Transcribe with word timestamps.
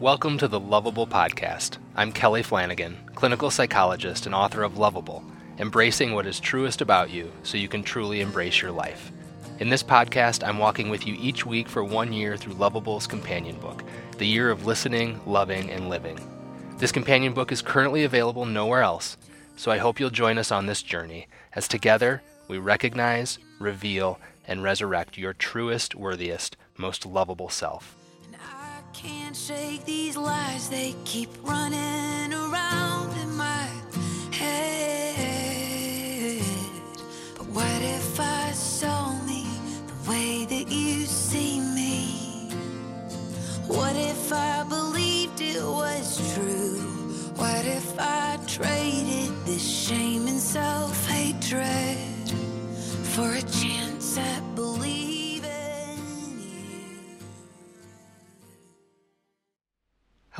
Welcome 0.00 0.38
to 0.38 0.48
the 0.48 0.58
Loveable 0.58 1.06
Podcast. 1.06 1.76
I'm 1.94 2.10
Kelly 2.10 2.42
Flanagan, 2.42 2.96
clinical 3.14 3.50
psychologist 3.50 4.24
and 4.24 4.34
author 4.34 4.62
of 4.62 4.78
Loveable, 4.78 5.22
embracing 5.58 6.14
what 6.14 6.24
is 6.24 6.40
truest 6.40 6.80
about 6.80 7.10
you 7.10 7.30
so 7.42 7.58
you 7.58 7.68
can 7.68 7.82
truly 7.82 8.22
embrace 8.22 8.62
your 8.62 8.70
life. 8.70 9.12
In 9.58 9.68
this 9.68 9.82
podcast, 9.82 10.42
I'm 10.42 10.56
walking 10.56 10.88
with 10.88 11.06
you 11.06 11.18
each 11.20 11.44
week 11.44 11.68
for 11.68 11.84
one 11.84 12.14
year 12.14 12.38
through 12.38 12.54
Loveable's 12.54 13.06
companion 13.06 13.60
book, 13.60 13.84
The 14.16 14.24
Year 14.24 14.50
of 14.50 14.64
Listening, 14.64 15.20
Loving, 15.26 15.68
and 15.68 15.90
Living. 15.90 16.18
This 16.78 16.92
companion 16.92 17.34
book 17.34 17.52
is 17.52 17.60
currently 17.60 18.04
available 18.04 18.46
nowhere 18.46 18.80
else, 18.80 19.18
so 19.56 19.70
I 19.70 19.76
hope 19.76 20.00
you'll 20.00 20.08
join 20.08 20.38
us 20.38 20.50
on 20.50 20.64
this 20.64 20.82
journey 20.82 21.28
as 21.52 21.68
together 21.68 22.22
we 22.48 22.56
recognize, 22.56 23.38
reveal, 23.58 24.18
and 24.46 24.62
resurrect 24.62 25.18
your 25.18 25.34
truest, 25.34 25.94
worthiest, 25.94 26.56
most 26.78 27.04
lovable 27.04 27.50
self. 27.50 27.99
Can't 29.02 29.34
shake 29.34 29.84
these 29.86 30.14
lies, 30.14 30.68
they 30.68 30.94
keep 31.06 31.30
running 31.42 32.34
around 32.34 33.16
in 33.16 33.34
my 33.34 33.66
head. 34.30 35.22
But 37.34 37.46
what 37.46 37.80
if 37.80 38.20
I 38.20 38.52
saw 38.52 39.18
me 39.24 39.46
the 39.86 40.10
way 40.10 40.44
that 40.44 40.70
you 40.70 41.06
see 41.06 41.60
me? 41.60 42.50
What 43.68 43.96
if 43.96 44.34
I 44.34 44.64
believed 44.64 45.40
it 45.40 45.62
was 45.62 46.34
true? 46.34 46.76
What 47.36 47.64
if 47.64 47.98
I 47.98 48.38
traded 48.46 49.32
this 49.46 49.66
shame 49.66 50.26
and 50.26 50.38
self 50.38 51.08
hatred 51.08 51.96
for 53.14 53.32
a 53.32 53.40
chance 53.40 54.18
at 54.18 54.42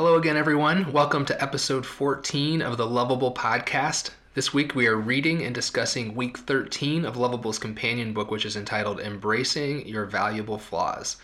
Hello 0.00 0.16
again, 0.16 0.38
everyone. 0.38 0.94
Welcome 0.94 1.26
to 1.26 1.42
episode 1.42 1.84
14 1.84 2.62
of 2.62 2.78
the 2.78 2.86
Loveable 2.86 3.34
Podcast. 3.34 4.12
This 4.32 4.50
week 4.50 4.74
we 4.74 4.86
are 4.86 4.96
reading 4.96 5.42
and 5.42 5.54
discussing 5.54 6.14
week 6.14 6.38
13 6.38 7.04
of 7.04 7.16
Loveable's 7.16 7.58
companion 7.58 8.14
book, 8.14 8.30
which 8.30 8.46
is 8.46 8.56
entitled 8.56 8.98
Embracing 8.98 9.86
Your 9.86 10.06
Valuable 10.06 10.56
Flaws. 10.56 11.18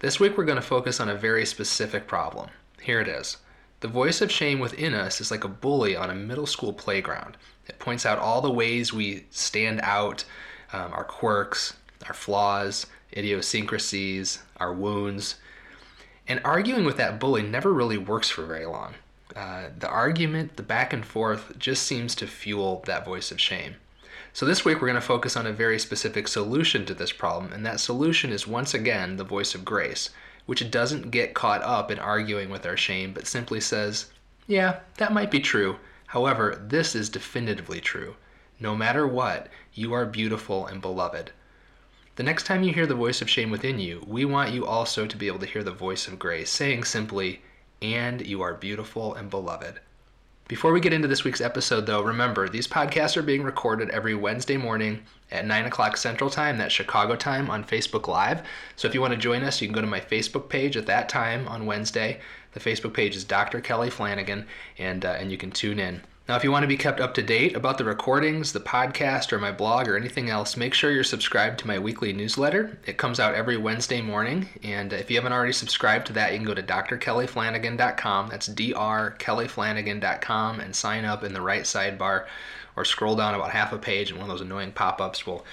This 0.00 0.18
week 0.18 0.36
we're 0.36 0.46
going 0.46 0.56
to 0.56 0.62
focus 0.62 0.98
on 0.98 1.08
a 1.08 1.14
very 1.14 1.46
specific 1.46 2.08
problem. 2.08 2.50
Here 2.82 3.00
it 3.00 3.06
is. 3.06 3.36
The 3.78 3.86
voice 3.86 4.20
of 4.20 4.32
shame 4.32 4.58
within 4.58 4.94
us 4.94 5.20
is 5.20 5.30
like 5.30 5.44
a 5.44 5.48
bully 5.48 5.94
on 5.94 6.10
a 6.10 6.14
middle 6.16 6.46
school 6.46 6.72
playground. 6.72 7.36
It 7.68 7.78
points 7.78 8.04
out 8.04 8.18
all 8.18 8.40
the 8.40 8.50
ways 8.50 8.92
we 8.92 9.26
stand 9.30 9.78
out, 9.84 10.24
um, 10.72 10.92
our 10.92 11.04
quirks, 11.04 11.76
our 12.08 12.14
flaws, 12.14 12.86
idiosyncrasies, 13.16 14.40
our 14.56 14.74
wounds 14.74 15.36
and 16.28 16.40
arguing 16.44 16.84
with 16.84 16.98
that 16.98 17.18
bully 17.18 17.42
never 17.42 17.72
really 17.72 17.98
works 17.98 18.28
for 18.28 18.44
very 18.44 18.66
long. 18.66 18.94
Uh, 19.34 19.68
the 19.78 19.88
argument, 19.88 20.56
the 20.56 20.62
back 20.62 20.92
and 20.92 21.04
forth, 21.04 21.58
just 21.58 21.84
seems 21.84 22.14
to 22.14 22.26
fuel 22.26 22.82
that 22.86 23.04
voice 23.04 23.30
of 23.30 23.40
shame. 23.40 23.76
So, 24.32 24.44
this 24.44 24.64
week 24.64 24.76
we're 24.80 24.88
going 24.88 24.94
to 24.94 25.00
focus 25.00 25.36
on 25.36 25.46
a 25.46 25.52
very 25.52 25.78
specific 25.78 26.28
solution 26.28 26.84
to 26.86 26.94
this 26.94 27.12
problem, 27.12 27.52
and 27.52 27.64
that 27.64 27.80
solution 27.80 28.30
is 28.30 28.46
once 28.46 28.74
again 28.74 29.16
the 29.16 29.24
voice 29.24 29.54
of 29.54 29.64
grace, 29.64 30.10
which 30.46 30.70
doesn't 30.70 31.10
get 31.10 31.34
caught 31.34 31.62
up 31.62 31.90
in 31.90 31.98
arguing 31.98 32.50
with 32.50 32.66
our 32.66 32.76
shame, 32.76 33.12
but 33.12 33.26
simply 33.26 33.60
says, 33.60 34.06
Yeah, 34.46 34.80
that 34.98 35.12
might 35.12 35.30
be 35.30 35.40
true. 35.40 35.76
However, 36.06 36.62
this 36.68 36.94
is 36.94 37.08
definitively 37.08 37.80
true. 37.80 38.16
No 38.60 38.74
matter 38.74 39.06
what, 39.06 39.48
you 39.72 39.92
are 39.92 40.06
beautiful 40.06 40.66
and 40.66 40.80
beloved. 40.80 41.32
The 42.18 42.24
next 42.24 42.46
time 42.46 42.64
you 42.64 42.74
hear 42.74 42.88
the 42.88 42.96
voice 42.96 43.22
of 43.22 43.30
shame 43.30 43.48
within 43.48 43.78
you, 43.78 44.02
we 44.04 44.24
want 44.24 44.52
you 44.52 44.66
also 44.66 45.06
to 45.06 45.16
be 45.16 45.28
able 45.28 45.38
to 45.38 45.46
hear 45.46 45.62
the 45.62 45.70
voice 45.70 46.08
of 46.08 46.18
grace 46.18 46.50
saying 46.50 46.82
simply, 46.82 47.42
and 47.80 48.26
you 48.26 48.42
are 48.42 48.54
beautiful 48.54 49.14
and 49.14 49.30
beloved. 49.30 49.78
Before 50.48 50.72
we 50.72 50.80
get 50.80 50.92
into 50.92 51.06
this 51.06 51.22
week's 51.22 51.40
episode, 51.40 51.86
though, 51.86 52.02
remember 52.02 52.48
these 52.48 52.66
podcasts 52.66 53.16
are 53.16 53.22
being 53.22 53.44
recorded 53.44 53.90
every 53.90 54.16
Wednesday 54.16 54.56
morning 54.56 55.04
at 55.30 55.46
9 55.46 55.66
o'clock 55.66 55.96
Central 55.96 56.28
Time, 56.28 56.58
that's 56.58 56.74
Chicago 56.74 57.14
time, 57.14 57.48
on 57.50 57.62
Facebook 57.62 58.08
Live. 58.08 58.42
So 58.74 58.88
if 58.88 58.94
you 58.94 59.00
want 59.00 59.12
to 59.12 59.16
join 59.16 59.44
us, 59.44 59.60
you 59.60 59.68
can 59.68 59.74
go 59.76 59.80
to 59.80 59.86
my 59.86 60.00
Facebook 60.00 60.48
page 60.48 60.76
at 60.76 60.86
that 60.86 61.08
time 61.08 61.46
on 61.46 61.66
Wednesday. 61.66 62.18
The 62.50 62.58
Facebook 62.58 62.94
page 62.94 63.14
is 63.14 63.22
Dr. 63.22 63.60
Kelly 63.60 63.90
Flanagan, 63.90 64.44
and, 64.76 65.04
uh, 65.04 65.14
and 65.20 65.30
you 65.30 65.38
can 65.38 65.52
tune 65.52 65.78
in. 65.78 66.02
Now, 66.28 66.36
if 66.36 66.44
you 66.44 66.52
want 66.52 66.64
to 66.64 66.68
be 66.68 66.76
kept 66.76 67.00
up 67.00 67.14
to 67.14 67.22
date 67.22 67.56
about 67.56 67.78
the 67.78 67.86
recordings, 67.86 68.52
the 68.52 68.60
podcast, 68.60 69.32
or 69.32 69.38
my 69.38 69.50
blog, 69.50 69.88
or 69.88 69.96
anything 69.96 70.28
else, 70.28 70.58
make 70.58 70.74
sure 70.74 70.90
you're 70.90 71.02
subscribed 71.02 71.58
to 71.60 71.66
my 71.66 71.78
weekly 71.78 72.12
newsletter. 72.12 72.76
It 72.84 72.98
comes 72.98 73.18
out 73.18 73.34
every 73.34 73.56
Wednesday 73.56 74.02
morning, 74.02 74.46
and 74.62 74.92
if 74.92 75.10
you 75.10 75.16
haven't 75.16 75.32
already 75.32 75.54
subscribed 75.54 76.06
to 76.08 76.12
that, 76.12 76.32
you 76.32 76.38
can 76.38 76.46
go 76.46 76.52
to 76.52 76.62
drkellyflanagan.com. 76.62 78.28
That's 78.28 78.46
drkellyflanagan.com 78.46 80.60
and 80.60 80.76
sign 80.76 81.06
up 81.06 81.24
in 81.24 81.32
the 81.32 81.40
right 81.40 81.62
sidebar, 81.62 82.26
or 82.76 82.84
scroll 82.84 83.16
down 83.16 83.34
about 83.34 83.52
half 83.52 83.72
a 83.72 83.78
page, 83.78 84.10
and 84.10 84.20
one 84.20 84.28
of 84.28 84.36
those 84.36 84.44
annoying 84.44 84.72
pop-ups 84.72 85.26
will 85.26 85.46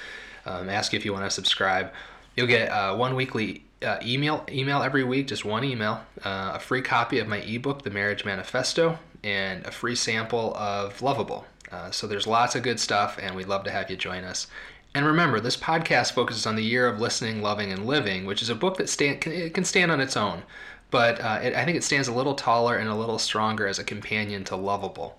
um, 0.45 0.69
ask 0.69 0.91
you 0.91 0.99
if 0.99 1.05
you 1.05 1.13
want 1.13 1.23
to 1.23 1.31
subscribe. 1.31 1.93
You'll 2.35 2.47
get 2.47 2.69
uh, 2.69 2.97
one 2.97 3.15
weekly 3.15 3.63
uh, 3.81 3.99
email 4.03 4.45
email 4.49 4.83
every 4.83 5.05
week, 5.05 5.27
just 5.27 5.45
one 5.45 5.63
email, 5.63 6.01
uh, 6.25 6.51
a 6.55 6.59
free 6.59 6.81
copy 6.81 7.19
of 7.19 7.29
my 7.29 7.37
ebook, 7.37 7.83
The 7.83 7.91
Marriage 7.91 8.25
Manifesto, 8.25 8.99
and 9.25 9.65
a 9.65 9.71
free 9.71 9.95
sample 9.95 10.55
of 10.55 10.99
Loveable. 10.99 11.43
Uh, 11.71 11.89
so 11.89 12.05
there's 12.05 12.27
lots 12.27 12.55
of 12.55 12.63
good 12.63 12.79
stuff, 12.79 13.17
and 13.21 13.35
we'd 13.35 13.47
love 13.47 13.63
to 13.63 13.71
have 13.71 13.89
you 13.89 13.97
join 13.97 14.23
us. 14.23 14.47
And 14.93 15.05
remember, 15.05 15.39
this 15.39 15.57
podcast 15.57 16.13
focuses 16.13 16.45
on 16.45 16.55
the 16.55 16.63
year 16.63 16.87
of 16.87 17.01
listening, 17.01 17.41
loving, 17.41 17.71
and 17.71 17.85
living, 17.85 18.25
which 18.25 18.41
is 18.41 18.49
a 18.49 18.55
book 18.55 18.77
that 18.77 18.87
stand, 18.87 19.19
can, 19.19 19.49
can 19.49 19.65
stand 19.65 19.91
on 19.91 19.99
its 19.99 20.15
own. 20.15 20.43
But 20.91 21.19
uh, 21.19 21.39
it, 21.43 21.55
I 21.55 21.65
think 21.65 21.75
it 21.75 21.83
stands 21.83 22.07
a 22.07 22.13
little 22.13 22.35
taller 22.35 22.77
and 22.77 22.87
a 22.87 22.95
little 22.95 23.19
stronger 23.19 23.67
as 23.67 23.79
a 23.79 23.83
companion 23.83 24.43
to 24.45 24.53
Loveable. 24.53 25.13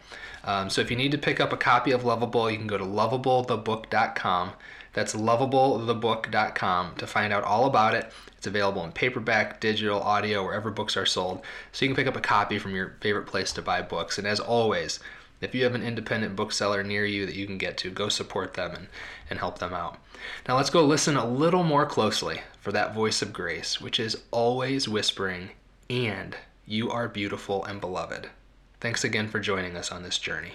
Um, 0.45 0.71
so 0.71 0.81
if 0.81 0.91
you 0.91 0.97
need 0.97 1.11
to 1.11 1.19
pick 1.19 1.41
up 1.41 1.53
a 1.53 1.57
copy 1.57 1.91
of 1.91 2.05
Loveable, 2.05 2.51
you 2.51 2.57
can 2.57 2.69
go 2.69 2.79
to 2.79 2.85
lovableTheBook.com. 2.85 4.53
That's 4.97 5.15
lovableTheBook.com 5.15 6.95
to 6.97 7.07
find 7.07 7.31
out 7.31 7.45
all 7.45 7.67
about 7.67 7.93
it. 7.93 8.11
It's 8.39 8.47
available 8.47 8.83
in 8.83 8.93
paperback, 8.93 9.61
digital, 9.61 10.01
audio, 10.01 10.43
wherever 10.43 10.71
books 10.71 10.97
are 10.97 11.05
sold. 11.05 11.43
So 11.71 11.85
you 11.85 11.91
can 11.91 11.97
pick 11.97 12.07
up 12.07 12.17
a 12.17 12.21
copy 12.23 12.59
from 12.59 12.75
your 12.75 12.97
favorite 13.03 13.27
place 13.27 13.53
to 13.53 13.63
buy 13.63 13.83
books. 13.83 14.17
And 14.17 14.27
as 14.27 14.41
always, 14.41 14.99
if 15.43 15.55
you 15.55 15.65
have 15.65 15.75
an 15.75 15.83
independent 15.83 16.35
bookseller 16.35 16.83
near 16.83 17.05
you 17.05 17.27
that 17.27 17.35
you 17.35 17.45
can 17.45 17.59
get 17.59 17.77
to, 17.79 17.91
go 17.91 18.09
support 18.09 18.55
them 18.55 18.75
and, 18.75 18.87
and 19.29 19.39
help 19.39 19.59
them 19.59 19.75
out. 19.75 19.99
Now 20.49 20.57
let's 20.57 20.71
go 20.71 20.83
listen 20.83 21.19
a 21.19 21.29
little 21.29 21.63
more 21.63 21.85
closely 21.85 22.41
for 22.59 22.73
that 22.73 22.95
voice 22.95 23.21
of 23.21 23.35
grace, 23.35 23.79
which 23.79 24.01
is 24.01 24.23
always 24.31 24.89
whispering, 24.89 25.51
and 25.91 26.35
you 26.65 26.91
are 26.91 27.07
beautiful 27.07 27.63
and 27.67 27.83
beloved. 27.83 28.31
Thanks 28.81 29.05
again 29.05 29.29
for 29.29 29.41
joining 29.41 29.77
us 29.77 29.93
on 29.93 30.03
this 30.03 30.17
journey. 30.17 30.53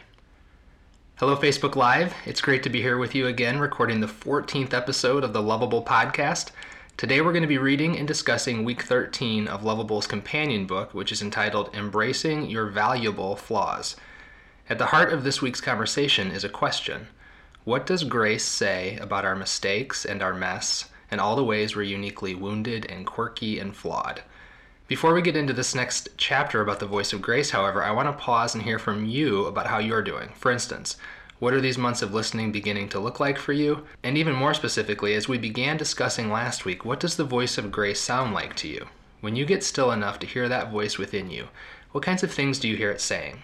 Hello, 1.21 1.35
Facebook 1.35 1.75
Live. 1.75 2.15
It's 2.25 2.41
great 2.41 2.63
to 2.63 2.69
be 2.69 2.81
here 2.81 2.97
with 2.97 3.13
you 3.13 3.27
again, 3.27 3.59
recording 3.59 3.99
the 3.99 4.07
14th 4.07 4.73
episode 4.73 5.23
of 5.23 5.33
the 5.33 5.39
Loveable 5.43 5.85
Podcast. 5.85 6.49
Today 6.97 7.21
we're 7.21 7.31
going 7.31 7.43
to 7.43 7.47
be 7.47 7.59
reading 7.59 7.95
and 7.95 8.07
discussing 8.07 8.63
week 8.63 8.81
13 8.81 9.47
of 9.47 9.61
Loveable's 9.61 10.07
companion 10.07 10.65
book, 10.65 10.95
which 10.95 11.11
is 11.11 11.21
entitled 11.21 11.75
Embracing 11.75 12.49
Your 12.49 12.65
Valuable 12.65 13.35
Flaws. 13.35 13.95
At 14.67 14.79
the 14.79 14.87
heart 14.87 15.13
of 15.13 15.23
this 15.23 15.43
week's 15.43 15.61
conversation 15.61 16.31
is 16.31 16.43
a 16.43 16.49
question 16.49 17.05
What 17.65 17.85
does 17.85 18.03
grace 18.03 18.43
say 18.43 18.97
about 18.97 19.23
our 19.23 19.35
mistakes 19.35 20.05
and 20.05 20.23
our 20.23 20.33
mess, 20.33 20.89
and 21.11 21.21
all 21.21 21.35
the 21.35 21.43
ways 21.43 21.75
we're 21.75 21.83
uniquely 21.83 22.33
wounded 22.33 22.87
and 22.87 23.05
quirky 23.05 23.59
and 23.59 23.75
flawed? 23.75 24.23
Before 24.91 25.13
we 25.13 25.21
get 25.21 25.37
into 25.37 25.53
this 25.53 25.73
next 25.73 26.09
chapter 26.17 26.59
about 26.59 26.81
the 26.81 26.85
voice 26.85 27.13
of 27.13 27.21
grace, 27.21 27.51
however, 27.51 27.81
I 27.81 27.91
want 27.91 28.09
to 28.09 28.23
pause 28.23 28.53
and 28.53 28.61
hear 28.61 28.77
from 28.77 29.05
you 29.05 29.45
about 29.45 29.67
how 29.67 29.77
you're 29.77 30.01
doing. 30.01 30.33
For 30.35 30.51
instance, 30.51 30.97
what 31.39 31.53
are 31.53 31.61
these 31.61 31.77
months 31.77 32.01
of 32.01 32.13
listening 32.13 32.51
beginning 32.51 32.89
to 32.89 32.99
look 32.99 33.17
like 33.17 33.37
for 33.37 33.53
you? 33.53 33.85
And 34.03 34.17
even 34.17 34.35
more 34.35 34.53
specifically, 34.53 35.15
as 35.15 35.29
we 35.29 35.37
began 35.37 35.77
discussing 35.77 36.29
last 36.29 36.65
week, 36.65 36.83
what 36.83 36.99
does 36.99 37.15
the 37.15 37.23
voice 37.23 37.57
of 37.57 37.71
grace 37.71 38.01
sound 38.01 38.33
like 38.33 38.53
to 38.57 38.67
you? 38.67 38.87
When 39.21 39.37
you 39.37 39.45
get 39.45 39.63
still 39.63 39.93
enough 39.93 40.19
to 40.19 40.27
hear 40.27 40.49
that 40.49 40.71
voice 40.71 40.97
within 40.97 41.29
you, 41.29 41.47
what 41.93 42.03
kinds 42.03 42.21
of 42.21 42.33
things 42.33 42.59
do 42.59 42.67
you 42.67 42.75
hear 42.75 42.91
it 42.91 42.99
saying? 42.99 43.43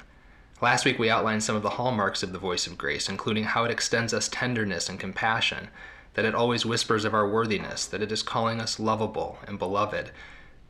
Last 0.62 0.84
week 0.84 1.00
we 1.00 1.10
outlined 1.10 1.46
some 1.46 1.56
of 1.56 1.64
the 1.64 1.70
hallmarks 1.70 2.24
of 2.24 2.34
the 2.34 2.40
voice 2.40 2.68
of 2.68 2.78
grace, 2.78 3.08
including 3.08 3.46
how 3.46 3.64
it 3.64 3.72
extends 3.72 4.14
us 4.14 4.28
tenderness 4.28 4.90
and 4.90 5.00
compassion, 5.00 5.70
that 6.16 6.26
it 6.26 6.36
always 6.36 6.66
whispers 6.66 7.06
of 7.06 7.14
our 7.14 7.26
worthiness, 7.26 7.86
that 7.86 8.02
it 8.02 8.12
is 8.12 8.22
calling 8.22 8.60
us 8.60 8.82
lovable 8.82 9.40
and 9.48 9.58
beloved, 9.58 10.12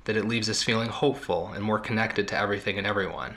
that 0.07 0.15
it 0.15 0.25
leaves 0.25 0.49
us 0.49 0.63
feeling 0.63 0.87
hopeful 0.87 1.51
and 1.53 1.61
more 1.61 1.79
connected 1.79 2.29
to 2.29 2.37
everything 2.37 2.77
and 2.77 2.87
everyone. 2.87 3.35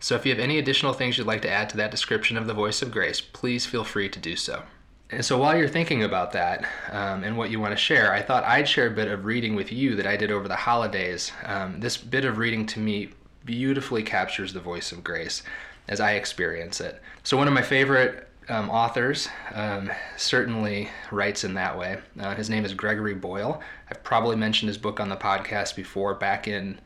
So 0.00 0.14
if 0.14 0.24
you 0.24 0.32
have 0.32 0.40
any 0.40 0.58
additional 0.58 0.94
things 0.94 1.18
you'd 1.18 1.26
like 1.26 1.42
to 1.42 1.50
add 1.50 1.68
to 1.70 1.76
that 1.76 1.90
description 1.90 2.38
of 2.38 2.46
the 2.46 2.54
voice 2.54 2.80
of 2.80 2.90
grace, 2.90 3.20
please 3.20 3.66
feel 3.66 3.84
free 3.84 4.08
to 4.08 4.18
do 4.18 4.34
so. 4.34 4.62
And 5.10 5.22
so 5.22 5.36
while 5.38 5.56
you're 5.56 5.68
thinking 5.68 6.02
about 6.04 6.32
that 6.32 6.66
um, 6.90 7.22
and 7.22 7.36
what 7.36 7.50
you 7.50 7.60
want 7.60 7.72
to 7.72 7.76
share, 7.76 8.12
I 8.14 8.22
thought 8.22 8.44
I'd 8.44 8.66
share 8.66 8.86
a 8.86 8.90
bit 8.90 9.08
of 9.08 9.26
reading 9.26 9.54
with 9.54 9.70
you 9.70 9.94
that 9.96 10.06
I 10.06 10.16
did 10.16 10.30
over 10.30 10.48
the 10.48 10.56
holidays. 10.56 11.32
Um, 11.44 11.80
this 11.80 11.98
bit 11.98 12.24
of 12.24 12.38
reading 12.38 12.64
to 12.66 12.80
me 12.80 13.10
beautifully 13.44 14.02
captures 14.02 14.54
the 14.54 14.60
voice 14.60 14.92
of 14.92 15.04
grace 15.04 15.42
as 15.86 16.00
I 16.00 16.12
experience 16.12 16.80
it. 16.80 17.00
So 17.24 17.36
one 17.36 17.46
of 17.46 17.54
my 17.54 17.62
favorite 17.62 18.26
um, 18.48 18.70
authors 18.70 19.28
um, 19.54 19.90
certainly 20.16 20.88
writes 21.10 21.44
in 21.44 21.54
that 21.54 21.76
way. 21.78 21.98
Uh, 22.18 22.34
his 22.34 22.48
name 22.48 22.64
is 22.64 22.74
Gregory 22.74 23.14
Boyle. 23.14 23.60
I've 23.90 24.02
probably 24.02 24.36
mentioned 24.36 24.68
his 24.68 24.78
book 24.78 25.00
on 25.00 25.08
the 25.08 25.16
podcast 25.16 25.74
before 25.76 26.14
back 26.14 26.46
in 26.46 26.78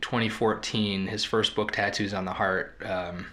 2014, 0.00 1.06
his 1.06 1.24
first 1.24 1.54
book, 1.54 1.72
Tattoos 1.72 2.14
on 2.14 2.24
the 2.24 2.32
Heart. 2.32 2.82
Um, 2.84 3.26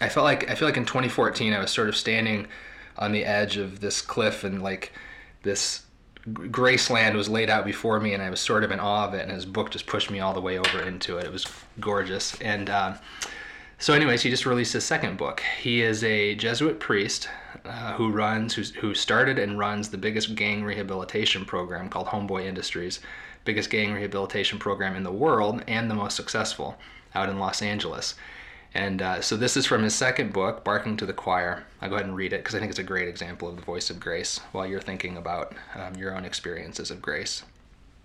I 0.00 0.08
felt 0.08 0.24
like 0.24 0.50
I 0.50 0.54
feel 0.54 0.66
like 0.66 0.76
in 0.76 0.86
2014 0.86 1.52
I 1.52 1.58
was 1.58 1.70
sort 1.70 1.88
of 1.88 1.96
standing 1.96 2.46
on 2.96 3.12
the 3.12 3.24
edge 3.24 3.56
of 3.56 3.80
this 3.80 4.00
cliff 4.00 4.44
and 4.44 4.62
like 4.62 4.92
this 5.42 5.82
Graceland 6.28 7.14
was 7.14 7.28
laid 7.28 7.48
out 7.48 7.64
before 7.64 7.98
me, 7.98 8.12
and 8.12 8.22
I 8.22 8.28
was 8.28 8.40
sort 8.40 8.62
of 8.62 8.70
in 8.70 8.78
awe 8.78 9.06
of 9.06 9.14
it. 9.14 9.22
And 9.22 9.30
his 9.30 9.46
book 9.46 9.70
just 9.70 9.86
pushed 9.86 10.10
me 10.10 10.20
all 10.20 10.34
the 10.34 10.40
way 10.40 10.58
over 10.58 10.82
into 10.82 11.16
it. 11.16 11.24
It 11.24 11.32
was 11.32 11.46
gorgeous. 11.78 12.38
And 12.40 12.68
uh, 12.68 12.94
so, 13.80 13.94
anyways, 13.94 14.22
he 14.22 14.30
just 14.30 14.46
released 14.46 14.74
his 14.74 14.84
second 14.84 15.16
book. 15.16 15.42
He 15.60 15.82
is 15.82 16.04
a 16.04 16.34
Jesuit 16.36 16.78
priest 16.78 17.28
uh, 17.64 17.94
who 17.94 18.10
runs, 18.10 18.54
who, 18.54 18.62
who 18.80 18.94
started 18.94 19.38
and 19.38 19.58
runs 19.58 19.88
the 19.88 19.98
biggest 19.98 20.34
gang 20.34 20.62
rehabilitation 20.62 21.44
program 21.44 21.88
called 21.88 22.06
Homeboy 22.06 22.44
Industries, 22.44 23.00
biggest 23.44 23.70
gang 23.70 23.92
rehabilitation 23.92 24.58
program 24.58 24.94
in 24.94 25.02
the 25.02 25.10
world, 25.10 25.64
and 25.66 25.90
the 25.90 25.94
most 25.94 26.14
successful 26.14 26.76
out 27.14 27.28
in 27.28 27.38
Los 27.38 27.62
Angeles. 27.62 28.14
And 28.74 29.02
uh, 29.02 29.20
so 29.20 29.36
this 29.36 29.56
is 29.56 29.66
from 29.66 29.82
his 29.82 29.94
second 29.94 30.32
book, 30.32 30.62
Barking 30.62 30.96
to 30.98 31.06
the 31.06 31.12
Choir. 31.12 31.64
I'll 31.80 31.88
go 31.88 31.96
ahead 31.96 32.06
and 32.06 32.14
read 32.14 32.32
it 32.32 32.40
because 32.40 32.54
I 32.54 32.60
think 32.60 32.70
it's 32.70 32.78
a 32.78 32.84
great 32.84 33.08
example 33.08 33.48
of 33.48 33.56
the 33.56 33.62
voice 33.62 33.90
of 33.90 33.98
grace 33.98 34.38
while 34.52 34.66
you're 34.66 34.80
thinking 34.80 35.16
about 35.16 35.54
um, 35.74 35.96
your 35.96 36.14
own 36.14 36.24
experiences 36.24 36.90
of 36.90 37.02
grace. 37.02 37.42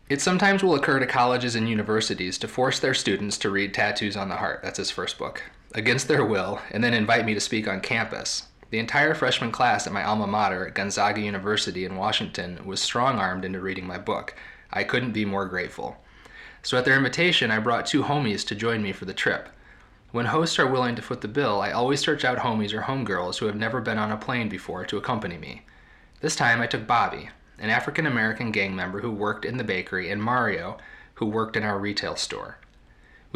It 0.10 0.22
sometimes 0.22 0.64
will 0.64 0.76
occur 0.76 1.00
to 1.00 1.08
colleges 1.08 1.56
and 1.56 1.68
universities 1.68 2.38
to 2.40 2.48
force 2.48 2.80
their 2.80 2.94
students 2.94 3.38
to 3.40 3.50
read 3.50 3.74
Tattoos 3.74 4.16
on 4.16 4.30
the 4.30 4.36
Heart, 4.36 4.62
that's 4.64 4.78
his 4.78 4.92
first 4.92 5.18
book, 5.18 5.44
against 5.76 6.08
their 6.08 6.26
will, 6.26 6.60
and 6.72 6.84
then 6.84 6.94
invite 6.94 7.26
me 7.26 7.34
to 7.34 7.40
speak 7.40 7.68
on 7.68 7.82
campus. 7.82 8.48
The 8.72 8.80
entire 8.80 9.14
freshman 9.14 9.52
class 9.52 9.86
at 9.86 9.94
my 9.94 10.04
alma 10.04 10.26
mater, 10.26 10.72
Gonzaga 10.74 11.22
University 11.22 11.86
in 11.86 11.98
Washington, 11.98 12.66
was 12.66 12.82
strong 12.82 13.20
armed 13.20 13.46
into 13.46 13.60
reading 13.60 13.86
my 13.86 13.98
book. 13.98 14.34
I 14.72 14.84
couldn't 14.84 15.12
be 15.12 15.26
more 15.26 15.46
grateful. 15.46 15.98
So, 16.64 16.78
at 16.78 16.86
their 16.86 16.98
invitation, 16.98 17.52
I 17.52 17.60
brought 17.60 17.86
two 17.86 18.04
homies 18.04 18.46
to 18.48 18.56
join 18.56 18.82
me 18.82 18.92
for 18.92 19.06
the 19.06 19.14
trip. 19.14 19.50
When 20.12 20.28
hosts 20.28 20.58
are 20.60 20.68
willing 20.68 20.96
to 20.96 21.02
foot 21.02 21.22
the 21.22 21.28
bill, 21.28 21.62
I 21.62 21.72
always 21.72 22.00
search 22.00 22.24
out 22.24 22.40
homies 22.40 22.74
or 22.74 22.84
homegirls 22.84 23.38
who 23.38 23.46
have 23.48 23.56
never 23.56 23.82
been 23.82 23.98
on 23.98 24.12
a 24.12 24.18
plane 24.18 24.50
before 24.50 24.86
to 24.86 24.98
accompany 24.98 25.38
me. 25.38 25.64
This 26.22 26.38
time 26.38 26.62
I 26.62 26.68
took 26.68 26.88
Bobby, 26.88 27.30
an 27.60 27.70
African 27.70 28.08
American 28.08 28.52
gang 28.52 28.76
member 28.76 29.02
who 29.02 29.12
worked 29.12 29.46
in 29.46 29.58
the 29.58 29.64
bakery, 29.64 30.10
and 30.10 30.24
Mario, 30.24 30.78
who 31.16 31.26
worked 31.26 31.58
in 31.58 31.64
our 31.64 31.78
retail 31.78 32.16
store. 32.16 32.58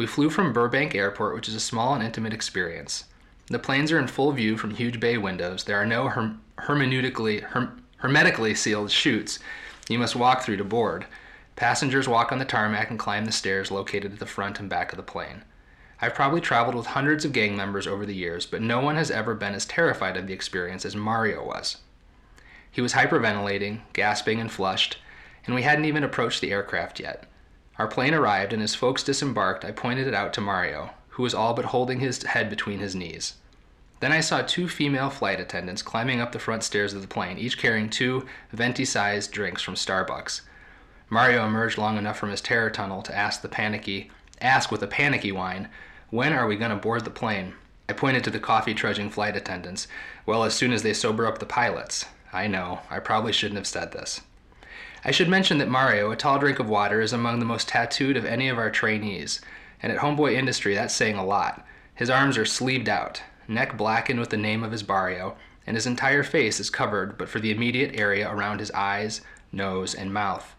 We 0.00 0.06
flew 0.06 0.30
from 0.30 0.54
Burbank 0.54 0.94
Airport, 0.94 1.34
which 1.34 1.46
is 1.46 1.54
a 1.54 1.60
small 1.60 1.92
and 1.92 2.02
intimate 2.02 2.32
experience. 2.32 3.04
The 3.48 3.58
planes 3.58 3.92
are 3.92 3.98
in 3.98 4.06
full 4.06 4.32
view 4.32 4.56
from 4.56 4.70
huge 4.70 4.98
bay 4.98 5.18
windows. 5.18 5.64
There 5.64 5.76
are 5.76 5.84
no 5.84 6.08
herm- 6.08 6.40
hermeneutically, 6.56 7.42
herm- 7.42 7.84
hermetically 7.98 8.54
sealed 8.54 8.90
chutes 8.90 9.40
you 9.90 9.98
must 9.98 10.16
walk 10.16 10.40
through 10.40 10.56
to 10.56 10.64
board. 10.64 11.04
Passengers 11.54 12.08
walk 12.08 12.32
on 12.32 12.38
the 12.38 12.46
tarmac 12.46 12.88
and 12.88 12.98
climb 12.98 13.26
the 13.26 13.30
stairs 13.30 13.70
located 13.70 14.14
at 14.14 14.20
the 14.20 14.24
front 14.24 14.58
and 14.58 14.70
back 14.70 14.90
of 14.90 14.96
the 14.96 15.02
plane. 15.02 15.44
I've 16.00 16.14
probably 16.14 16.40
traveled 16.40 16.76
with 16.76 16.86
hundreds 16.86 17.26
of 17.26 17.32
gang 17.32 17.54
members 17.54 17.86
over 17.86 18.06
the 18.06 18.14
years, 18.14 18.46
but 18.46 18.62
no 18.62 18.80
one 18.80 18.96
has 18.96 19.10
ever 19.10 19.34
been 19.34 19.52
as 19.52 19.66
terrified 19.66 20.16
of 20.16 20.26
the 20.26 20.32
experience 20.32 20.86
as 20.86 20.96
Mario 20.96 21.44
was. 21.44 21.76
He 22.70 22.80
was 22.80 22.94
hyperventilating, 22.94 23.80
gasping, 23.92 24.40
and 24.40 24.50
flushed, 24.50 24.96
and 25.44 25.54
we 25.54 25.60
hadn't 25.60 25.84
even 25.84 26.04
approached 26.04 26.40
the 26.40 26.52
aircraft 26.52 27.00
yet. 27.00 27.26
Our 27.80 27.88
plane 27.88 28.12
arrived, 28.12 28.52
and 28.52 28.62
as 28.62 28.74
folks 28.74 29.02
disembarked, 29.02 29.64
I 29.64 29.70
pointed 29.70 30.06
it 30.06 30.12
out 30.12 30.34
to 30.34 30.42
Mario, 30.42 30.90
who 31.08 31.22
was 31.22 31.32
all 31.32 31.54
but 31.54 31.64
holding 31.64 31.98
his 31.98 32.22
head 32.22 32.50
between 32.50 32.78
his 32.78 32.94
knees. 32.94 33.36
Then 34.00 34.12
I 34.12 34.20
saw 34.20 34.42
two 34.42 34.68
female 34.68 35.08
flight 35.08 35.40
attendants 35.40 35.80
climbing 35.80 36.20
up 36.20 36.32
the 36.32 36.38
front 36.38 36.62
stairs 36.62 36.92
of 36.92 37.00
the 37.00 37.08
plane, 37.08 37.38
each 37.38 37.56
carrying 37.56 37.88
two 37.88 38.26
venti 38.52 38.84
sized 38.84 39.32
drinks 39.32 39.62
from 39.62 39.76
Starbucks. 39.76 40.42
Mario 41.08 41.46
emerged 41.46 41.78
long 41.78 41.96
enough 41.96 42.18
from 42.18 42.28
his 42.28 42.42
terror 42.42 42.68
tunnel 42.68 43.00
to 43.00 43.16
ask 43.16 43.40
the 43.40 43.48
panicky 43.48 44.10
ask 44.42 44.70
with 44.70 44.82
a 44.82 44.86
panicky 44.86 45.32
whine 45.32 45.70
when 46.10 46.34
are 46.34 46.46
we 46.46 46.56
going 46.56 46.72
to 46.72 46.76
board 46.76 47.06
the 47.06 47.10
plane? 47.10 47.54
I 47.88 47.94
pointed 47.94 48.24
to 48.24 48.30
the 48.30 48.38
coffee 48.38 48.74
trudging 48.74 49.08
flight 49.08 49.36
attendants. 49.36 49.88
Well, 50.26 50.44
as 50.44 50.52
soon 50.52 50.74
as 50.74 50.82
they 50.82 50.92
sober 50.92 51.24
up 51.24 51.38
the 51.38 51.46
pilots. 51.46 52.04
I 52.30 52.46
know, 52.46 52.80
I 52.90 52.98
probably 52.98 53.32
shouldn't 53.32 53.56
have 53.56 53.66
said 53.66 53.92
this. 53.92 54.20
I 55.04 55.10
should 55.10 55.28
mention 55.28 55.58
that 55.58 55.68
Mario, 55.68 56.10
a 56.10 56.16
tall 56.16 56.38
drink 56.38 56.58
of 56.58 56.68
water, 56.68 57.00
is 57.00 57.12
among 57.12 57.38
the 57.38 57.46
most 57.46 57.68
tattooed 57.68 58.16
of 58.16 58.24
any 58.24 58.48
of 58.48 58.58
our 58.58 58.70
trainees, 58.70 59.40
and 59.82 59.90
at 59.90 59.98
Homeboy 59.98 60.34
Industry 60.34 60.74
that's 60.74 60.94
saying 60.94 61.16
a 61.16 61.24
lot. 61.24 61.66
His 61.94 62.10
arms 62.10 62.36
are 62.36 62.44
sleeved 62.44 62.88
out, 62.88 63.22
neck 63.48 63.76
blackened 63.76 64.20
with 64.20 64.30
the 64.30 64.36
name 64.36 64.62
of 64.62 64.72
his 64.72 64.82
barrio, 64.82 65.36
and 65.66 65.76
his 65.76 65.86
entire 65.86 66.22
face 66.22 66.60
is 66.60 66.70
covered 66.70 67.16
but 67.16 67.28
for 67.28 67.40
the 67.40 67.50
immediate 67.50 67.98
area 67.98 68.30
around 68.30 68.60
his 68.60 68.70
eyes, 68.72 69.22
nose, 69.52 69.94
and 69.94 70.12
mouth. 70.12 70.54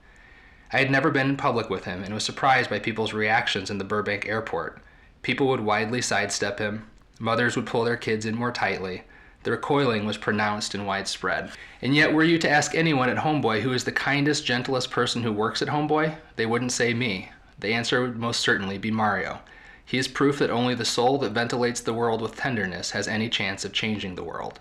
I 0.73 0.79
had 0.79 0.89
never 0.89 1.11
been 1.11 1.29
in 1.29 1.38
public 1.38 1.69
with 1.69 1.85
him 1.85 2.03
and 2.03 2.13
was 2.13 2.23
surprised 2.23 2.69
by 2.69 2.79
people's 2.79 3.13
reactions 3.13 3.69
in 3.69 3.77
the 3.77 3.83
Burbank 3.83 4.27
airport. 4.27 4.81
People 5.21 5.47
would 5.49 5.59
widely 5.59 6.01
sidestep 6.01 6.59
him. 6.59 6.88
Mothers 7.19 7.55
would 7.55 7.65
pull 7.65 7.83
their 7.83 7.97
kids 7.97 8.25
in 8.25 8.35
more 8.35 8.51
tightly. 8.51 9.03
The 9.43 9.51
recoiling 9.51 10.05
was 10.05 10.17
pronounced 10.17 10.75
and 10.75 10.85
widespread. 10.85 11.51
And 11.81 11.95
yet, 11.95 12.13
were 12.13 12.23
you 12.23 12.38
to 12.38 12.49
ask 12.49 12.75
anyone 12.75 13.09
at 13.09 13.17
Homeboy 13.17 13.61
who 13.61 13.73
is 13.73 13.83
the 13.83 13.91
kindest, 13.91 14.45
gentlest 14.45 14.91
person 14.91 15.23
who 15.23 15.31
works 15.31 15.61
at 15.61 15.67
Homeboy, 15.67 16.15
they 16.35 16.45
wouldn't 16.45 16.71
say 16.71 16.93
me. 16.93 17.31
The 17.59 17.73
answer 17.73 18.01
would 18.01 18.17
most 18.17 18.41
certainly 18.41 18.77
be 18.77 18.91
Mario. 18.91 19.39
He 19.83 19.97
is 19.97 20.07
proof 20.07 20.39
that 20.39 20.49
only 20.49 20.75
the 20.75 20.85
soul 20.85 21.17
that 21.19 21.31
ventilates 21.31 21.81
the 21.81 21.93
world 21.93 22.21
with 22.21 22.35
tenderness 22.35 22.91
has 22.91 23.07
any 23.07 23.29
chance 23.29 23.65
of 23.65 23.73
changing 23.73 24.15
the 24.15 24.23
world. 24.23 24.59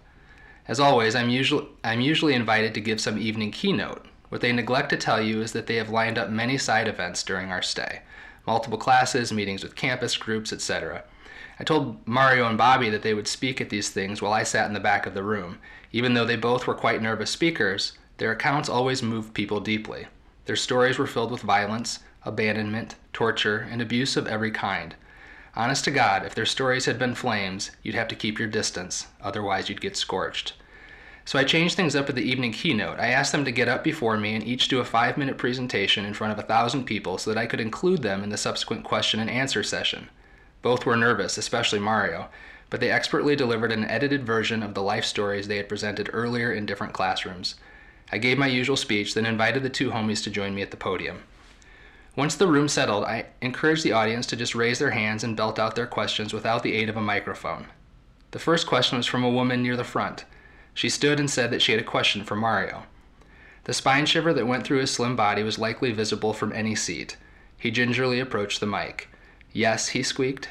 As 0.66 0.80
always, 0.80 1.14
I'm 1.14 1.30
usually, 1.30 1.66
I'm 1.84 2.00
usually 2.00 2.34
invited 2.34 2.74
to 2.74 2.80
give 2.80 3.00
some 3.00 3.18
evening 3.18 3.50
keynote. 3.50 4.06
What 4.28 4.40
they 4.40 4.52
neglect 4.52 4.90
to 4.90 4.96
tell 4.96 5.20
you 5.20 5.42
is 5.42 5.52
that 5.52 5.66
they 5.66 5.76
have 5.76 5.90
lined 5.90 6.18
up 6.18 6.30
many 6.30 6.56
side 6.56 6.88
events 6.88 7.22
during 7.22 7.50
our 7.50 7.62
stay 7.62 8.00
multiple 8.46 8.78
classes, 8.78 9.32
meetings 9.32 9.62
with 9.62 9.76
campus 9.76 10.16
groups, 10.16 10.52
etc. 10.52 11.04
I 11.60 11.62
told 11.62 11.98
Mario 12.08 12.48
and 12.48 12.56
Bobby 12.56 12.88
that 12.88 13.02
they 13.02 13.12
would 13.12 13.28
speak 13.28 13.60
at 13.60 13.68
these 13.68 13.90
things 13.90 14.22
while 14.22 14.32
I 14.32 14.44
sat 14.44 14.66
in 14.66 14.72
the 14.72 14.80
back 14.80 15.04
of 15.04 15.12
the 15.12 15.22
room. 15.22 15.58
Even 15.92 16.14
though 16.14 16.24
they 16.24 16.36
both 16.36 16.66
were 16.66 16.74
quite 16.74 17.02
nervous 17.02 17.30
speakers, 17.30 17.98
their 18.16 18.32
accounts 18.32 18.70
always 18.70 19.02
moved 19.02 19.34
people 19.34 19.60
deeply. 19.60 20.06
Their 20.46 20.56
stories 20.56 20.96
were 20.96 21.06
filled 21.06 21.30
with 21.30 21.42
violence, 21.42 21.98
abandonment, 22.22 22.94
torture, 23.12 23.68
and 23.70 23.82
abuse 23.82 24.16
of 24.16 24.26
every 24.26 24.50
kind. 24.50 24.94
Honest 25.54 25.84
to 25.84 25.90
God, 25.90 26.24
if 26.24 26.34
their 26.34 26.46
stories 26.46 26.86
had 26.86 26.98
been 26.98 27.14
flames, 27.14 27.72
you'd 27.82 27.94
have 27.94 28.08
to 28.08 28.16
keep 28.16 28.38
your 28.38 28.48
distance, 28.48 29.08
otherwise, 29.20 29.68
you'd 29.68 29.82
get 29.82 29.98
scorched. 29.98 30.54
So 31.26 31.38
I 31.38 31.44
changed 31.44 31.76
things 31.76 31.94
up 31.94 32.08
at 32.08 32.14
the 32.14 32.22
evening 32.22 32.52
keynote. 32.52 32.98
I 32.98 33.08
asked 33.08 33.32
them 33.32 33.44
to 33.44 33.52
get 33.52 33.68
up 33.68 33.84
before 33.84 34.16
me 34.16 34.34
and 34.34 34.42
each 34.42 34.68
do 34.68 34.80
a 34.80 34.84
five 34.86 35.18
minute 35.18 35.36
presentation 35.36 36.06
in 36.06 36.14
front 36.14 36.32
of 36.32 36.38
a 36.38 36.48
thousand 36.48 36.84
people 36.84 37.18
so 37.18 37.30
that 37.30 37.38
I 37.38 37.44
could 37.44 37.60
include 37.60 38.00
them 38.00 38.24
in 38.24 38.30
the 38.30 38.38
subsequent 38.38 38.84
question 38.84 39.20
and 39.20 39.28
answer 39.28 39.62
session. 39.62 40.08
Both 40.62 40.84
were 40.84 40.96
nervous, 40.96 41.38
especially 41.38 41.78
Mario, 41.78 42.28
but 42.68 42.80
they 42.80 42.90
expertly 42.90 43.34
delivered 43.34 43.72
an 43.72 43.84
edited 43.84 44.24
version 44.24 44.62
of 44.62 44.74
the 44.74 44.82
life 44.82 45.04
stories 45.04 45.48
they 45.48 45.56
had 45.56 45.68
presented 45.68 46.10
earlier 46.12 46.52
in 46.52 46.66
different 46.66 46.92
classrooms. 46.92 47.56
I 48.12 48.18
gave 48.18 48.38
my 48.38 48.46
usual 48.46 48.76
speech, 48.76 49.14
then 49.14 49.26
invited 49.26 49.62
the 49.62 49.70
two 49.70 49.90
homies 49.90 50.22
to 50.24 50.30
join 50.30 50.54
me 50.54 50.62
at 50.62 50.70
the 50.70 50.76
podium. 50.76 51.22
Once 52.16 52.34
the 52.34 52.48
room 52.48 52.68
settled, 52.68 53.04
I 53.04 53.26
encouraged 53.40 53.84
the 53.84 53.92
audience 53.92 54.26
to 54.26 54.36
just 54.36 54.54
raise 54.54 54.78
their 54.78 54.90
hands 54.90 55.22
and 55.22 55.36
belt 55.36 55.58
out 55.58 55.76
their 55.76 55.86
questions 55.86 56.32
without 56.32 56.62
the 56.62 56.74
aid 56.74 56.88
of 56.88 56.96
a 56.96 57.00
microphone. 57.00 57.66
The 58.32 58.38
first 58.38 58.66
question 58.66 58.98
was 58.98 59.06
from 59.06 59.24
a 59.24 59.30
woman 59.30 59.62
near 59.62 59.76
the 59.76 59.84
front. 59.84 60.24
She 60.74 60.88
stood 60.88 61.18
and 61.18 61.30
said 61.30 61.50
that 61.50 61.62
she 61.62 61.72
had 61.72 61.80
a 61.80 61.84
question 61.84 62.24
for 62.24 62.36
Mario. 62.36 62.84
The 63.64 63.72
spine 63.72 64.06
shiver 64.06 64.32
that 64.34 64.46
went 64.46 64.64
through 64.64 64.78
his 64.78 64.90
slim 64.90 65.16
body 65.16 65.42
was 65.42 65.58
likely 65.58 65.92
visible 65.92 66.32
from 66.32 66.52
any 66.52 66.74
seat. 66.74 67.16
He 67.56 67.70
gingerly 67.70 68.18
approached 68.18 68.60
the 68.60 68.66
mic. 68.66 69.08
Yes, 69.52 69.88
he 69.88 70.02
squeaked. 70.02 70.48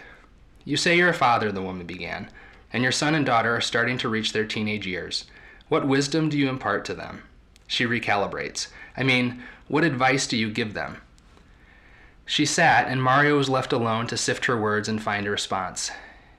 You 0.69 0.77
say 0.77 0.95
you're 0.95 1.09
a 1.09 1.13
father, 1.15 1.51
the 1.51 1.63
woman 1.63 1.87
began, 1.87 2.29
and 2.71 2.83
your 2.83 2.91
son 2.91 3.15
and 3.15 3.25
daughter 3.25 3.55
are 3.55 3.61
starting 3.61 3.97
to 3.97 4.07
reach 4.07 4.33
their 4.33 4.45
teenage 4.45 4.85
years. 4.85 5.25
What 5.67 5.87
wisdom 5.87 6.29
do 6.29 6.37
you 6.37 6.47
impart 6.47 6.85
to 6.85 6.93
them? 6.93 7.23
She 7.65 7.85
recalibrates. 7.87 8.67
I 8.95 9.01
mean, 9.01 9.41
what 9.67 9.83
advice 9.83 10.27
do 10.27 10.37
you 10.37 10.51
give 10.51 10.75
them? 10.75 11.01
She 12.27 12.45
sat, 12.45 12.87
and 12.87 13.01
Mario 13.01 13.35
was 13.35 13.49
left 13.49 13.73
alone 13.73 14.05
to 14.07 14.17
sift 14.17 14.45
her 14.45 14.55
words 14.55 14.87
and 14.87 15.01
find 15.01 15.25
a 15.25 15.31
response. 15.31 15.89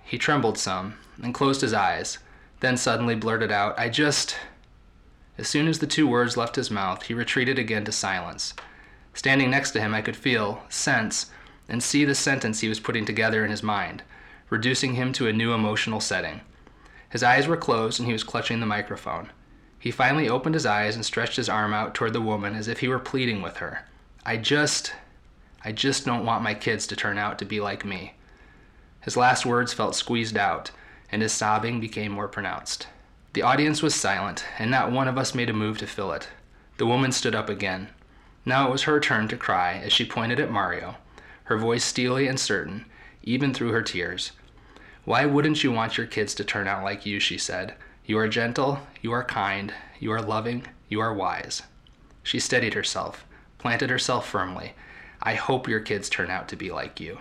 He 0.04 0.16
trembled 0.16 0.58
some 0.58 0.94
and 1.20 1.34
closed 1.34 1.62
his 1.62 1.75
eyes 1.75 2.18
then 2.60 2.76
suddenly 2.76 3.16
blurted 3.16 3.50
out, 3.50 3.76
I 3.78 3.88
just. 3.88 4.37
As 5.38 5.49
soon 5.49 5.66
as 5.66 5.78
the 5.78 5.87
two 5.87 6.06
words 6.06 6.37
left 6.37 6.56
his 6.56 6.70
mouth, 6.70 7.02
he 7.04 7.14
retreated 7.14 7.58
again 7.58 7.84
to 7.87 7.92
silence. 7.92 8.54
Standing 9.12 9.50
next 9.50 9.72
to 9.72 9.80
him, 9.80 9.92
I 9.94 10.02
could 10.02 10.16
feel, 10.16 10.62
sense, 10.68 11.30
and 11.68 11.82
see 11.82 12.04
the 12.04 12.14
sentence 12.14 12.60
he 12.60 12.68
was 12.68 12.78
putting 12.78 13.04
together 13.04 13.44
in 13.44 13.50
his 13.50 13.62
mind, 13.62 14.02
reducing 14.50 14.95
him 14.95 15.12
to 15.14 15.28
a 15.28 15.33
new 15.33 15.52
emotional 15.52 16.00
setting. 16.00 16.42
His 17.09 17.23
eyes 17.23 17.47
were 17.47 17.57
closed 17.57 17.99
and 17.99 18.07
he 18.07 18.12
was 18.12 18.25
clutching 18.25 18.61
the 18.61 18.66
microphone. 18.66 19.30
He 19.78 19.90
finally 19.90 20.28
opened 20.28 20.54
his 20.54 20.66
eyes 20.66 20.95
and 20.95 21.04
stretched 21.04 21.37
his 21.37 21.49
arm 21.49 21.73
out 21.73 21.95
toward 21.95 22.12
the 22.12 22.21
woman 22.21 22.54
as 22.54 22.69
if 22.69 22.80
he 22.80 22.88
were 22.88 22.99
pleading 22.99 23.40
with 23.40 23.57
her. 23.57 23.87
I 24.26 24.37
just. 24.37 24.92
I 25.64 25.73
just 25.73 26.04
don't 26.04 26.26
want 26.26 26.42
my 26.42 26.54
kids 26.54 26.87
to 26.88 26.97
turn 26.97 27.16
out 27.16 27.38
to 27.38 27.45
be 27.45 27.61
like 27.61 27.85
me. 27.85 28.14
His 29.00 29.16
last 29.16 29.47
words 29.47 29.73
felt 29.73 29.95
squeezed 29.95 30.37
out, 30.37 30.71
and 31.11 31.23
his 31.23 31.33
sobbing 31.33 31.80
became 31.80 32.12
more 32.12 32.28
pronounced. 32.28 32.87
The 33.33 33.42
audience 33.42 33.83
was 33.83 33.95
silent, 33.95 34.45
and 34.59 34.71
not 34.71 34.92
one 34.92 35.09
of 35.09 35.16
us 35.16 35.35
made 35.35 35.49
a 35.49 35.54
move 35.54 35.78
to 35.78 35.87
fill 35.87 36.12
it. 36.12 36.28
The 36.76 36.87
woman 36.87 37.12
stood 37.12 37.35
up 37.35 37.49
again. 37.49 37.88
Now 38.45 38.69
it 38.69 38.73
was 38.73 38.83
her 38.83 39.00
turn 39.00 39.28
to 39.28 39.37
cry 39.37 39.75
as 39.85 39.92
she 39.92 40.04
pointed 40.04 40.40
at 40.40 40.50
Mario. 40.50 40.97
her 41.45 41.59
voice 41.59 41.85
steely 41.85 42.28
and 42.28 42.38
certain, 42.38 42.85
even 43.23 43.52
through 43.52 43.73
her 43.73 43.83
tears. 43.83 44.33
Why 45.11 45.26
wouldn't 45.26 45.64
you 45.64 45.73
want 45.73 45.99
your 45.99 46.07
kids 46.07 46.37
to 46.37 46.45
turn 46.45 46.69
out 46.69 46.85
like 46.85 47.05
you? 47.05 47.19
She 47.19 47.37
said. 47.37 47.75
You 48.07 48.17
are 48.19 48.29
gentle, 48.29 48.79
you 49.02 49.11
are 49.11 49.25
kind, 49.25 49.75
you 49.99 50.12
are 50.12 50.23
loving, 50.23 50.69
you 50.88 51.00
are 51.00 51.12
wise. 51.12 51.64
She 52.23 52.38
steadied 52.38 52.75
herself, 52.75 53.26
planted 53.59 53.90
herself 53.90 54.29
firmly. 54.29 54.75
I 55.21 55.35
hope 55.35 55.67
your 55.67 55.81
kids 55.81 56.09
turn 56.09 56.31
out 56.31 56.47
to 56.50 56.55
be 56.55 56.71
like 56.71 57.00
you. 57.00 57.19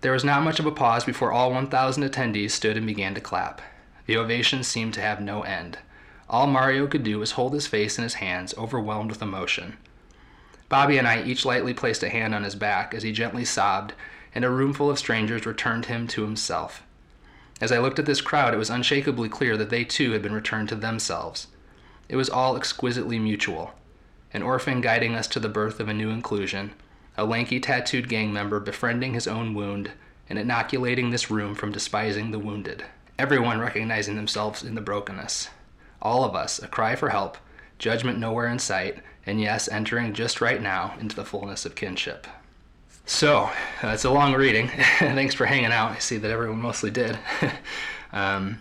There 0.00 0.12
was 0.12 0.22
not 0.22 0.44
much 0.44 0.60
of 0.60 0.66
a 0.66 0.70
pause 0.70 1.04
before 1.04 1.32
all 1.32 1.50
1,000 1.50 2.04
attendees 2.04 2.52
stood 2.52 2.76
and 2.76 2.86
began 2.86 3.16
to 3.16 3.20
clap. 3.20 3.60
The 4.06 4.16
ovation 4.16 4.62
seemed 4.62 4.94
to 4.94 5.00
have 5.00 5.20
no 5.20 5.42
end. 5.42 5.78
All 6.30 6.46
Mario 6.46 6.86
could 6.86 7.02
do 7.02 7.18
was 7.18 7.32
hold 7.32 7.52
his 7.52 7.66
face 7.66 7.98
in 7.98 8.04
his 8.04 8.14
hands, 8.14 8.54
overwhelmed 8.56 9.10
with 9.10 9.22
emotion. 9.22 9.76
Bobby 10.68 10.98
and 10.98 11.08
I 11.08 11.24
each 11.24 11.44
lightly 11.44 11.74
placed 11.74 12.04
a 12.04 12.08
hand 12.08 12.32
on 12.32 12.44
his 12.44 12.54
back 12.54 12.94
as 12.94 13.02
he 13.02 13.10
gently 13.10 13.44
sobbed, 13.44 13.92
and 14.36 14.44
a 14.44 14.50
roomful 14.50 14.90
of 14.90 14.98
strangers 14.98 15.46
returned 15.46 15.86
him 15.86 16.06
to 16.06 16.20
himself. 16.20 16.82
As 17.58 17.72
I 17.72 17.78
looked 17.78 17.98
at 17.98 18.04
this 18.04 18.20
crowd, 18.20 18.52
it 18.52 18.58
was 18.58 18.68
unshakably 18.68 19.30
clear 19.30 19.56
that 19.56 19.70
they 19.70 19.82
too 19.82 20.12
had 20.12 20.20
been 20.20 20.34
returned 20.34 20.68
to 20.68 20.74
themselves. 20.74 21.46
It 22.10 22.16
was 22.16 22.28
all 22.28 22.54
exquisitely 22.54 23.18
mutual. 23.18 23.72
An 24.34 24.42
orphan 24.42 24.82
guiding 24.82 25.14
us 25.14 25.26
to 25.28 25.40
the 25.40 25.48
birth 25.48 25.80
of 25.80 25.88
a 25.88 25.94
new 25.94 26.10
inclusion, 26.10 26.72
a 27.16 27.24
lanky 27.24 27.60
tattooed 27.60 28.10
gang 28.10 28.30
member 28.30 28.60
befriending 28.60 29.14
his 29.14 29.26
own 29.26 29.54
wound, 29.54 29.92
and 30.28 30.38
inoculating 30.38 31.08
this 31.08 31.30
room 31.30 31.54
from 31.54 31.72
despising 31.72 32.30
the 32.30 32.38
wounded. 32.38 32.84
Everyone 33.18 33.58
recognizing 33.58 34.16
themselves 34.16 34.62
in 34.62 34.74
the 34.74 34.82
brokenness. 34.82 35.48
All 36.02 36.24
of 36.24 36.34
us, 36.34 36.62
a 36.62 36.68
cry 36.68 36.94
for 36.94 37.08
help, 37.08 37.38
judgment 37.78 38.18
nowhere 38.18 38.48
in 38.48 38.58
sight, 38.58 38.98
and 39.24 39.40
yes, 39.40 39.66
entering 39.66 40.12
just 40.12 40.42
right 40.42 40.60
now 40.60 40.94
into 41.00 41.16
the 41.16 41.24
fullness 41.24 41.64
of 41.64 41.74
kinship. 41.74 42.26
So, 43.08 43.48
uh, 43.84 43.88
it's 43.88 44.04
a 44.04 44.10
long 44.10 44.34
reading. 44.34 44.66
Thanks 44.98 45.32
for 45.32 45.46
hanging 45.46 45.70
out. 45.70 45.92
I 45.92 45.98
see 46.00 46.16
that 46.16 46.28
everyone 46.28 46.60
mostly 46.60 46.90
did. 46.90 47.16
um, 48.12 48.58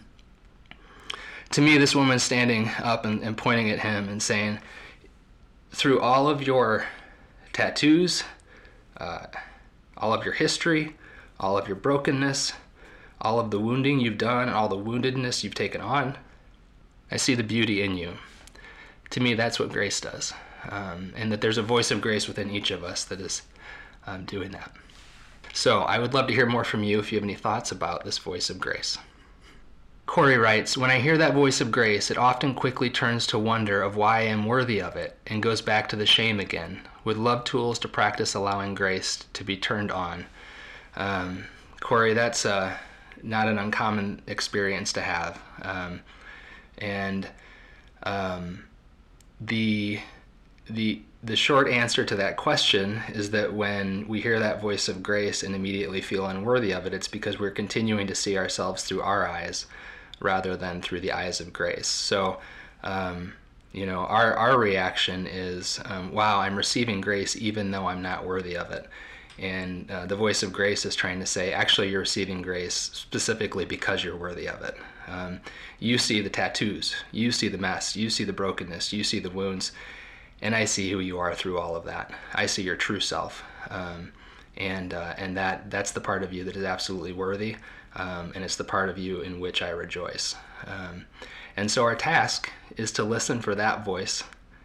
to 1.49 1.61
me, 1.61 1.79
this 1.79 1.95
woman 1.95 2.19
standing 2.19 2.69
up 2.83 3.05
and, 3.05 3.23
and 3.23 3.35
pointing 3.35 3.71
at 3.71 3.79
him 3.79 4.07
and 4.07 4.21
saying, 4.21 4.59
through 5.71 5.99
all 5.99 6.29
of 6.29 6.45
your 6.45 6.85
tattoos, 7.53 8.23
uh, 8.97 9.25
all 9.97 10.13
of 10.13 10.23
your 10.23 10.35
history, 10.35 10.95
all 11.39 11.57
of 11.57 11.67
your 11.67 11.75
brokenness, 11.75 12.53
all 13.19 13.39
of 13.39 13.49
the 13.49 13.59
wounding 13.59 13.99
you've 13.99 14.19
done, 14.19 14.47
and 14.47 14.55
all 14.55 14.69
the 14.69 14.77
woundedness 14.77 15.43
you've 15.43 15.55
taken 15.55 15.81
on, 15.81 16.19
I 17.09 17.17
see 17.17 17.33
the 17.33 17.43
beauty 17.43 17.81
in 17.81 17.97
you. 17.97 18.13
To 19.09 19.19
me, 19.19 19.33
that's 19.33 19.59
what 19.59 19.71
grace 19.71 19.99
does. 19.99 20.33
Um, 20.69 21.13
and 21.15 21.31
that 21.31 21.41
there's 21.41 21.57
a 21.57 21.63
voice 21.63 21.89
of 21.89 21.99
grace 21.99 22.27
within 22.27 22.51
each 22.51 22.69
of 22.69 22.83
us 22.83 23.03
that 23.05 23.19
is 23.19 23.41
um, 24.07 24.25
doing 24.25 24.51
that. 24.51 24.71
So 25.53 25.81
I 25.81 25.99
would 25.99 26.13
love 26.13 26.27
to 26.27 26.33
hear 26.33 26.45
more 26.45 26.63
from 26.63 26.83
you 26.83 26.99
if 26.99 27.11
you 27.11 27.17
have 27.17 27.23
any 27.23 27.35
thoughts 27.35 27.71
about 27.71 28.03
this 28.03 28.17
voice 28.17 28.49
of 28.49 28.59
grace. 28.59 28.97
Corey 30.05 30.37
writes, 30.37 30.77
When 30.77 30.91
I 30.91 30.99
hear 30.99 31.17
that 31.17 31.33
voice 31.33 31.61
of 31.61 31.71
grace, 31.71 32.11
it 32.11 32.17
often 32.17 32.53
quickly 32.53 32.89
turns 32.89 33.25
to 33.27 33.39
wonder 33.39 33.81
of 33.81 33.95
why 33.95 34.19
I 34.19 34.23
am 34.23 34.45
worthy 34.45 34.81
of 34.81 34.95
it 34.95 35.17
and 35.27 35.41
goes 35.41 35.61
back 35.61 35.89
to 35.89 35.95
the 35.95 36.05
shame 36.05 36.39
again. 36.39 36.81
Would 37.05 37.17
love 37.17 37.43
tools 37.43 37.79
to 37.79 37.87
practice 37.87 38.33
allowing 38.33 38.75
grace 38.75 39.23
to 39.33 39.43
be 39.43 39.57
turned 39.57 39.91
on. 39.91 40.25
Um, 40.95 41.45
Corey, 41.79 42.13
that's 42.13 42.45
uh, 42.45 42.77
not 43.23 43.47
an 43.47 43.57
uncommon 43.57 44.21
experience 44.27 44.93
to 44.93 45.01
have. 45.01 45.41
Um, 45.61 46.01
and 46.77 47.27
um, 48.03 48.65
the 49.41 49.99
the 50.69 51.01
the 51.25 51.35
short 51.35 51.67
answer 51.67 52.05
to 52.05 52.15
that 52.15 52.37
question 52.37 53.01
is 53.09 53.31
that 53.31 53.51
when 53.51 54.07
we 54.07 54.21
hear 54.21 54.39
that 54.39 54.61
voice 54.61 54.87
of 54.87 55.01
grace 55.01 55.41
and 55.41 55.55
immediately 55.55 55.99
feel 55.99 56.27
unworthy 56.27 56.71
of 56.71 56.85
it, 56.85 56.93
it's 56.93 57.07
because 57.07 57.39
we're 57.39 57.49
continuing 57.49 58.05
to 58.05 58.13
see 58.13 58.37
ourselves 58.37 58.83
through 58.83 59.01
our 59.01 59.27
eyes 59.27 59.65
rather 60.19 60.55
than 60.55 60.81
through 60.81 60.99
the 60.99 61.11
eyes 61.11 61.39
of 61.39 61.51
grace. 61.51 61.87
So, 61.87 62.39
um, 62.83 63.33
you 63.71 63.87
know, 63.87 64.01
our, 64.01 64.35
our 64.35 64.59
reaction 64.59 65.25
is, 65.25 65.79
um, 65.85 66.13
wow, 66.13 66.39
I'm 66.39 66.55
receiving 66.55 67.01
grace 67.01 67.35
even 67.35 67.71
though 67.71 67.87
I'm 67.87 68.03
not 68.03 68.25
worthy 68.25 68.55
of 68.55 68.69
it. 68.71 68.87
And 69.39 69.89
uh, 69.89 70.05
the 70.05 70.15
voice 70.15 70.43
of 70.43 70.53
grace 70.53 70.85
is 70.85 70.95
trying 70.95 71.19
to 71.19 71.25
say, 71.25 71.51
actually, 71.51 71.89
you're 71.89 72.01
receiving 72.01 72.41
grace 72.41 72.75
specifically 72.93 73.65
because 73.65 74.03
you're 74.03 74.15
worthy 74.15 74.47
of 74.47 74.61
it. 74.61 74.77
Um, 75.07 75.41
you 75.79 75.97
see 75.97 76.21
the 76.21 76.29
tattoos, 76.29 76.95
you 77.11 77.31
see 77.31 77.47
the 77.47 77.57
mess, 77.57 77.95
you 77.95 78.09
see 78.09 78.23
the 78.23 78.31
brokenness, 78.31 78.93
you 78.93 79.03
see 79.03 79.19
the 79.19 79.29
wounds, 79.29 79.71
and 80.41 80.55
I 80.55 80.65
see 80.65 80.91
who 80.91 80.99
you 80.99 81.19
are 81.19 81.33
through 81.33 81.59
all 81.59 81.75
of 81.75 81.85
that. 81.85 82.11
I 82.33 82.45
see 82.45 82.63
your 82.63 82.75
true 82.75 82.99
self. 82.99 83.43
Um, 83.69 84.11
and 84.57 84.93
uh, 84.93 85.13
and 85.17 85.35
that 85.37 85.69
that's 85.69 85.91
the 85.91 86.01
part 86.01 86.23
of 86.23 86.33
you 86.33 86.43
that 86.45 86.55
is 86.55 86.63
absolutely 86.63 87.11
worthy, 87.11 87.57
um, 87.95 88.31
and 88.35 88.43
it's 88.43 88.55
the 88.55 88.63
part 88.63 88.89
of 88.89 88.97
you 88.97 89.21
in 89.21 89.39
which 89.39 89.61
I 89.61 89.69
rejoice. 89.69 90.35
Um, 90.65 91.05
and 91.57 91.69
so 91.69 91.83
our 91.83 91.95
task 91.95 92.49
is 92.77 92.91
to 92.93 93.03
listen 93.03 93.41
for 93.41 93.55
that 93.55 93.85
voice 93.85 94.23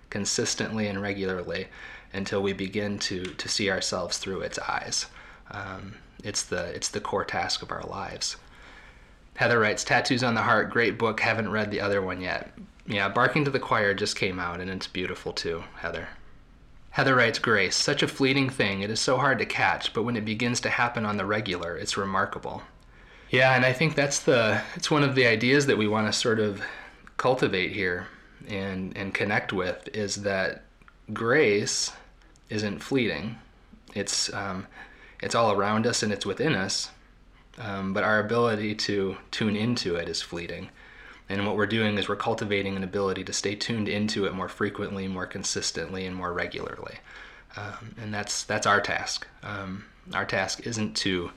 consistently 0.09 0.87
and 0.89 1.01
regularly 1.01 1.69
until 2.13 2.43
we 2.43 2.53
begin 2.53 2.99
to 3.01 3.25
to 3.25 3.49
see 3.49 3.71
ourselves 3.71 4.19
through 4.19 4.41
its 4.41 4.59
eyes. 4.59 5.07
Um, 5.51 5.97
it's 6.23 6.43
the 6.43 6.67
it's 6.67 6.89
the 6.89 7.01
core 7.01 7.25
task 7.25 7.63
of 7.63 7.71
our 7.71 7.83
lives. 7.83 8.37
Heather 9.37 9.59
writes, 9.59 9.85
"Tattoos 9.85 10.23
on 10.23 10.35
the 10.35 10.43
Heart, 10.43 10.71
great 10.71 10.99
book. 10.99 11.21
Haven't 11.21 11.51
read 11.51 11.71
the 11.71 11.81
other 11.81 12.03
one 12.03 12.21
yet. 12.21 12.53
Yeah, 12.91 13.09
Barking 13.09 13.45
to 13.45 13.51
the 13.51 13.61
Choir 13.61 13.95
just 13.95 14.17
came 14.17 14.39
out, 14.39 14.61
and 14.61 14.69
it's 14.69 14.87
beautiful 14.87 15.33
too, 15.33 15.65
Heather." 15.77 16.09
Heather 16.91 17.15
writes, 17.15 17.39
Grace, 17.39 17.77
such 17.77 18.03
a 18.03 18.09
fleeting 18.09 18.51
thing. 18.51 18.83
It 18.83 18.91
is 18.91 18.99
so 18.99 19.17
hard 19.17 19.39
to 19.39 19.47
catch, 19.47 19.93
but 19.95 20.03
when 20.03 20.17
it 20.17 20.25
begins 20.25 20.61
to 20.63 20.71
happen 20.71 21.07
on 21.07 21.17
the 21.17 21.25
regular, 21.25 21.77
it's 21.77 21.97
remarkable. 21.97 22.63
Yeah, 23.31 23.55
and 23.55 23.65
I 23.65 23.73
think 23.73 23.95
that's 23.95 24.19
the 24.19 24.61
it's 24.75 24.91
one 24.91 25.05
of 25.05 25.15
the 25.15 25.27
ideas 25.27 25.67
that 25.67 25.79
we 25.79 25.87
want 25.87 26.09
to 26.09 26.13
sort 26.13 26.41
of 26.41 26.63
cultivate 27.17 27.71
here 27.71 28.09
and 28.49 28.97
and 28.97 29.15
connect 29.15 29.53
with 29.53 29.89
is 29.95 30.17
that 30.23 30.65
grace 31.13 31.93
isn't 32.49 32.81
fleeting. 32.81 33.39
It's 33.95 34.33
um, 34.35 34.67
it's 35.23 35.37
all 35.37 35.53
around 35.53 35.87
us 35.87 36.03
and 36.03 36.13
it's 36.13 36.27
within 36.27 36.57
us, 36.57 36.91
um, 37.59 37.93
but 37.93 38.03
our 38.03 38.19
ability 38.19 38.75
to 38.75 39.17
tune 39.31 39.55
into 39.55 39.95
it 39.95 40.09
is 40.09 40.21
fleeting. 40.21 40.71
And 41.31 41.47
what 41.47 41.57
we're 41.57 41.67
doing 41.67 41.97
is 41.97 42.09
we're 42.09 42.17
cultivating 42.17 42.77
an 42.77 42.83
ability 42.83 43.23
to 43.23 43.33
stay 43.33 43.55
tuned 43.55 43.89
into 43.89 44.27
it 44.27 44.35
more 44.35 44.49
frequently, 44.49 45.07
more 45.07 45.27
consistently, 45.27 46.05
and 46.05 46.17
more 46.17 46.33
regularly. 46.33 46.97
Um, 47.57 47.95
and 48.03 48.13
that's 48.13 48.43
that's 48.43 48.67
our 48.67 48.81
task. 48.81 49.29
Um, 49.45 49.85
our 50.13 50.25
task 50.25 50.67
isn't 50.67 50.97
to 50.99 51.31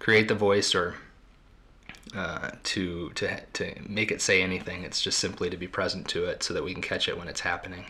create 0.00 0.26
the 0.26 0.34
voice 0.34 0.74
or 0.74 0.96
uh, 2.14 2.50
to 2.64 3.10
to 3.10 3.40
to 3.52 3.72
make 3.88 4.10
it 4.10 4.20
say 4.20 4.42
anything. 4.42 4.82
It's 4.82 5.00
just 5.00 5.20
simply 5.20 5.48
to 5.48 5.56
be 5.56 5.68
present 5.68 6.08
to 6.08 6.24
it 6.24 6.42
so 6.42 6.52
that 6.52 6.64
we 6.64 6.72
can 6.72 6.82
catch 6.82 7.08
it 7.08 7.16
when 7.16 7.28
it's 7.28 7.40
happening. 7.40 7.86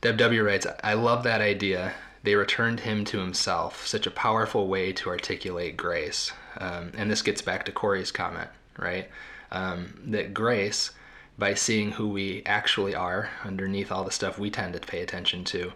Deb 0.00 0.16
W 0.16 0.42
writes, 0.42 0.66
"I 0.82 0.94
love 0.94 1.24
that 1.24 1.42
idea. 1.42 1.92
They 2.22 2.36
returned 2.36 2.80
him 2.80 3.04
to 3.06 3.18
himself. 3.18 3.86
Such 3.86 4.06
a 4.06 4.10
powerful 4.10 4.66
way 4.66 4.94
to 4.94 5.10
articulate 5.10 5.76
grace." 5.76 6.32
Um, 6.56 6.92
and 6.96 7.10
this 7.10 7.20
gets 7.20 7.42
back 7.42 7.66
to 7.66 7.72
Corey's 7.72 8.10
comment, 8.10 8.48
right? 8.78 9.10
Um, 9.52 10.00
that 10.06 10.32
grace, 10.32 10.90
by 11.38 11.54
seeing 11.54 11.92
who 11.92 12.08
we 12.08 12.42
actually 12.46 12.94
are 12.94 13.30
underneath 13.44 13.90
all 13.90 14.04
the 14.04 14.10
stuff 14.10 14.38
we 14.38 14.50
tend 14.50 14.74
to 14.74 14.80
pay 14.80 15.02
attention 15.02 15.44
to, 15.44 15.72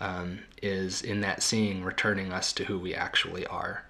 um, 0.00 0.40
is 0.62 1.02
in 1.02 1.20
that 1.22 1.42
seeing 1.42 1.82
returning 1.82 2.32
us 2.32 2.52
to 2.54 2.64
who 2.64 2.78
we 2.78 2.94
actually 2.94 3.46
are. 3.46 3.84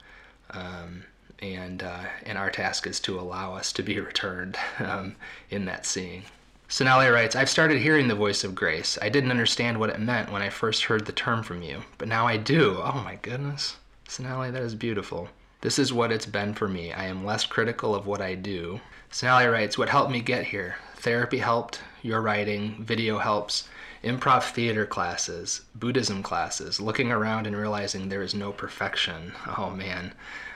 Um, 0.51 1.05
and 1.41 1.83
uh, 1.83 2.05
and 2.25 2.37
our 2.37 2.51
task 2.51 2.87
is 2.87 2.99
to 3.01 3.21
allow 3.21 3.55
us 3.55 3.73
to 3.75 3.83
be 3.83 4.01
returned 4.09 4.57
um, 4.81 5.17
in 5.51 5.65
that 5.67 5.87
seeing. 5.87 6.25
Sonali 6.71 7.09
writes, 7.09 7.35
I've 7.35 7.49
started 7.49 7.81
hearing 7.81 8.09
the 8.09 8.15
voice 8.15 8.45
of 8.45 8.55
grace. 8.55 8.99
I 9.01 9.09
didn't 9.09 9.31
understand 9.31 9.81
what 9.81 9.89
it 9.89 10.01
meant 10.01 10.31
when 10.31 10.43
I 10.43 10.51
first 10.51 10.85
heard 10.85 11.07
the 11.07 11.13
term 11.13 11.43
from 11.43 11.63
you, 11.63 11.83
but 11.97 12.09
now 12.09 12.27
I 12.27 12.37
do. 12.37 12.79
Oh 12.83 13.01
my 13.03 13.15
goodness. 13.23 13.77
Sonali, 14.07 14.51
that 14.51 14.63
is 14.63 14.75
beautiful. 14.75 15.31
This 15.63 15.79
is 15.79 15.95
what 15.95 16.13
it's 16.13 16.27
been 16.27 16.53
for 16.53 16.69
me. 16.69 16.93
I 16.93 17.07
am 17.07 17.25
less 17.25 17.47
critical 17.47 17.95
of 17.95 18.07
what 18.07 18.21
I 18.21 18.35
do. 18.35 18.81
Sonali 19.11 19.47
writes, 19.47 19.79
What 19.79 19.89
helped 19.89 20.11
me 20.11 20.21
get 20.21 20.47
here? 20.47 20.77
Therapy 20.97 21.39
helped, 21.39 21.81
your 22.03 22.21
writing, 22.21 22.85
video 22.85 23.19
helps, 23.19 23.67
improv 24.05 24.43
theater 24.43 24.85
classes, 24.85 25.63
Buddhism 25.75 26.23
classes, 26.23 26.81
looking 26.81 27.11
around 27.11 27.47
and 27.47 27.57
realizing 27.57 28.09
there 28.09 28.23
is 28.23 28.35
no 28.35 28.53
perfection. 28.53 29.33
Oh 29.57 29.71
man, 29.71 30.13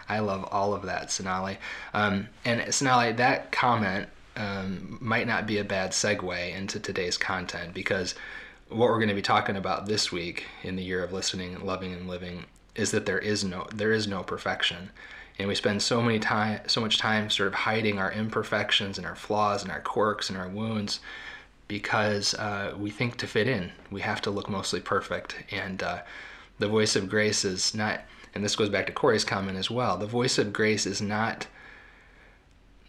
I 0.08 0.18
love 0.18 0.46
all 0.52 0.74
of 0.74 0.82
that, 0.82 1.10
Sonali. 1.10 1.58
Um, 1.94 2.28
and 2.44 2.72
Sonali, 2.74 3.12
that 3.12 3.52
comment 3.52 4.08
um, 4.36 4.98
might 5.00 5.26
not 5.26 5.46
be 5.46 5.58
a 5.58 5.64
bad 5.64 5.92
segue 5.92 6.54
into 6.54 6.78
today's 6.78 7.16
content 7.16 7.72
because 7.72 8.14
what 8.68 8.88
we're 8.88 8.98
going 8.98 9.08
to 9.08 9.14
be 9.14 9.22
talking 9.22 9.56
about 9.56 9.86
this 9.86 10.12
week 10.12 10.46
in 10.62 10.76
the 10.76 10.84
year 10.84 11.02
of 11.02 11.12
listening, 11.12 11.64
loving, 11.64 11.92
and 11.92 12.08
living 12.08 12.44
is 12.74 12.90
that 12.90 13.06
there 13.06 13.18
is 13.18 13.44
no 13.44 13.66
there 13.74 13.92
is 13.92 14.06
no 14.06 14.22
perfection 14.22 14.90
and 15.38 15.48
we 15.48 15.54
spend 15.54 15.82
so 15.82 16.02
many 16.02 16.18
time 16.18 16.60
so 16.66 16.80
much 16.80 16.98
time 16.98 17.30
sort 17.30 17.48
of 17.48 17.54
hiding 17.54 17.98
our 17.98 18.12
imperfections 18.12 18.98
and 18.98 19.06
our 19.06 19.16
flaws 19.16 19.62
and 19.62 19.72
our 19.72 19.80
quirks 19.80 20.28
and 20.28 20.38
our 20.38 20.48
wounds 20.48 21.00
because 21.68 22.34
uh, 22.34 22.74
we 22.76 22.90
think 22.90 23.16
to 23.16 23.26
fit 23.26 23.48
in 23.48 23.72
we 23.90 24.00
have 24.00 24.20
to 24.20 24.30
look 24.30 24.48
mostly 24.48 24.80
perfect 24.80 25.36
and 25.50 25.82
uh, 25.82 26.00
the 26.58 26.68
voice 26.68 26.96
of 26.96 27.08
grace 27.08 27.44
is 27.44 27.74
not 27.74 28.02
and 28.34 28.44
this 28.44 28.56
goes 28.56 28.68
back 28.68 28.86
to 28.86 28.92
Corey's 28.92 29.24
comment 29.24 29.58
as 29.58 29.70
well, 29.70 29.96
the 29.96 30.06
voice 30.06 30.38
of 30.38 30.52
grace 30.52 30.86
is 30.86 31.02
not 31.02 31.46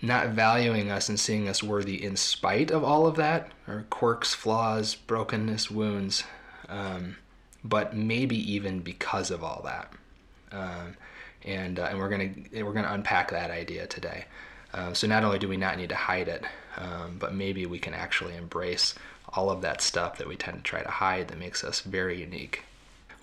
not 0.01 0.29
valuing 0.29 0.91
us 0.91 1.07
and 1.07 1.17
seeing 1.17 1.47
us 1.47 1.63
worthy 1.63 2.03
in 2.03 2.17
spite 2.17 2.71
of 2.71 2.83
all 2.83 3.07
of 3.07 3.15
that, 3.15 3.49
our 3.69 3.85
quirks, 3.89 4.33
flaws, 4.33 4.95
brokenness, 4.95 5.71
wounds, 5.71 6.25
um, 6.67 7.15
but 7.63 7.95
maybe 7.95 8.35
even 8.35 8.81
because 8.81 9.31
of 9.31 9.45
all 9.45 9.61
that. 9.63 9.93
Um, 10.51 10.97
and 11.45 11.79
uh, 11.79 11.87
and 11.89 11.99
we're 11.99 12.09
gonna 12.09 12.29
we're 12.63 12.73
gonna 12.73 12.93
unpack 12.93 13.31
that 13.31 13.51
idea 13.51 13.87
today. 13.87 14.25
Uh, 14.73 14.93
so 14.93 15.07
not 15.07 15.23
only 15.23 15.39
do 15.39 15.47
we 15.47 15.57
not 15.57 15.77
need 15.77 15.89
to 15.89 15.95
hide 15.95 16.27
it, 16.27 16.43
um, 16.77 17.17
but 17.19 17.33
maybe 17.35 17.65
we 17.65 17.77
can 17.79 17.93
actually 17.93 18.35
embrace 18.35 18.95
all 19.29 19.49
of 19.49 19.61
that 19.61 19.81
stuff 19.81 20.17
that 20.17 20.27
we 20.27 20.35
tend 20.35 20.57
to 20.57 20.63
try 20.63 20.81
to 20.81 20.89
hide 20.89 21.27
that 21.27 21.37
makes 21.37 21.63
us 21.63 21.81
very 21.81 22.19
unique. 22.19 22.63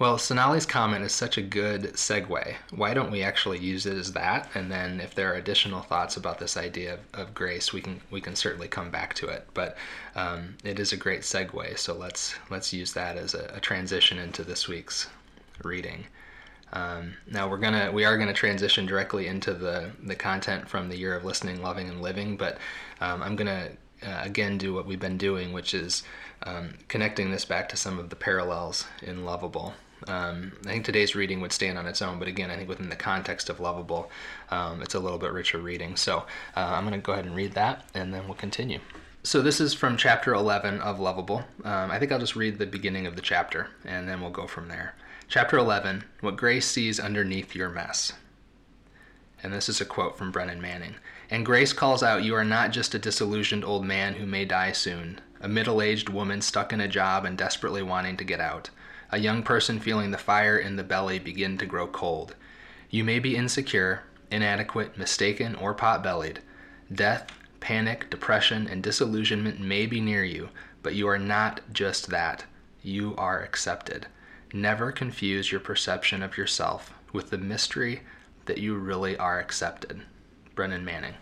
Well, 0.00 0.16
Sonali's 0.16 0.64
comment 0.64 1.04
is 1.04 1.12
such 1.12 1.36
a 1.36 1.42
good 1.42 1.82
segue. 1.92 2.54
Why 2.70 2.94
don't 2.94 3.10
we 3.10 3.22
actually 3.22 3.58
use 3.58 3.84
it 3.84 3.98
as 3.98 4.14
that? 4.14 4.48
And 4.54 4.72
then 4.72 4.98
if 4.98 5.14
there 5.14 5.30
are 5.30 5.36
additional 5.36 5.82
thoughts 5.82 6.16
about 6.16 6.38
this 6.38 6.56
idea 6.56 6.94
of, 6.94 7.00
of 7.12 7.34
grace, 7.34 7.74
we 7.74 7.82
can 7.82 8.00
we 8.10 8.22
can 8.22 8.34
certainly 8.34 8.66
come 8.66 8.90
back 8.90 9.12
to 9.14 9.28
it. 9.28 9.46
But 9.52 9.76
um, 10.14 10.56
it 10.64 10.80
is 10.80 10.94
a 10.94 10.96
great 10.96 11.20
segue, 11.20 11.78
so 11.78 11.92
let's 11.92 12.34
let's 12.48 12.72
use 12.72 12.94
that 12.94 13.18
as 13.18 13.34
a, 13.34 13.52
a 13.54 13.60
transition 13.60 14.18
into 14.18 14.42
this 14.42 14.66
week's 14.66 15.08
reading. 15.62 16.06
Um, 16.72 17.14
now 17.26 17.48
we're 17.48 17.58
gonna 17.58 17.90
we 17.92 18.04
are 18.04 18.16
gonna 18.16 18.32
transition 18.32 18.86
directly 18.86 19.26
into 19.26 19.54
the 19.54 19.90
the 20.02 20.14
content 20.14 20.68
from 20.68 20.88
the 20.88 20.96
year 20.96 21.14
of 21.14 21.24
listening, 21.24 21.62
loving, 21.62 21.88
and 21.88 22.02
living. 22.02 22.36
But 22.36 22.58
um, 23.00 23.22
I'm 23.22 23.36
gonna 23.36 23.70
uh, 24.02 24.20
again 24.22 24.58
do 24.58 24.74
what 24.74 24.86
we've 24.86 25.00
been 25.00 25.18
doing, 25.18 25.52
which 25.52 25.74
is 25.74 26.02
um, 26.44 26.74
connecting 26.88 27.30
this 27.30 27.44
back 27.44 27.68
to 27.70 27.76
some 27.76 27.98
of 27.98 28.10
the 28.10 28.16
parallels 28.16 28.86
in 29.02 29.24
Loveable. 29.24 29.72
Um, 30.08 30.52
I 30.64 30.70
think 30.70 30.84
today's 30.84 31.14
reading 31.14 31.40
would 31.40 31.52
stand 31.52 31.76
on 31.76 31.86
its 31.86 32.00
own, 32.00 32.18
but 32.18 32.28
again, 32.28 32.50
I 32.50 32.56
think 32.56 32.68
within 32.68 32.88
the 32.88 32.96
context 32.96 33.50
of 33.50 33.58
Loveable, 33.58 34.08
um, 34.50 34.80
it's 34.80 34.94
a 34.94 34.98
little 34.98 35.18
bit 35.18 35.32
richer 35.32 35.58
reading. 35.58 35.96
So 35.96 36.24
uh, 36.56 36.72
I'm 36.74 36.86
going 36.86 36.98
to 36.98 37.04
go 37.04 37.12
ahead 37.12 37.26
and 37.26 37.36
read 37.36 37.52
that, 37.52 37.84
and 37.94 38.14
then 38.14 38.24
we'll 38.24 38.34
continue. 38.34 38.80
So 39.22 39.42
this 39.42 39.60
is 39.60 39.74
from 39.74 39.98
chapter 39.98 40.32
11 40.32 40.80
of 40.80 40.98
Loveable. 40.98 41.44
Um, 41.64 41.90
I 41.90 41.98
think 41.98 42.10
I'll 42.10 42.18
just 42.18 42.36
read 42.36 42.58
the 42.58 42.66
beginning 42.66 43.06
of 43.06 43.16
the 43.16 43.22
chapter, 43.22 43.68
and 43.84 44.08
then 44.08 44.22
we'll 44.22 44.30
go 44.30 44.46
from 44.46 44.68
there. 44.68 44.94
Chapter 45.32 45.58
11 45.58 46.02
What 46.22 46.36
Grace 46.36 46.66
Sees 46.66 46.98
Underneath 46.98 47.54
Your 47.54 47.68
Mess. 47.68 48.14
And 49.40 49.52
this 49.52 49.68
is 49.68 49.80
a 49.80 49.84
quote 49.84 50.18
from 50.18 50.32
Brennan 50.32 50.60
Manning. 50.60 50.96
And 51.30 51.46
Grace 51.46 51.72
calls 51.72 52.02
out, 52.02 52.24
You 52.24 52.34
are 52.34 52.44
not 52.44 52.72
just 52.72 52.96
a 52.96 52.98
disillusioned 52.98 53.64
old 53.64 53.84
man 53.84 54.14
who 54.14 54.26
may 54.26 54.44
die 54.44 54.72
soon, 54.72 55.20
a 55.40 55.46
middle 55.46 55.80
aged 55.80 56.08
woman 56.08 56.42
stuck 56.42 56.72
in 56.72 56.80
a 56.80 56.88
job 56.88 57.24
and 57.24 57.38
desperately 57.38 57.80
wanting 57.80 58.16
to 58.16 58.24
get 58.24 58.40
out, 58.40 58.70
a 59.12 59.20
young 59.20 59.44
person 59.44 59.78
feeling 59.78 60.10
the 60.10 60.18
fire 60.18 60.58
in 60.58 60.74
the 60.74 60.82
belly 60.82 61.20
begin 61.20 61.56
to 61.58 61.64
grow 61.64 61.86
cold. 61.86 62.34
You 62.90 63.04
may 63.04 63.20
be 63.20 63.36
insecure, 63.36 64.02
inadequate, 64.32 64.98
mistaken, 64.98 65.54
or 65.54 65.74
pot 65.74 66.02
bellied. 66.02 66.40
Death, 66.92 67.30
panic, 67.60 68.10
depression, 68.10 68.66
and 68.66 68.82
disillusionment 68.82 69.60
may 69.60 69.86
be 69.86 70.00
near 70.00 70.24
you, 70.24 70.48
but 70.82 70.96
you 70.96 71.06
are 71.06 71.20
not 71.20 71.60
just 71.72 72.10
that. 72.10 72.46
You 72.82 73.14
are 73.16 73.40
accepted. 73.40 74.08
Never 74.52 74.90
confuse 74.90 75.52
your 75.52 75.60
perception 75.60 76.24
of 76.24 76.36
yourself 76.36 76.92
with 77.12 77.30
the 77.30 77.38
mystery 77.38 78.02
that 78.46 78.58
you 78.58 78.74
really 78.74 79.16
are 79.16 79.38
accepted. 79.38 80.02
Brennan 80.56 80.84
Manning. 80.84 81.14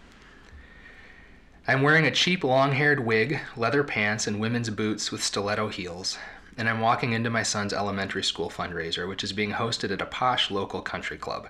I'm 1.66 1.82
wearing 1.82 2.06
a 2.06 2.10
cheap 2.10 2.42
long 2.42 2.72
haired 2.72 3.00
wig, 3.00 3.38
leather 3.54 3.84
pants, 3.84 4.26
and 4.26 4.40
women's 4.40 4.70
boots 4.70 5.12
with 5.12 5.22
stiletto 5.22 5.68
heels, 5.68 6.16
and 6.56 6.70
I'm 6.70 6.80
walking 6.80 7.12
into 7.12 7.28
my 7.28 7.42
son's 7.42 7.74
elementary 7.74 8.24
school 8.24 8.48
fundraiser, 8.48 9.06
which 9.06 9.22
is 9.22 9.34
being 9.34 9.52
hosted 9.52 9.90
at 9.90 10.00
a 10.00 10.06
posh 10.06 10.50
local 10.50 10.80
country 10.80 11.18
club. 11.18 11.48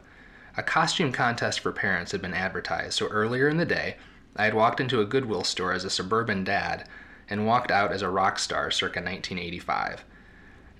A 0.56 0.64
costume 0.64 1.12
contest 1.12 1.60
for 1.60 1.70
parents 1.70 2.10
had 2.10 2.20
been 2.20 2.34
advertised, 2.34 2.94
so 2.94 3.06
earlier 3.06 3.48
in 3.48 3.56
the 3.56 3.64
day, 3.64 3.98
I 4.34 4.46
had 4.46 4.54
walked 4.54 4.80
into 4.80 5.00
a 5.00 5.06
Goodwill 5.06 5.44
store 5.44 5.72
as 5.72 5.84
a 5.84 5.90
suburban 5.90 6.42
dad 6.42 6.88
and 7.30 7.46
walked 7.46 7.70
out 7.70 7.92
as 7.92 8.02
a 8.02 8.10
rock 8.10 8.40
star 8.40 8.72
circa 8.72 8.98
1985. 8.98 10.04